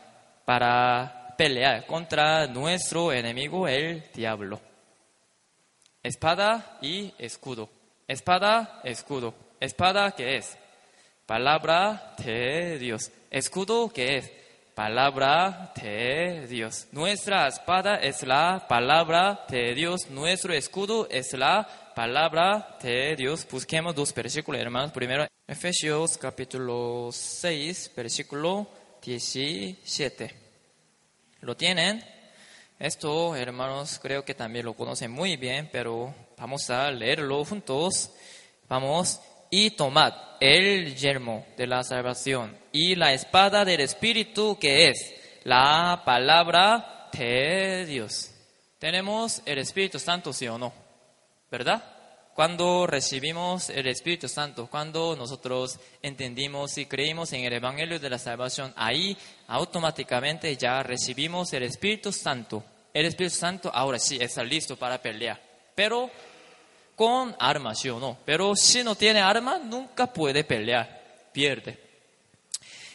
para 0.45 1.35
pelear 1.37 1.87
contra 1.87 2.47
nuestro 2.47 3.13
enemigo, 3.13 3.67
el 3.67 4.05
diablo? 4.15 4.61
Espada 6.03 6.79
y 6.81 7.13
escudo. 7.19 7.69
Espada, 8.07 8.81
escudo. 8.85 9.35
Espada, 9.59 10.13
¿qué 10.13 10.37
es? 10.37 10.57
Palabra 11.27 12.15
de 12.19 12.79
Dios. 12.79 13.11
Escudo, 13.31 13.89
¿qué 13.89 14.19
es? 14.19 14.33
Palabra 14.77 15.73
de 15.75 16.47
Dios. 16.47 16.87
Nuestra 16.93 17.49
espada 17.49 17.97
es 17.97 18.23
la 18.25 18.67
palabra 18.69 19.47
de 19.49 19.75
Dios. 19.75 20.11
Nuestro 20.11 20.53
escudo 20.53 21.09
es 21.11 21.33
la 21.33 21.67
palabra 21.95 22.77
de 22.83 23.17
Dios. 23.17 23.47
Busquemos 23.51 23.95
dos 23.95 24.13
versículos, 24.13 24.61
hermanos. 24.61 24.93
Primero, 24.93 25.27
Efesios 25.47 26.19
capítulo 26.19 27.09
6, 27.11 27.91
versículo 27.97 28.69
17. 29.03 30.35
¿Lo 31.41 31.57
tienen? 31.57 32.05
Esto, 32.79 33.35
hermanos, 33.35 33.99
creo 33.99 34.27
que 34.27 34.35
también 34.35 34.67
lo 34.67 34.75
conocen 34.75 35.11
muy 35.11 35.39
bien, 35.39 35.71
pero 35.73 36.15
vamos 36.37 36.69
a 36.69 36.91
leerlo 36.91 37.43
juntos. 37.47 38.11
Vamos 38.69 39.23
y 39.51 39.71
tomad 39.71 40.13
el 40.41 40.95
yermo 40.97 41.47
de 41.57 41.67
la 41.67 41.83
salvación 41.83 42.57
y 42.73 42.95
la 42.95 43.13
espada 43.13 43.65
del 43.65 43.81
Espíritu 43.81 44.59
que 44.59 44.89
es 44.89 45.15
la 45.45 46.03
palabra 46.05 47.09
de 47.13 47.87
Dios. 47.87 48.33
Tenemos 48.79 49.43
el 49.47 49.59
Espíritu 49.59 49.99
Santo, 49.99 50.33
sí 50.33 50.47
o 50.49 50.59
no, 50.59 50.73
¿verdad? 51.51 51.83
Cuando 52.35 52.87
recibimos 52.87 53.71
el 53.71 53.87
Espíritu 53.87 54.29
Santo, 54.29 54.67
cuando 54.67 55.17
nosotros 55.17 55.81
entendimos 56.03 56.77
y 56.77 56.85
creímos 56.85 57.33
en 57.33 57.45
el 57.45 57.55
Evangelio 57.55 57.99
de 57.99 58.11
la 58.11 58.19
Salvación, 58.19 58.75
ahí 58.77 59.17
automáticamente 59.47 60.55
ya 60.55 60.83
recibimos 60.83 61.55
el 61.55 61.63
Espíritu 61.63 62.13
Santo. 62.13 62.63
El 62.93 63.07
Espíritu 63.07 63.37
Santo 63.37 63.71
ahora 63.73 63.99
sí 63.99 64.19
está 64.21 64.45
listo 64.45 64.77
para 64.77 65.01
pelear. 65.01 65.41
Pero 65.75 66.11
con 66.97 67.37
armas, 67.39 67.79
¿sí 67.79 67.91
o 67.91 68.01
no? 68.01 68.19
Pero 68.25 68.57
si 68.57 68.83
no 68.83 68.97
tiene 68.97 69.21
arma, 69.21 69.59
nunca 69.59 70.07
puede 70.07 70.43
pelear, 70.43 71.29
pierde. 71.33 71.79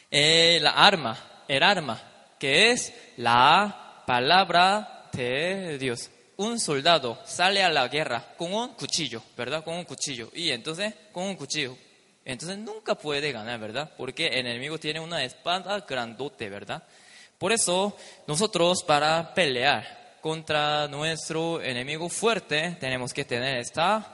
Eh, 0.10 0.60
la 0.62 0.72
arma, 0.72 1.44
el 1.48 1.64
arma, 1.64 2.02
que 2.38 2.72
es 2.72 2.94
la 3.18 4.04
palabra 4.06 5.08
de 5.14 5.78
Dios. 5.78 6.10
Un 6.38 6.60
soldado 6.60 7.20
sale 7.26 7.64
a 7.64 7.70
la 7.70 7.88
guerra 7.88 8.34
con 8.36 8.54
un 8.54 8.70
cuchillo, 8.74 9.22
¿verdad? 9.38 9.64
Con 9.64 9.76
un 9.76 9.86
cuchillo. 9.86 10.32
Y 10.34 10.50
entonces, 10.50 10.94
con 11.12 11.24
un 11.26 11.36
cuchillo. 11.36 11.78
Entonces 12.26 12.58
nunca 12.58 12.96
puede 12.96 13.32
ganar, 13.32 13.60
¿verdad? 13.60 13.92
Porque 13.96 14.28
el 14.28 14.48
enemigo 14.48 14.80
tiene 14.80 15.00
una 15.00 15.24
espada 15.24 15.80
grandote, 15.88 16.50
¿verdad? 16.50 16.84
Por 17.38 17.52
eso, 17.52 17.96
nosotros 18.28 18.84
para 18.84 19.34
pelear, 19.34 20.01
contra 20.22 20.88
nuestro 20.88 21.62
enemigo 21.62 22.08
fuerte, 22.08 22.78
tenemos 22.80 23.14
que 23.14 23.26
tener 23.26 23.58
esta, 23.58 24.06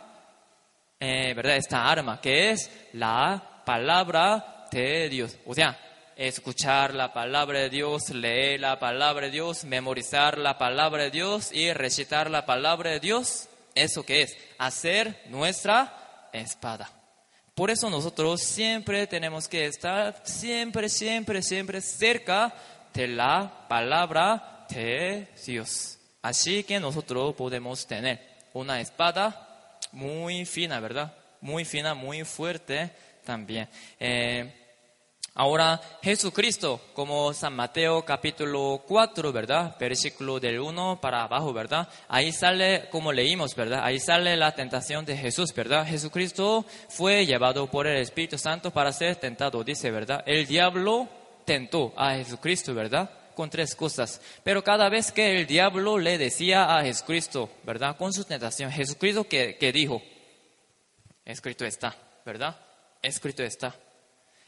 eh, 1.00 1.34
¿verdad? 1.36 1.58
esta 1.58 1.90
arma, 1.90 2.20
que 2.20 2.52
es 2.52 2.72
la 2.94 3.62
palabra 3.66 4.68
de 4.72 5.10
Dios. 5.10 5.38
O 5.46 5.54
sea, 5.54 5.78
escuchar 6.16 6.94
la 6.94 7.14
palabra 7.14 7.60
de 7.60 7.70
Dios, 7.70 8.10
leer 8.10 8.62
la 8.62 8.80
palabra 8.80 9.28
de 9.28 9.32
Dios, 9.32 9.66
memorizar 9.66 10.38
la 10.38 10.58
palabra 10.58 11.04
de 11.04 11.12
Dios 11.12 11.52
y 11.52 11.72
recitar 11.74 12.32
la 12.32 12.46
palabra 12.46 12.92
de 12.92 13.00
Dios. 13.00 13.48
¿Eso 13.76 14.04
que 14.04 14.24
es? 14.24 14.38
Hacer 14.58 15.22
nuestra 15.28 16.30
espada. 16.34 16.90
Por 17.54 17.70
eso 17.70 17.90
nosotros 17.90 18.42
siempre 18.42 19.08
tenemos 19.08 19.48
que 19.48 19.66
estar 19.66 20.22
siempre, 20.24 20.90
siempre, 20.90 21.42
siempre 21.42 21.82
cerca 21.82 22.54
de 22.94 23.08
la 23.08 23.66
palabra 23.68 24.66
de 24.70 25.28
Dios. 25.46 25.97
Así 26.28 26.66
que 26.66 26.78
nosotros 26.78 27.34
podemos 27.36 27.88
tener 27.88 28.20
una 28.52 28.82
espada 28.82 29.80
muy 29.94 30.44
fina, 30.44 30.82
¿verdad? 30.82 31.14
Muy 31.40 31.64
fina, 31.64 31.94
muy 31.94 32.26
fuerte 32.26 32.92
también. 33.24 33.70
Eh, 33.98 34.54
ahora, 35.36 35.80
Jesucristo, 36.04 36.82
como 36.94 37.32
San 37.34 37.56
Mateo 37.56 38.04
capítulo 38.04 38.84
4, 38.86 39.32
¿verdad? 39.32 39.78
Versículo 39.80 40.38
del 40.38 40.60
1 40.60 41.00
para 41.00 41.24
abajo, 41.24 41.54
¿verdad? 41.54 41.88
Ahí 42.10 42.34
sale, 42.34 42.90
como 42.92 43.14
leímos, 43.14 43.56
¿verdad? 43.56 43.86
Ahí 43.86 43.98
sale 43.98 44.36
la 44.36 44.52
tentación 44.54 45.06
de 45.06 45.16
Jesús, 45.16 45.54
¿verdad? 45.56 45.88
Jesucristo 45.88 46.66
fue 46.90 47.26
llevado 47.26 47.68
por 47.68 47.88
el 47.88 48.02
Espíritu 48.02 48.38
Santo 48.38 48.72
para 48.72 48.92
ser 48.92 49.16
tentado, 49.16 49.64
dice, 49.64 49.92
¿verdad? 49.92 50.26
El 50.26 50.46
diablo 50.46 51.08
tentó 51.46 51.94
a 51.96 52.16
Jesucristo, 52.16 52.74
¿verdad? 52.74 53.10
Con 53.38 53.52
tres 53.52 53.76
cosas. 53.76 54.20
Pero 54.44 54.64
cada 54.64 54.90
vez 54.90 55.12
que 55.12 55.38
el 55.38 55.46
diablo 55.46 56.00
le 56.00 56.18
decía 56.18 56.76
a 56.76 56.84
Jesucristo, 56.84 57.52
¿verdad? 57.64 57.96
Con 57.96 58.12
su 58.12 58.24
tentación, 58.26 58.72
Jesucristo 58.72 59.26
que, 59.26 59.72
dijo, 59.72 60.02
escrito 61.24 61.64
está, 61.64 61.96
¿verdad? 62.26 62.58
Escrito 63.00 63.44
está. 63.44 63.76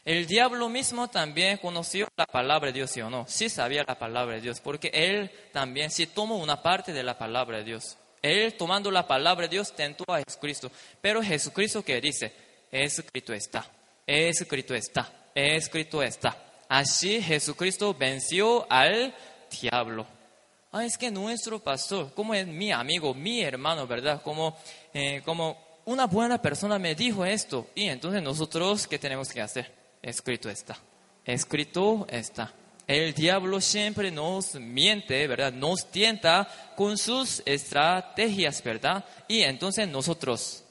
El 0.04 0.26
diablo 0.26 0.68
mismo 0.68 1.08
también 1.08 1.58
conoció 1.58 2.08
la 2.16 2.26
palabra 2.26 2.72
de 2.72 2.78
Dios, 2.78 2.90
¿sí 2.90 3.00
o 3.00 3.08
no? 3.08 3.26
Sí 3.28 3.48
sabía 3.48 3.84
la 3.86 3.96
palabra 3.96 4.34
de 4.34 4.40
Dios, 4.40 4.60
porque 4.60 4.90
él 4.92 5.30
también 5.52 5.92
sí 5.92 6.08
tomó 6.08 6.38
una 6.38 6.60
parte 6.60 6.92
de 6.92 7.04
la 7.04 7.16
palabra 7.16 7.58
de 7.58 7.64
Dios. 7.64 7.96
Él 8.20 8.54
tomando 8.54 8.90
la 8.90 9.06
palabra 9.06 9.46
de 9.46 9.50
Dios 9.50 9.72
tentó 9.72 10.04
a 10.08 10.18
Jesucristo. 10.18 10.72
Pero 11.00 11.22
Jesucristo 11.22 11.84
que 11.84 12.00
dice, 12.00 12.32
escrito 12.72 13.32
está, 13.32 13.64
escrito 14.04 14.74
está, 14.74 15.30
escrito 15.32 16.02
está. 16.02 16.49
Así 16.70 17.20
Jesucristo 17.20 17.92
venció 17.92 18.64
al 18.70 19.12
diablo. 19.60 20.06
Ah, 20.70 20.84
es 20.84 20.96
que 20.96 21.10
nuestro 21.10 21.58
pastor, 21.58 22.14
como 22.14 22.32
es 22.32 22.46
mi 22.46 22.70
amigo, 22.70 23.12
mi 23.12 23.42
hermano, 23.42 23.88
¿verdad? 23.88 24.22
Como, 24.22 24.56
eh, 24.94 25.20
como 25.24 25.58
una 25.86 26.06
buena 26.06 26.40
persona 26.40 26.78
me 26.78 26.94
dijo 26.94 27.24
esto. 27.24 27.66
Y 27.74 27.88
entonces 27.88 28.22
nosotros, 28.22 28.86
¿qué 28.86 29.00
tenemos 29.00 29.32
que 29.32 29.40
hacer? 29.40 29.68
Escrito 30.00 30.48
está. 30.48 30.78
Escrito 31.24 32.06
está. 32.08 32.52
El 32.86 33.14
diablo 33.14 33.60
siempre 33.60 34.12
nos 34.12 34.54
miente, 34.54 35.26
¿verdad? 35.26 35.52
Nos 35.52 35.90
tienta 35.90 36.48
con 36.76 36.96
sus 36.96 37.42
estrategias, 37.46 38.62
¿verdad? 38.62 39.04
Y 39.26 39.42
entonces 39.42 39.88
nosotros 39.88 40.62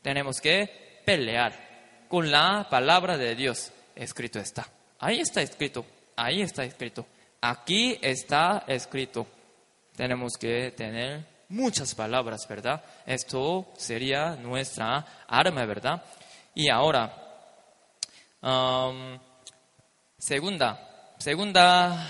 tenemos 0.00 0.40
que 0.40 1.02
pelear 1.04 2.06
con 2.08 2.30
la 2.30 2.66
palabra 2.70 3.18
de 3.18 3.34
Dios. 3.34 3.70
Escrito 3.94 4.38
está. 4.38 4.66
Ahí 5.04 5.18
está 5.18 5.42
escrito, 5.42 5.84
ahí 6.14 6.42
está 6.42 6.62
escrito. 6.62 7.04
Aquí 7.40 7.98
está 8.00 8.62
escrito. 8.68 9.26
Tenemos 9.96 10.34
que 10.38 10.70
tener 10.76 11.26
muchas 11.48 11.92
palabras, 11.92 12.46
¿verdad? 12.48 12.80
Esto 13.04 13.66
sería 13.76 14.36
nuestra 14.36 15.04
arma, 15.26 15.66
¿verdad? 15.66 16.04
Y 16.54 16.68
ahora, 16.68 17.12
um, 18.42 19.18
segunda, 20.18 21.16
segunda 21.18 22.08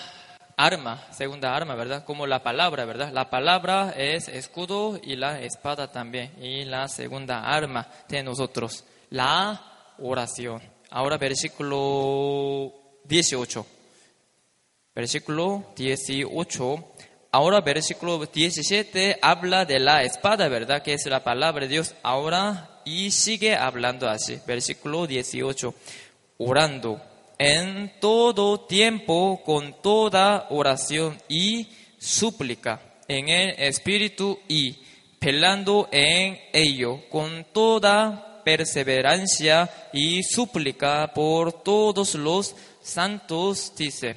arma, 0.55 1.03
segunda 1.12 1.57
arma, 1.57 1.74
¿verdad? 1.74 2.05
Como 2.05 2.26
la 2.26 2.43
palabra, 2.43 2.84
¿verdad? 2.84 3.11
La 3.11 3.30
palabra 3.30 3.95
es 3.97 4.28
escudo 4.28 5.01
y 5.03 5.16
la 5.16 5.40
espada 5.40 5.90
también. 5.90 6.34
Y 6.43 6.66
la 6.66 6.88
segunda 6.88 7.40
arma 7.40 7.88
de 8.07 8.22
nosotros, 8.22 8.84
la 9.09 9.95
oración. 9.99 10.61
Ahora 10.90 11.16
versículo 11.16 12.81
18. 13.05 13.66
Versículo 14.94 15.72
18. 15.76 16.92
Ahora 17.30 17.61
versículo 17.62 18.26
17 18.26 19.18
habla 19.22 19.64
de 19.64 19.80
la 19.80 20.03
espada, 20.03 20.48
¿verdad? 20.48 20.82
Que 20.82 20.94
es 20.94 21.07
la 21.07 21.24
palabra 21.24 21.62
de 21.66 21.72
Dios. 21.72 21.94
Ahora 22.03 22.82
y 22.84 23.11
sigue 23.11 23.55
hablando 23.55 24.09
así. 24.09 24.38
Versículo 24.46 25.07
18. 25.07 25.74
Orando 26.38 27.00
en 27.38 27.92
todo 28.00 28.61
tiempo 28.61 29.42
con 29.44 29.80
toda 29.80 30.46
oración 30.50 31.18
y 31.28 31.68
súplica 31.98 32.80
en 33.09 33.28
el 33.28 33.50
Espíritu 33.59 34.38
y 34.48 34.76
pelando 35.18 35.88
en 35.90 36.38
ello 36.53 37.09
con 37.09 37.46
toda 37.53 38.42
perseverancia 38.44 39.70
y 39.92 40.22
súplica 40.22 41.12
por 41.14 41.62
todos 41.62 42.14
los 42.14 42.55
santos, 42.82 43.72
dice. 43.76 44.16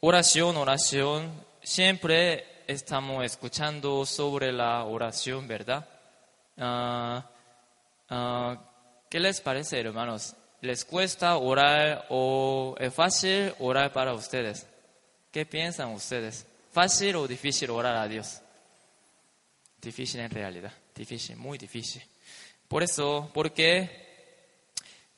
Oración, 0.00 0.56
oración, 0.56 1.32
siempre 1.62 2.62
estamos 2.66 3.24
escuchando 3.24 4.06
sobre 4.06 4.52
la 4.52 4.84
oración, 4.84 5.46
¿verdad? 5.48 5.88
Ah, 6.56 7.28
ah, 8.08 8.56
¿Qué 9.10 9.20
les 9.20 9.40
parece, 9.40 9.80
hermanos? 9.80 10.34
¿Les 10.60 10.84
cuesta 10.84 11.36
orar 11.36 12.06
o 12.08 12.74
es 12.78 12.92
fácil 12.94 13.52
orar 13.58 13.92
para 13.92 14.14
ustedes? 14.14 14.66
¿Qué 15.30 15.44
piensan 15.44 15.92
ustedes? 15.92 16.46
¿Fácil 16.72 17.16
o 17.16 17.28
difícil 17.28 17.70
orar 17.70 17.96
a 17.96 18.08
Dios? 18.08 18.40
Difícil 19.80 20.20
en 20.20 20.30
realidad, 20.30 20.72
difícil, 20.94 21.36
muy 21.36 21.58
difícil. 21.58 22.02
Por 22.66 22.82
eso, 22.82 23.30
porque 23.34 24.03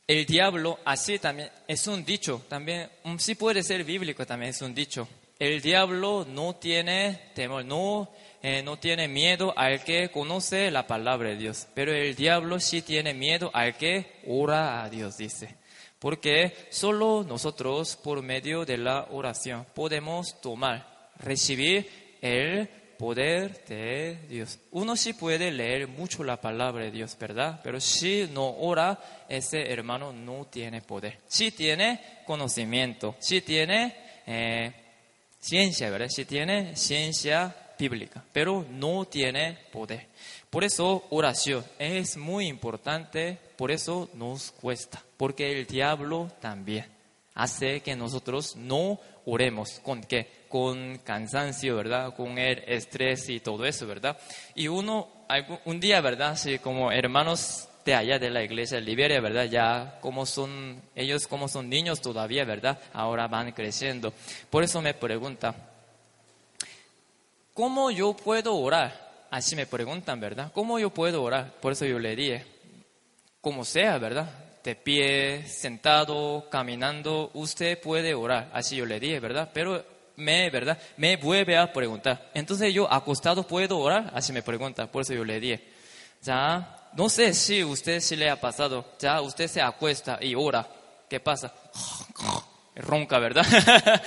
el 0.06 0.24
diablo, 0.24 0.78
así 0.84 1.18
también, 1.18 1.50
es 1.66 1.86
un 1.86 2.04
dicho, 2.04 2.42
también, 2.48 2.88
mm, 3.04 3.16
sí 3.18 3.34
puede 3.34 3.62
ser 3.62 3.82
bíblico 3.84 4.24
también, 4.24 4.50
es 4.50 4.62
un 4.62 4.74
dicho. 4.74 5.08
El 5.38 5.60
diablo 5.60 6.24
no 6.28 6.54
tiene 6.56 7.30
temor, 7.34 7.64
no, 7.64 8.10
eh, 8.42 8.62
no 8.62 8.78
tiene 8.78 9.08
miedo 9.08 9.52
al 9.56 9.84
que 9.84 10.08
conoce 10.10 10.70
la 10.70 10.86
palabra 10.86 11.30
de 11.30 11.36
Dios, 11.36 11.66
pero 11.74 11.92
el 11.92 12.14
diablo 12.14 12.60
sí 12.60 12.82
tiene 12.82 13.12
miedo 13.14 13.50
al 13.52 13.76
que 13.76 14.20
ora 14.26 14.82
a 14.82 14.88
Dios, 14.88 15.18
dice. 15.18 15.56
Porque 15.98 16.54
solo 16.70 17.24
nosotros, 17.26 17.96
por 17.96 18.22
medio 18.22 18.64
de 18.64 18.78
la 18.78 19.08
oración, 19.10 19.66
podemos 19.74 20.40
tomar 20.40 21.10
recibir 21.18 22.18
el 22.20 22.68
poder 22.98 23.64
de 23.66 24.18
Dios. 24.28 24.58
Uno 24.70 24.96
sí 24.96 25.12
puede 25.12 25.50
leer 25.50 25.88
mucho 25.88 26.24
la 26.24 26.40
palabra 26.40 26.84
de 26.84 26.90
Dios, 26.90 27.16
¿verdad? 27.18 27.60
Pero 27.62 27.80
si 27.80 28.28
no 28.32 28.48
ora, 28.58 28.98
ese 29.28 29.72
hermano 29.72 30.12
no 30.12 30.46
tiene 30.46 30.82
poder. 30.82 31.18
Sí 31.26 31.50
tiene 31.50 32.00
conocimiento, 32.26 33.16
sí 33.18 33.40
tiene 33.40 33.94
eh, 34.26 34.72
ciencia, 35.38 35.90
¿verdad? 35.90 36.08
Sí 36.08 36.24
tiene 36.24 36.76
ciencia 36.76 37.54
bíblica, 37.78 38.24
pero 38.32 38.64
no 38.70 39.04
tiene 39.04 39.58
poder. 39.72 40.06
Por 40.50 40.64
eso 40.64 41.06
oración 41.10 41.64
es 41.78 42.16
muy 42.16 42.46
importante, 42.46 43.38
por 43.56 43.70
eso 43.70 44.08
nos 44.14 44.52
cuesta, 44.52 45.02
porque 45.16 45.52
el 45.52 45.66
diablo 45.66 46.30
también 46.40 46.86
hace 47.34 47.80
que 47.80 47.94
nosotros 47.94 48.56
no 48.56 48.98
oremos. 49.26 49.80
¿Con 49.80 50.02
qué? 50.02 50.45
Con 50.56 50.96
cansancio, 51.04 51.76
¿verdad? 51.76 52.14
Con 52.14 52.38
el 52.38 52.64
estrés 52.66 53.28
y 53.28 53.40
todo 53.40 53.66
eso, 53.66 53.86
¿verdad? 53.86 54.16
Y 54.54 54.68
uno, 54.68 55.06
un 55.66 55.78
día, 55.78 56.00
¿verdad? 56.00 56.34
Sí, 56.34 56.58
como 56.60 56.90
hermanos 56.90 57.68
de 57.84 57.94
allá 57.94 58.18
de 58.18 58.30
la 58.30 58.42
iglesia 58.42 58.78
de 58.78 58.82
Liberia, 58.82 59.20
¿verdad? 59.20 59.44
Ya 59.44 59.98
como 60.00 60.24
son, 60.24 60.80
ellos 60.94 61.26
como 61.26 61.46
son 61.46 61.68
niños 61.68 62.00
todavía, 62.00 62.46
¿verdad? 62.46 62.80
Ahora 62.94 63.28
van 63.28 63.52
creciendo. 63.52 64.14
Por 64.48 64.64
eso 64.64 64.80
me 64.80 64.94
pregunta, 64.94 65.54
¿cómo 67.52 67.90
yo 67.90 68.14
puedo 68.16 68.56
orar? 68.56 69.26
Así 69.30 69.56
me 69.56 69.66
preguntan, 69.66 70.18
¿verdad? 70.20 70.52
¿Cómo 70.54 70.78
yo 70.78 70.88
puedo 70.88 71.22
orar? 71.22 71.52
Por 71.60 71.72
eso 71.72 71.84
yo 71.84 71.98
le 71.98 72.16
dije, 72.16 72.46
como 73.42 73.62
sea, 73.62 73.98
¿verdad? 73.98 74.26
de 74.64 74.74
pie, 74.74 75.46
sentado, 75.46 76.48
caminando, 76.50 77.30
usted 77.34 77.78
puede 77.78 78.14
orar. 78.14 78.50
Así 78.54 78.74
yo 78.74 78.86
le 78.86 78.98
dije, 78.98 79.20
¿verdad? 79.20 79.50
Pero 79.54 79.84
me, 80.16 80.50
¿verdad? 80.50 80.78
Me 80.96 81.16
vuelve 81.16 81.56
a 81.56 81.72
preguntar. 81.72 82.30
Entonces 82.34 82.72
yo 82.72 82.90
acostado 82.92 83.46
puedo 83.46 83.78
orar? 83.78 84.10
Así 84.14 84.32
me 84.32 84.42
pregunta. 84.42 84.86
Por 84.86 85.02
eso 85.02 85.14
yo 85.14 85.24
le 85.24 85.40
dije. 85.40 85.62
Ya, 86.22 86.90
no 86.94 87.08
sé 87.08 87.34
si 87.34 87.62
usted 87.62 88.00
sí 88.00 88.16
le 88.16 88.30
ha 88.30 88.40
pasado. 88.40 88.84
Ya, 88.98 89.20
usted 89.20 89.46
se 89.48 89.60
acuesta 89.60 90.18
y 90.20 90.34
ora. 90.34 90.66
¿Qué 91.08 91.20
pasa? 91.20 91.52
Ronca, 92.74 93.18
¿verdad? 93.18 93.46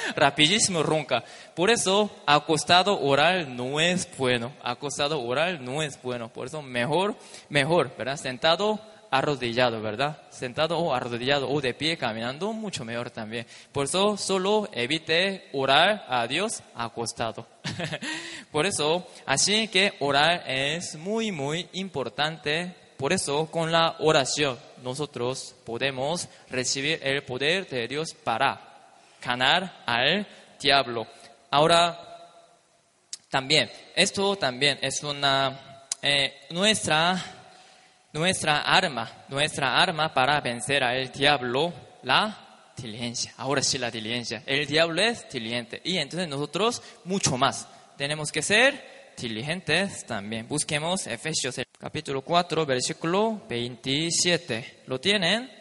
Rapidísimo 0.16 0.84
ronca. 0.84 1.24
Por 1.56 1.70
eso, 1.70 2.12
acostado 2.26 3.00
orar 3.00 3.48
no 3.48 3.80
es 3.80 4.08
bueno. 4.18 4.54
Acostado 4.64 5.22
orar 5.22 5.60
no 5.62 5.82
es 5.82 6.02
bueno. 6.02 6.30
Por 6.30 6.48
eso, 6.48 6.62
mejor, 6.62 7.16
mejor, 7.50 7.96
¿verdad? 7.98 8.18
Sentado 8.18 8.80
arrodillado, 9.12 9.82
¿verdad? 9.82 10.18
Sentado 10.30 10.78
o 10.78 10.94
arrodillado 10.94 11.50
o 11.50 11.62
de 11.62 11.74
pie 11.74 11.98
caminando, 11.98 12.54
mucho 12.54 12.86
mejor 12.86 13.10
también. 13.10 13.46
Por 13.72 13.86
eso 13.86 14.18
solo 14.18 14.70
evite 14.72 15.50
orar 15.54 16.06
a 16.08 16.28
Dios 16.28 16.62
acostado. 16.76 17.48
Por 18.52 18.66
eso, 18.66 19.08
así 19.26 19.68
que 19.68 19.94
orar 20.00 20.44
es 20.48 20.96
muy, 20.96 21.32
muy 21.32 21.68
importante. 21.74 22.76
Por 22.98 23.14
eso, 23.14 23.50
con 23.50 23.72
la 23.72 23.96
oración, 24.00 24.58
nosotros 24.84 25.56
podemos 25.66 26.28
recibir 26.50 27.00
el 27.02 27.24
poder 27.24 27.68
de 27.68 27.88
Dios 27.88 28.14
para 28.14 28.60
ganar 29.24 29.84
al 29.86 30.28
diablo. 30.60 31.08
Ahora, 31.50 31.98
también, 33.30 33.72
esto 33.96 34.36
también 34.36 34.80
es 34.82 35.04
una, 35.04 35.86
eh, 36.02 36.48
nuestra 36.50 37.39
nuestra 38.14 38.62
arma, 38.62 39.26
nuestra 39.30 39.82
arma 39.82 40.14
para 40.14 40.42
vencer 40.42 40.84
al 40.84 41.12
diablo, 41.12 41.74
la 42.04 42.72
diligencia. 42.76 43.34
Ahora 43.38 43.62
sí 43.62 43.78
la 43.78 43.92
diligencia. 43.92 44.44
El 44.46 44.66
diablo 44.66 45.02
es 45.02 45.30
diligente 45.30 45.82
y 45.84 45.98
entonces 45.98 46.28
nosotros 46.28 46.82
mucho 47.04 47.38
más. 47.38 47.68
Tenemos 47.98 48.32
que 48.32 48.42
ser 48.42 49.14
diligentes 49.18 50.06
también. 50.06 50.48
Busquemos 50.48 51.06
Efesios 51.08 51.60
capítulo 51.78 52.22
4, 52.22 52.66
versículo 52.66 53.42
27. 53.48 54.84
¿Lo 54.88 55.00
tienen? 55.00 55.52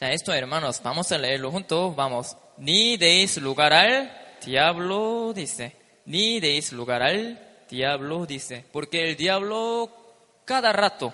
Ya, 0.00 0.10
esto 0.10 0.32
hermanos, 0.32 0.80
vamos 0.82 1.10
a 1.12 1.18
leerlo 1.18 1.50
juntos. 1.50 1.96
Vamos. 1.96 2.36
Ni 2.58 2.96
deis 2.96 3.38
lugar 3.38 3.72
al 3.72 4.10
diablo, 4.44 5.32
dice. 5.34 5.74
Ni 6.04 6.38
deis 6.38 6.72
lugar 6.72 7.02
al 7.02 7.40
diablo, 7.68 8.26
dice. 8.26 8.64
Porque 8.72 9.08
el 9.08 9.16
diablo 9.16 10.05
cada 10.46 10.72
rato, 10.72 11.12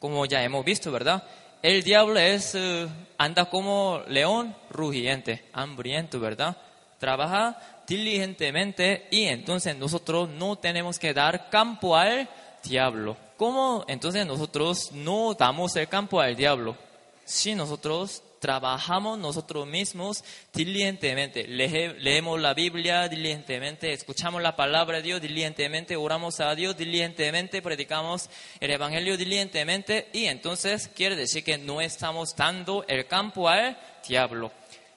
como 0.00 0.26
ya 0.26 0.42
hemos 0.42 0.64
visto, 0.64 0.92
¿verdad? 0.92 1.22
El 1.62 1.82
diablo 1.82 2.18
es, 2.18 2.54
eh, 2.54 2.86
anda 3.16 3.46
como 3.46 4.02
león 4.08 4.54
rugiente, 4.68 5.44
hambriento, 5.52 6.20
¿verdad? 6.20 6.56
Trabaja 6.98 7.56
diligentemente 7.86 9.06
y 9.10 9.24
entonces 9.24 9.76
nosotros 9.76 10.28
no 10.28 10.56
tenemos 10.56 10.98
que 10.98 11.14
dar 11.14 11.48
campo 11.48 11.96
al 11.96 12.28
diablo. 12.62 13.16
¿Cómo 13.36 13.84
entonces 13.86 14.26
nosotros 14.26 14.90
no 14.92 15.34
damos 15.34 15.74
el 15.76 15.88
campo 15.88 16.20
al 16.20 16.34
diablo? 16.34 16.76
Si 17.24 17.54
nosotros 17.54 18.22
trabajamos 18.38 19.18
nosotros 19.18 19.66
mismos 19.66 20.24
diligentemente, 20.52 21.46
leemos 21.46 22.40
la 22.40 22.54
Biblia 22.54 23.08
diligentemente, 23.08 23.92
escuchamos 23.92 24.42
la 24.42 24.56
palabra 24.56 24.98
de 24.98 25.02
Dios 25.02 25.20
diligentemente, 25.20 25.96
oramos 25.96 26.40
a 26.40 26.54
Dios 26.54 26.76
diligentemente, 26.76 27.62
predicamos 27.62 28.28
el 28.60 28.70
Evangelio 28.70 29.16
diligentemente 29.16 30.08
y 30.12 30.26
entonces 30.26 30.88
quiere 30.94 31.16
decir 31.16 31.44
que 31.44 31.58
no 31.58 31.80
estamos 31.80 32.34
dando 32.36 32.84
el 32.88 33.06
campo 33.06 33.48
al 33.48 33.78
diablo. 34.06 34.52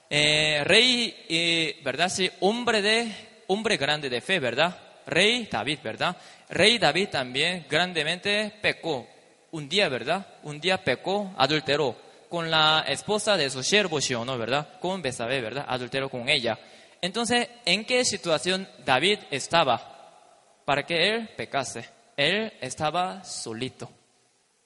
Eh, 0.08 0.62
rey, 0.64 1.24
eh, 1.28 1.80
¿verdad? 1.82 2.08
Sí, 2.08 2.30
hombre 2.40 2.82
de, 2.82 3.10
hombre 3.46 3.76
grande 3.76 4.10
de 4.10 4.20
fe, 4.20 4.38
¿verdad? 4.38 4.78
Rey 5.06 5.48
David, 5.50 5.78
¿verdad? 5.82 6.16
Rey 6.50 6.78
David 6.78 7.08
también 7.08 7.66
grandemente 7.68 8.52
pecó. 8.60 9.06
Un 9.52 9.68
día, 9.68 9.88
¿verdad? 9.88 10.26
Un 10.42 10.60
día 10.60 10.82
pecó, 10.82 11.32
adulteró 11.36 11.96
con 12.32 12.50
la 12.50 12.82
esposa 12.88 13.36
de 13.36 13.50
su 13.50 13.62
siervo 13.62 13.98
¿no? 14.24 14.38
¿verdad? 14.38 14.80
Con 14.80 15.02
Besabé, 15.02 15.42
¿verdad? 15.42 15.66
Adultero 15.68 16.08
con 16.08 16.30
ella. 16.30 16.58
Entonces, 17.02 17.46
¿en 17.66 17.84
qué 17.84 18.06
situación 18.06 18.66
David 18.86 19.18
estaba 19.30 20.62
para 20.64 20.86
que 20.86 21.10
él 21.10 21.28
pecase? 21.36 21.86
Él 22.16 22.50
estaba 22.62 23.22
solito, 23.22 23.90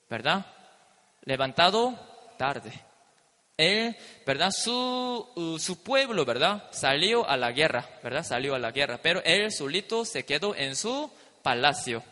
¿verdad? 0.08 0.46
Levantado 1.22 1.98
tarde. 2.38 2.70
Él, 3.56 3.96
¿verdad? 4.24 4.52
Su, 4.52 5.28
uh, 5.34 5.58
su 5.58 5.82
pueblo, 5.82 6.24
¿verdad? 6.24 6.68
Salió 6.70 7.28
a 7.28 7.36
la 7.36 7.50
guerra, 7.50 7.84
¿verdad? 8.00 8.22
Salió 8.22 8.54
a 8.54 8.60
la 8.60 8.70
guerra, 8.70 9.00
pero 9.02 9.20
él 9.24 9.50
solito 9.50 10.04
se 10.04 10.24
quedó 10.24 10.54
en 10.54 10.76
su 10.76 11.10
palacio 11.42 12.04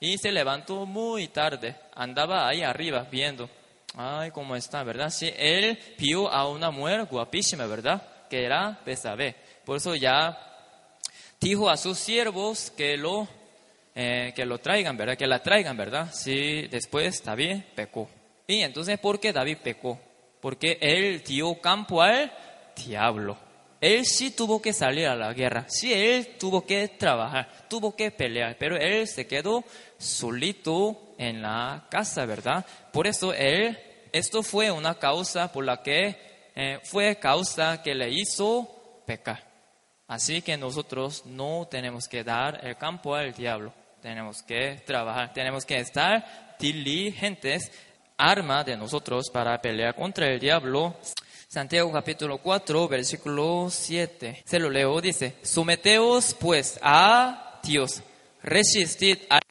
y 0.00 0.16
se 0.16 0.32
levantó 0.32 0.86
muy 0.86 1.28
tarde. 1.28 1.76
Andaba 1.94 2.48
ahí 2.48 2.62
arriba 2.62 3.06
viendo 3.10 3.50
Ay, 3.96 4.32
¿cómo 4.32 4.56
está, 4.56 4.82
verdad? 4.82 5.08
Sí, 5.10 5.32
él 5.36 5.78
vio 5.98 6.28
a 6.28 6.48
una 6.48 6.72
mujer 6.72 7.04
guapísima, 7.04 7.64
¿verdad? 7.66 8.02
Que 8.28 8.44
era 8.44 8.80
Besabé. 8.84 9.36
Por 9.64 9.76
eso 9.76 9.94
ya 9.94 10.36
dijo 11.40 11.70
a 11.70 11.76
sus 11.76 11.96
siervos 11.98 12.72
que 12.76 12.96
lo, 12.96 13.28
eh, 13.94 14.32
que 14.34 14.44
lo 14.44 14.58
traigan, 14.58 14.96
¿verdad? 14.96 15.16
Que 15.16 15.28
la 15.28 15.40
traigan, 15.42 15.76
¿verdad? 15.76 16.08
Sí, 16.12 16.66
después 16.66 17.22
David 17.22 17.62
pecó. 17.76 18.08
Y 18.48 18.62
entonces, 18.62 18.98
¿por 18.98 19.20
qué 19.20 19.32
David 19.32 19.58
pecó? 19.62 20.00
Porque 20.40 20.76
él 20.80 21.22
dio 21.22 21.60
campo 21.60 22.02
al 22.02 22.32
diablo. 22.74 23.38
Él 23.80 24.06
sí 24.06 24.32
tuvo 24.32 24.60
que 24.60 24.72
salir 24.72 25.06
a 25.06 25.14
la 25.14 25.32
guerra, 25.34 25.66
sí, 25.68 25.92
él 25.92 26.36
tuvo 26.38 26.64
que 26.64 26.88
trabajar, 26.88 27.66
tuvo 27.68 27.94
que 27.94 28.10
pelear, 28.10 28.56
pero 28.58 28.78
él 28.78 29.06
se 29.06 29.26
quedó 29.26 29.62
solito 30.04 31.14
en 31.18 31.42
la 31.42 31.86
casa, 31.90 32.26
¿verdad? 32.26 32.64
Por 32.92 33.06
eso 33.06 33.32
él, 33.32 33.78
esto 34.12 34.42
fue 34.42 34.70
una 34.70 34.94
causa 34.98 35.50
por 35.52 35.64
la 35.64 35.82
que 35.82 36.50
eh, 36.54 36.78
fue 36.84 37.16
causa 37.16 37.82
que 37.82 37.94
le 37.94 38.10
hizo 38.10 39.02
pecar. 39.06 39.42
Así 40.06 40.42
que 40.42 40.56
nosotros 40.56 41.24
no 41.24 41.66
tenemos 41.70 42.06
que 42.06 42.22
dar 42.22 42.60
el 42.62 42.76
campo 42.76 43.14
al 43.14 43.32
diablo, 43.32 43.72
tenemos 44.02 44.42
que 44.42 44.82
trabajar, 44.86 45.32
tenemos 45.32 45.64
que 45.64 45.78
estar 45.78 46.56
diligentes, 46.58 47.72
arma 48.16 48.62
de 48.64 48.76
nosotros 48.76 49.30
para 49.32 49.60
pelear 49.60 49.94
contra 49.94 50.28
el 50.28 50.38
diablo. 50.38 50.94
Santiago 51.48 51.90
capítulo 51.92 52.38
4, 52.38 52.88
versículo 52.88 53.68
7. 53.70 54.42
Se 54.44 54.58
lo 54.58 54.68
leo, 54.68 55.00
dice, 55.00 55.36
someteos 55.42 56.34
pues 56.34 56.78
a 56.82 57.60
Dios, 57.62 58.02
resistid 58.42 59.18
al 59.30 59.43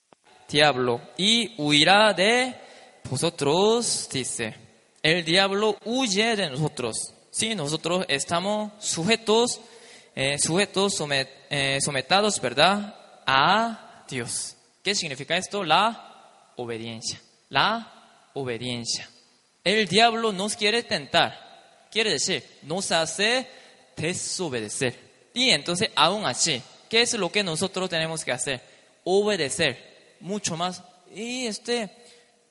diablo 0.54 1.02
y 1.18 1.56
huirá 1.58 2.14
de 2.14 2.54
vosotros, 3.10 4.08
dice. 4.12 4.56
El 5.02 5.26
diablo 5.26 5.78
huye 5.84 6.36
de 6.36 6.50
nosotros. 6.50 6.96
Si 7.32 7.56
nosotros 7.56 8.06
estamos 8.08 8.72
sujetos, 8.80 9.60
eh, 10.16 10.38
sujetos, 10.38 11.04
eh, 11.50 11.80
sometados, 11.82 12.40
¿verdad? 12.40 12.96
A 13.26 14.06
Dios. 14.08 14.56
¿Qué 14.84 14.94
significa 14.94 15.36
esto? 15.36 15.64
La 15.64 16.52
obediencia. 16.56 17.20
La 17.50 18.30
obediencia. 18.36 19.10
El 19.64 19.88
diablo 19.88 20.32
nos 20.32 20.56
quiere 20.56 20.84
tentar. 20.84 21.88
Quiere 21.92 22.12
decir, 22.12 22.44
nos 22.62 22.92
hace 22.92 23.48
desobedecer. 23.98 25.00
Y 25.34 25.50
entonces, 25.50 25.90
aún 25.96 26.26
así, 26.26 26.62
¿qué 26.90 27.02
es 27.02 27.14
lo 27.16 27.32
que 27.32 27.44
nosotros 27.44 27.90
tenemos 27.90 28.24
que 28.24 28.32
hacer? 28.32 28.62
Obedecer. 29.04 29.93
Mucho 30.24 30.56
más. 30.56 30.82
Y 31.14 31.48
este, 31.48 31.90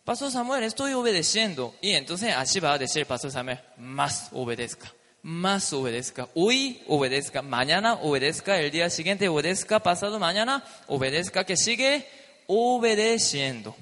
Pastor 0.05 0.31
Samuel, 0.31 0.63
estoy 0.63 0.93
obedeciendo. 0.93 1.75
Y 1.81 1.93
entonces 1.93 2.35
así 2.37 2.61
va 2.61 2.75
a 2.75 2.79
decir 2.79 3.07
Pastor 3.07 3.31
Samuel, 3.31 3.61
más 3.79 4.29
obedezca, 4.33 4.93
más 5.23 5.73
obedezca. 5.73 6.29
Hoy 6.35 6.83
obedezca, 6.87 7.41
mañana 7.41 7.95
obedezca, 7.95 8.61
el 8.61 8.71
día 8.71 8.91
siguiente 8.91 9.27
obedezca, 9.27 9.81
pasado 9.81 10.19
mañana 10.19 10.63
obedezca, 10.87 11.45
que 11.45 11.57
sigue 11.57 12.07
obedeciendo. 12.47 13.75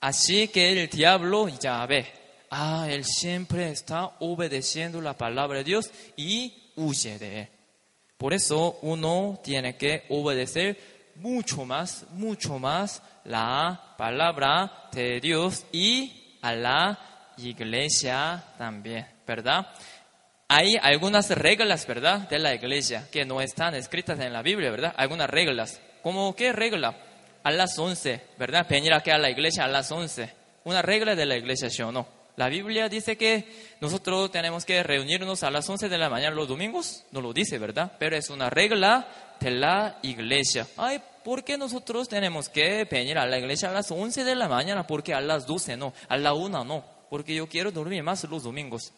Así 0.00 0.46
que 0.46 0.70
el 0.70 0.88
diablo 0.88 1.48
ya 1.48 1.84
ve, 1.86 2.06
ah, 2.50 2.86
él 2.88 3.04
siempre 3.04 3.68
está 3.68 4.12
obedeciendo 4.20 5.00
la 5.00 5.18
palabra 5.18 5.58
de 5.58 5.64
Dios 5.64 5.90
y 6.16 6.70
huye 6.76 7.18
de 7.18 7.40
él. 7.40 7.48
Por 8.16 8.32
eso 8.32 8.78
uno 8.82 9.40
tiene 9.42 9.76
que 9.76 10.04
obedecer 10.08 10.78
mucho 11.16 11.64
más, 11.64 12.06
mucho 12.12 12.60
más 12.60 13.02
la 13.24 13.94
palabra 13.96 14.88
de 14.92 15.20
Dios 15.20 15.66
y 15.72 16.38
a 16.42 16.54
la 16.54 16.98
iglesia 17.38 18.42
también, 18.58 19.06
¿verdad? 19.26 19.66
Hay 20.48 20.76
algunas 20.80 21.30
reglas, 21.30 21.86
¿verdad? 21.86 22.28
De 22.28 22.38
la 22.38 22.54
iglesia 22.54 23.08
que 23.10 23.24
no 23.24 23.40
están 23.40 23.74
escritas 23.74 24.20
en 24.20 24.32
la 24.32 24.42
Biblia, 24.42 24.70
¿verdad? 24.70 24.94
Algunas 24.96 25.30
reglas. 25.30 25.80
¿Cómo 26.02 26.36
qué 26.36 26.52
regla? 26.52 26.94
A 27.42 27.50
las 27.50 27.78
11, 27.78 28.20
¿verdad? 28.38 28.66
Venir 28.68 28.92
aquí 28.92 29.10
a 29.10 29.18
la 29.18 29.30
iglesia 29.30 29.64
a 29.64 29.68
las 29.68 29.90
11. 29.90 30.30
Una 30.64 30.82
regla 30.82 31.14
de 31.14 31.26
la 31.26 31.36
iglesia, 31.36 31.70
¿sí 31.70 31.82
o 31.82 31.90
no? 31.90 32.06
La 32.36 32.48
Biblia 32.48 32.88
dice 32.88 33.16
que 33.16 33.46
nosotros 33.80 34.30
tenemos 34.30 34.64
que 34.64 34.82
reunirnos 34.82 35.42
a 35.44 35.50
las 35.50 35.68
11 35.68 35.88
de 35.88 35.98
la 35.98 36.10
mañana 36.10 36.34
los 36.34 36.48
domingos. 36.48 37.04
No 37.12 37.20
lo 37.20 37.32
dice, 37.32 37.58
¿verdad? 37.58 37.92
Pero 37.98 38.16
es 38.16 38.28
una 38.28 38.50
regla 38.50 39.06
de 39.40 39.50
la 39.50 39.98
iglesia. 40.02 40.66
Ay, 40.76 41.00
¿por 41.24 41.42
qué 41.42 41.58
nosotros 41.58 42.08
tenemos 42.08 42.48
que 42.48 42.84
venir 42.84 43.18
a 43.18 43.26
la 43.26 43.38
iglesia 43.38 43.70
a 43.70 43.72
las 43.72 43.90
11 43.90 44.22
de 44.22 44.34
la 44.34 44.48
mañana? 44.48 44.86
Porque 44.86 45.14
a 45.14 45.20
las 45.20 45.46
12 45.46 45.76
no, 45.76 45.92
a 46.08 46.16
la 46.16 46.34
1 46.34 46.64
no. 46.64 46.84
Porque 47.10 47.34
yo 47.34 47.48
quiero 47.48 47.72
dormir 47.72 48.02
más 48.02 48.24
los 48.24 48.42
domingos. 48.42 48.92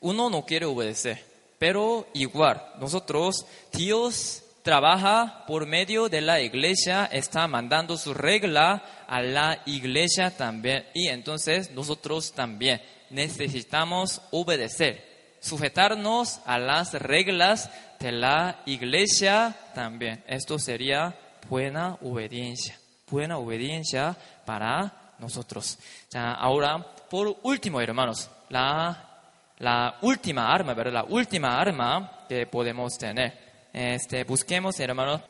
Uno 0.00 0.28
no 0.30 0.44
quiere 0.44 0.66
obedecer. 0.66 1.24
Pero 1.58 2.08
igual, 2.14 2.60
nosotros, 2.80 3.46
Dios 3.72 4.42
trabaja 4.62 5.44
por 5.46 5.66
medio 5.66 6.08
de 6.08 6.20
la 6.20 6.40
iglesia, 6.40 7.08
está 7.12 7.46
mandando 7.46 7.96
su 7.96 8.14
regla 8.14 8.82
a 9.06 9.22
la 9.22 9.62
iglesia 9.66 10.36
también. 10.36 10.86
Y 10.94 11.08
entonces 11.08 11.70
nosotros 11.72 12.32
también 12.32 12.82
necesitamos 13.10 14.22
obedecer, 14.30 15.36
sujetarnos 15.40 16.40
a 16.46 16.58
las 16.58 16.94
reglas 16.94 17.70
de 18.02 18.12
la 18.12 18.62
iglesia 18.66 19.54
también. 19.74 20.24
Esto 20.26 20.58
sería 20.58 21.14
buena 21.48 21.96
obediencia, 22.02 22.76
buena 23.08 23.38
obediencia 23.38 24.16
para 24.44 25.14
nosotros. 25.20 25.78
Ahora, 26.12 26.84
por 27.08 27.38
último, 27.44 27.80
hermanos, 27.80 28.28
la, 28.48 29.22
la 29.58 29.98
última 30.02 30.52
arma, 30.52 30.74
¿verdad? 30.74 30.92
La 30.92 31.04
última 31.04 31.60
arma 31.60 32.26
que 32.28 32.46
podemos 32.46 32.98
tener 32.98 33.68
este, 33.72 34.24
busquemos, 34.24 34.78
hermanos, 34.80 35.22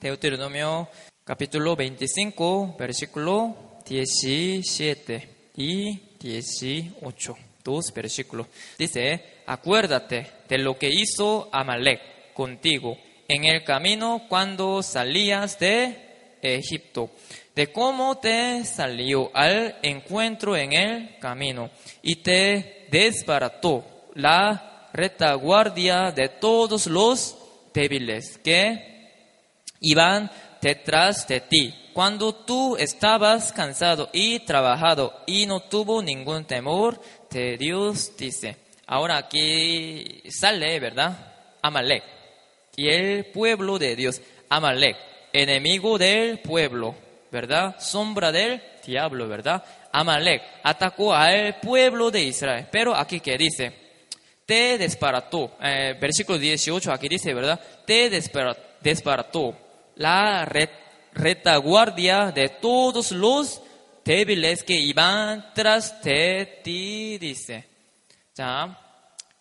Deuteronomio 0.00 0.88
capítulo 1.24 1.74
25, 1.74 2.76
versículo 2.78 3.56
17 3.84 5.50
y 5.56 6.00
18. 6.20 7.36
Dos 7.64 7.92
versículos. 7.92 8.46
Dice, 8.78 9.33
acuérdate 9.46 10.30
de 10.48 10.58
lo 10.58 10.78
que 10.78 10.90
hizo 10.90 11.48
Amalek 11.52 12.32
contigo 12.34 12.96
en 13.28 13.44
el 13.44 13.64
camino 13.64 14.22
cuando 14.28 14.82
salías 14.82 15.58
de 15.58 16.04
Egipto, 16.42 17.10
de 17.54 17.72
cómo 17.72 18.18
te 18.18 18.64
salió 18.64 19.30
al 19.34 19.76
encuentro 19.82 20.56
en 20.56 20.72
el 20.72 21.18
camino 21.18 21.70
y 22.02 22.16
te 22.16 22.86
desbarató 22.90 23.84
la 24.14 24.88
retaguardia 24.92 26.10
de 26.12 26.28
todos 26.28 26.86
los 26.86 27.36
débiles 27.72 28.38
que 28.38 29.10
iban 29.80 30.30
detrás 30.60 31.26
de 31.26 31.40
ti. 31.40 31.74
Cuando 31.92 32.34
tú 32.34 32.76
estabas 32.76 33.52
cansado 33.52 34.10
y 34.12 34.40
trabajado 34.40 35.12
y 35.26 35.46
no 35.46 35.60
tuvo 35.60 36.02
ningún 36.02 36.44
temor 36.44 37.00
de 37.30 37.56
Dios, 37.56 38.16
dice. 38.16 38.63
Ahora 38.86 39.16
aquí 39.16 40.22
sale, 40.28 40.78
¿verdad? 40.78 41.16
Amalek. 41.62 42.02
Y 42.76 42.88
el 42.88 43.26
pueblo 43.26 43.78
de 43.78 43.96
Dios, 43.96 44.20
Amalek, 44.48 44.96
enemigo 45.32 45.96
del 45.96 46.40
pueblo, 46.40 46.94
¿verdad? 47.30 47.76
Sombra 47.80 48.30
del 48.30 48.60
diablo, 48.84 49.28
¿verdad? 49.28 49.64
Amalek 49.92 50.42
atacó 50.62 51.14
al 51.14 51.60
pueblo 51.60 52.10
de 52.10 52.22
Israel. 52.22 52.66
Pero 52.70 52.94
aquí 52.94 53.20
que 53.20 53.38
dice, 53.38 53.72
te 54.44 54.76
desbarató. 54.76 55.56
Eh, 55.62 55.96
versículo 56.00 56.38
18, 56.38 56.92
aquí 56.92 57.08
dice, 57.08 57.32
¿verdad? 57.32 57.60
Te 57.86 58.10
desbarató 58.80 59.56
la 59.96 60.44
retaguardia 61.12 62.32
de 62.32 62.48
todos 62.48 63.12
los 63.12 63.62
débiles 64.04 64.62
que 64.62 64.74
iban 64.74 65.52
tras 65.54 66.02
de 66.02 66.60
ti, 66.62 67.18
dice. 67.18 67.73
Ya, 68.36 68.76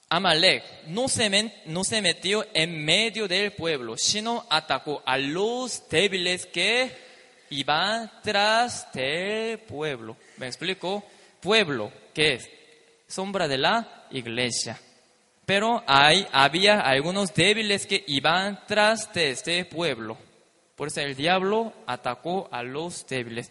Amalek 0.07 0.63
no 0.87 1.07
se, 1.07 1.51
no 1.65 1.83
se 1.83 1.99
metió 1.99 2.45
en 2.53 2.85
medio 2.85 3.27
del 3.27 3.51
pueblo, 3.53 3.97
sino 3.97 4.45
atacó 4.47 5.01
a 5.07 5.17
los 5.17 5.89
débiles 5.89 6.45
que 6.45 6.91
iban 7.49 8.11
tras 8.21 8.91
del 8.93 9.57
pueblo. 9.59 10.15
¿Me 10.37 10.45
explico? 10.45 11.03
Pueblo, 11.41 11.91
¿qué 12.13 12.33
es? 12.33 12.49
Sombra 13.07 13.47
de 13.47 13.57
la 13.57 14.05
iglesia. 14.11 14.79
Pero 15.47 15.83
hay, 15.87 16.27
había 16.31 16.79
algunos 16.81 17.33
débiles 17.33 17.87
que 17.87 18.03
iban 18.05 18.59
tras 18.67 19.11
de 19.13 19.31
este 19.31 19.65
pueblo. 19.65 20.17
Por 20.75 20.89
eso 20.89 21.01
el 21.01 21.15
diablo 21.15 21.73
atacó 21.87 22.47
a 22.51 22.61
los 22.61 23.07
débiles. 23.07 23.49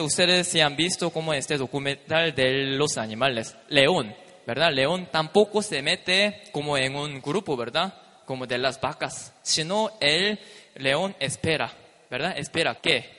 ustedes 0.00 0.48
se 0.48 0.62
han 0.62 0.76
visto 0.76 1.10
como 1.10 1.34
este 1.34 1.58
documental 1.58 2.34
de 2.34 2.76
los 2.76 2.96
animales. 2.96 3.54
León, 3.68 4.14
¿verdad? 4.48 4.72
León 4.72 5.08
tampoco 5.12 5.60
se 5.60 5.82
mete 5.82 6.44
como 6.52 6.78
en 6.78 6.96
un 6.96 7.20
grupo, 7.20 7.54
¿verdad? 7.54 7.92
Como 8.24 8.46
de 8.46 8.56
las 8.56 8.80
vacas. 8.80 9.34
Sino 9.42 9.90
el 10.00 10.40
león 10.76 11.14
espera, 11.20 11.70
¿verdad? 12.10 12.32
Espera 12.38 12.76
que 12.76 13.10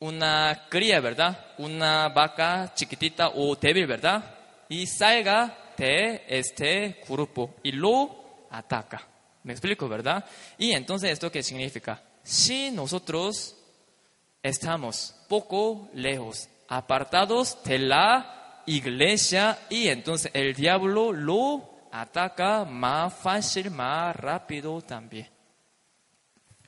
una 0.00 0.66
cría, 0.68 0.98
¿verdad? 0.98 1.52
Una 1.58 2.08
vaca 2.08 2.72
chiquitita 2.74 3.28
o 3.28 3.54
débil, 3.54 3.86
¿verdad? 3.86 4.24
Y 4.68 4.88
salga 4.88 5.56
de 5.76 6.24
este 6.26 7.00
grupo 7.08 7.54
y 7.62 7.70
lo 7.70 8.48
ataca. 8.50 9.06
¿Me 9.44 9.52
explico, 9.52 9.88
verdad? 9.88 10.24
Y 10.58 10.72
entonces, 10.72 11.12
¿esto 11.12 11.30
qué 11.30 11.44
significa? 11.44 12.02
Si 12.24 12.72
nosotros 12.72 13.54
estamos 14.42 15.14
poco 15.28 15.90
lejos, 15.94 16.48
apartados 16.66 17.62
de 17.62 17.78
la 17.78 18.43
iglesia, 18.66 19.58
y 19.68 19.88
entonces 19.88 20.30
el 20.34 20.54
diablo 20.54 21.12
lo 21.12 21.88
ataca 21.92 22.64
más 22.64 23.14
fácil, 23.14 23.70
más 23.70 24.14
rápido 24.16 24.80
también. 24.82 25.28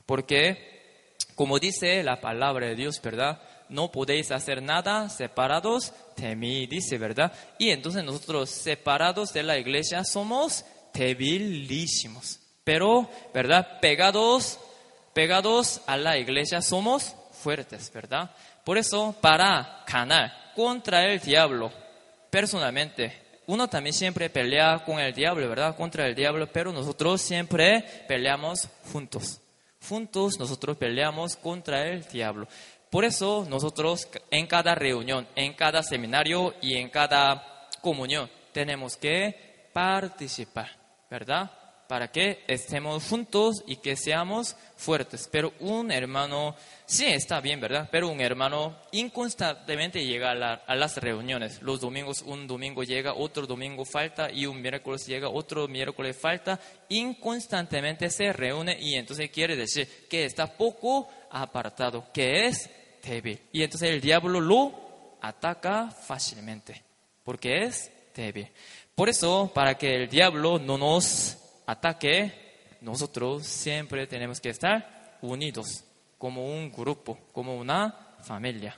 Porque, 0.05 1.15
como 1.35 1.59
dice 1.59 2.01
la 2.03 2.21
palabra 2.21 2.67
de 2.67 2.75
Dios, 2.75 3.01
¿verdad? 3.01 3.41
No 3.69 3.91
podéis 3.91 4.31
hacer 4.31 4.63
nada 4.63 5.09
separados 5.09 5.93
de 6.15 6.35
mí, 6.35 6.65
dice, 6.67 6.97
¿verdad? 6.97 7.33
Y 7.59 7.71
entonces 7.71 8.03
nosotros 8.03 8.49
separados 8.49 9.33
de 9.33 9.43
la 9.43 9.57
iglesia 9.57 10.03
somos 10.05 10.63
debilísimos. 10.93 12.39
Pero, 12.63 13.09
¿verdad? 13.33 13.79
Pegados, 13.81 14.59
pegados 15.13 15.81
a 15.87 15.97
la 15.97 16.17
iglesia 16.17 16.61
somos 16.61 17.15
fuertes, 17.31 17.91
¿verdad? 17.93 18.31
Por 18.63 18.77
eso, 18.77 19.15
para 19.21 19.83
ganar 19.85 20.53
contra 20.55 21.05
el 21.05 21.19
diablo, 21.19 21.71
personalmente, 22.29 23.13
uno 23.47 23.67
también 23.69 23.93
siempre 23.93 24.29
pelea 24.29 24.83
con 24.85 24.99
el 24.99 25.13
diablo, 25.13 25.47
¿verdad? 25.47 25.75
Contra 25.75 26.05
el 26.05 26.15
diablo, 26.15 26.47
pero 26.51 26.71
nosotros 26.73 27.21
siempre 27.21 27.83
peleamos 28.07 28.67
juntos. 28.91 29.39
Juntos 29.87 30.37
nosotros 30.37 30.75
peleamos 30.77 31.37
contra 31.37 31.87
el 31.87 32.03
diablo. 32.03 32.47
Por 32.89 33.05
eso 33.05 33.45
nosotros 33.49 34.07
en 34.31 34.47
cada 34.47 34.75
reunión, 34.75 35.27
en 35.35 35.53
cada 35.53 35.81
seminario 35.83 36.55
y 36.61 36.75
en 36.75 36.89
cada 36.89 37.69
comunión 37.81 38.29
tenemos 38.51 38.97
que 38.97 39.69
participar, 39.71 40.69
¿verdad? 41.09 41.51
Para 41.87 42.11
que 42.11 42.43
estemos 42.47 43.03
juntos 43.03 43.63
y 43.65 43.77
que 43.77 43.95
seamos 43.95 44.55
fuertes. 44.75 45.29
Pero 45.31 45.53
un 45.59 45.91
hermano, 45.91 46.55
sí 46.85 47.05
está 47.05 47.39
bien, 47.39 47.61
¿verdad? 47.61 47.87
Pero 47.91 48.09
un 48.09 48.19
hermano 48.19 48.75
inconstantemente 48.91 50.05
llega 50.05 50.31
a, 50.31 50.75
las 50.75 50.97
reuniones. 50.97 51.61
Los 51.61 51.79
domingos, 51.79 52.21
un 52.21 52.45
domingo 52.45 52.83
llega, 52.83 53.13
otro 53.13 53.47
domingo 53.47 53.85
falta 53.85 54.29
y 54.31 54.45
un 54.45 54.61
miércoles 54.61 55.05
llega, 55.07 55.29
otro 55.29 55.67
miércoles 55.67 56.17
falta. 56.17 56.59
Inconstantemente 56.89 58.09
se 58.09 58.33
reúne 58.33 58.77
y 58.79 58.95
entonces 58.95 59.29
quiere 59.31 59.55
decir 59.55 60.07
que 60.09 60.25
está 60.25 60.47
poco 60.47 61.07
apartado, 61.31 62.07
que 62.13 62.47
es 62.47 62.69
débil. 63.01 63.39
Y 63.51 63.63
entonces 63.63 63.89
el 63.89 64.01
diablo 64.01 64.41
lo 64.41 65.17
ataca 65.21 65.89
fácilmente, 65.89 66.83
porque 67.23 67.63
es 67.63 67.91
débil. 68.13 68.49
Por 68.93 69.09
eso, 69.09 69.51
para 69.53 69.77
que 69.77 69.93
el 69.93 70.09
diablo 70.09 70.57
no 70.59 70.77
nos 70.77 71.37
ataque, 71.67 72.33
nosotros 72.81 73.45
siempre 73.45 74.07
tenemos 74.07 74.41
que 74.41 74.49
estar 74.49 75.17
unidos 75.21 75.83
como 76.17 76.45
un 76.45 76.71
grupo, 76.71 77.19
como 77.31 77.55
una 77.55 78.15
familia. 78.23 78.77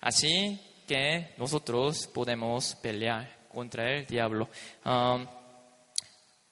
Así 0.00 0.60
que 0.86 1.34
nosotros 1.38 2.06
podemos 2.08 2.74
pelear 2.76 3.44
contra 3.52 3.90
el 3.90 4.06
diablo. 4.06 4.48
Um, 4.84 5.26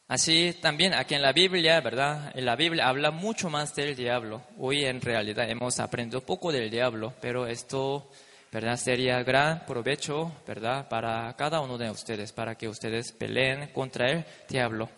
así 0.09 0.57
también 0.61 0.95
aquí 0.95 1.15
en 1.15 1.23
la 1.23 1.33
Biblia, 1.33 1.81
¿verdad? 1.81 2.33
En 2.35 2.45
la 2.45 2.57
Biblia 2.57 2.89
habla 2.89 3.11
mucho 3.11 3.51
más 3.51 3.75
del 3.75 3.97
diablo. 3.97 4.43
Hoy 4.59 4.85
en 4.85 5.01
realidad 5.01 5.51
hemos 5.51 5.81
aprendido 5.81 6.21
poco 6.21 6.53
del 6.53 6.71
diablo, 6.71 7.13
pero 7.21 7.47
esto, 7.47 8.09
¿verdad? 8.51 8.77
Sería 8.77 9.23
gran 9.23 9.67
provecho, 9.67 10.33
¿verdad? 10.47 10.89
Para 10.89 11.35
cada 11.37 11.61
uno 11.61 11.77
de 11.77 11.91
ustedes, 11.91 12.33
para 12.33 12.55
que 12.55 12.69
ustedes 12.69 13.13
peleen 13.13 13.69
contra 13.69 14.11
el 14.11 14.25
diablo. 14.49 14.89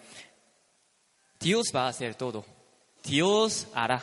Dios 1.44 1.72
va 1.76 1.84
a 1.84 1.88
hacer 1.88 2.14
todo. 2.14 2.42
Dios 3.02 3.66
hará. 3.74 4.02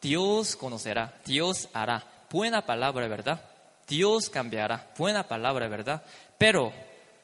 Dios 0.00 0.56
conocerá. 0.56 1.20
Dios 1.26 1.68
hará. 1.74 2.02
Buena 2.30 2.64
palabra, 2.64 3.06
¿verdad? 3.08 3.44
Dios 3.86 4.30
cambiará. 4.30 4.90
Buena 4.96 5.28
palabra, 5.28 5.68
¿verdad? 5.68 6.02
Pero 6.38 6.72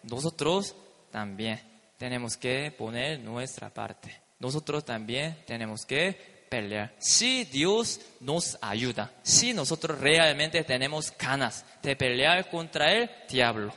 nosotros 0.02 0.76
también 1.10 1.62
tenemos 1.96 2.36
que 2.36 2.74
poner 2.76 3.20
nuestra 3.20 3.70
parte. 3.70 4.20
Nosotros 4.38 4.84
también 4.84 5.42
tenemos 5.46 5.86
que 5.86 6.44
pelear. 6.50 6.92
Si 6.98 7.46
Dios 7.46 8.02
nos 8.20 8.58
ayuda, 8.60 9.12
si 9.22 9.54
nosotros 9.54 9.98
realmente 9.98 10.62
tenemos 10.64 11.10
ganas 11.18 11.64
de 11.82 11.96
pelear 11.96 12.50
contra 12.50 12.92
el 12.92 13.10
diablo, 13.30 13.72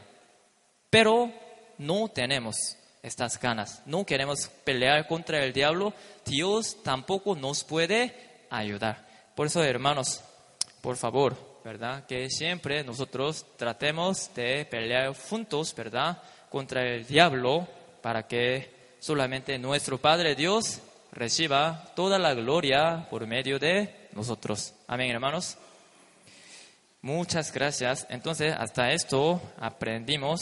pero 0.89 1.31
no 1.77 2.09
tenemos 2.09 2.75
estas 3.07 3.39
ganas. 3.39 3.81
No 3.85 4.05
queremos 4.05 4.49
pelear 4.63 5.07
contra 5.07 5.43
el 5.43 5.53
diablo. 5.53 5.93
Dios 6.25 6.77
tampoco 6.83 7.35
nos 7.35 7.63
puede 7.63 8.13
ayudar. 8.49 9.07
Por 9.35 9.47
eso, 9.47 9.63
hermanos, 9.63 10.21
por 10.81 10.97
favor, 10.97 11.35
¿verdad? 11.63 12.05
Que 12.05 12.29
siempre 12.29 12.83
nosotros 12.83 13.45
tratemos 13.57 14.29
de 14.35 14.65
pelear 14.65 15.15
juntos, 15.15 15.73
¿verdad? 15.75 16.21
Contra 16.49 16.81
el 16.81 17.05
diablo 17.05 17.67
para 18.01 18.27
que 18.27 18.95
solamente 18.99 19.57
nuestro 19.57 19.97
Padre 19.97 20.35
Dios 20.35 20.79
reciba 21.11 21.91
toda 21.95 22.19
la 22.19 22.33
gloria 22.33 23.07
por 23.09 23.25
medio 23.25 23.59
de 23.59 24.09
nosotros. 24.13 24.73
Amén, 24.87 25.11
hermanos. 25.11 25.57
Muchas 27.01 27.53
gracias. 27.53 28.05
Entonces, 28.09 28.53
hasta 28.57 28.91
esto 28.91 29.41
aprendimos 29.59 30.41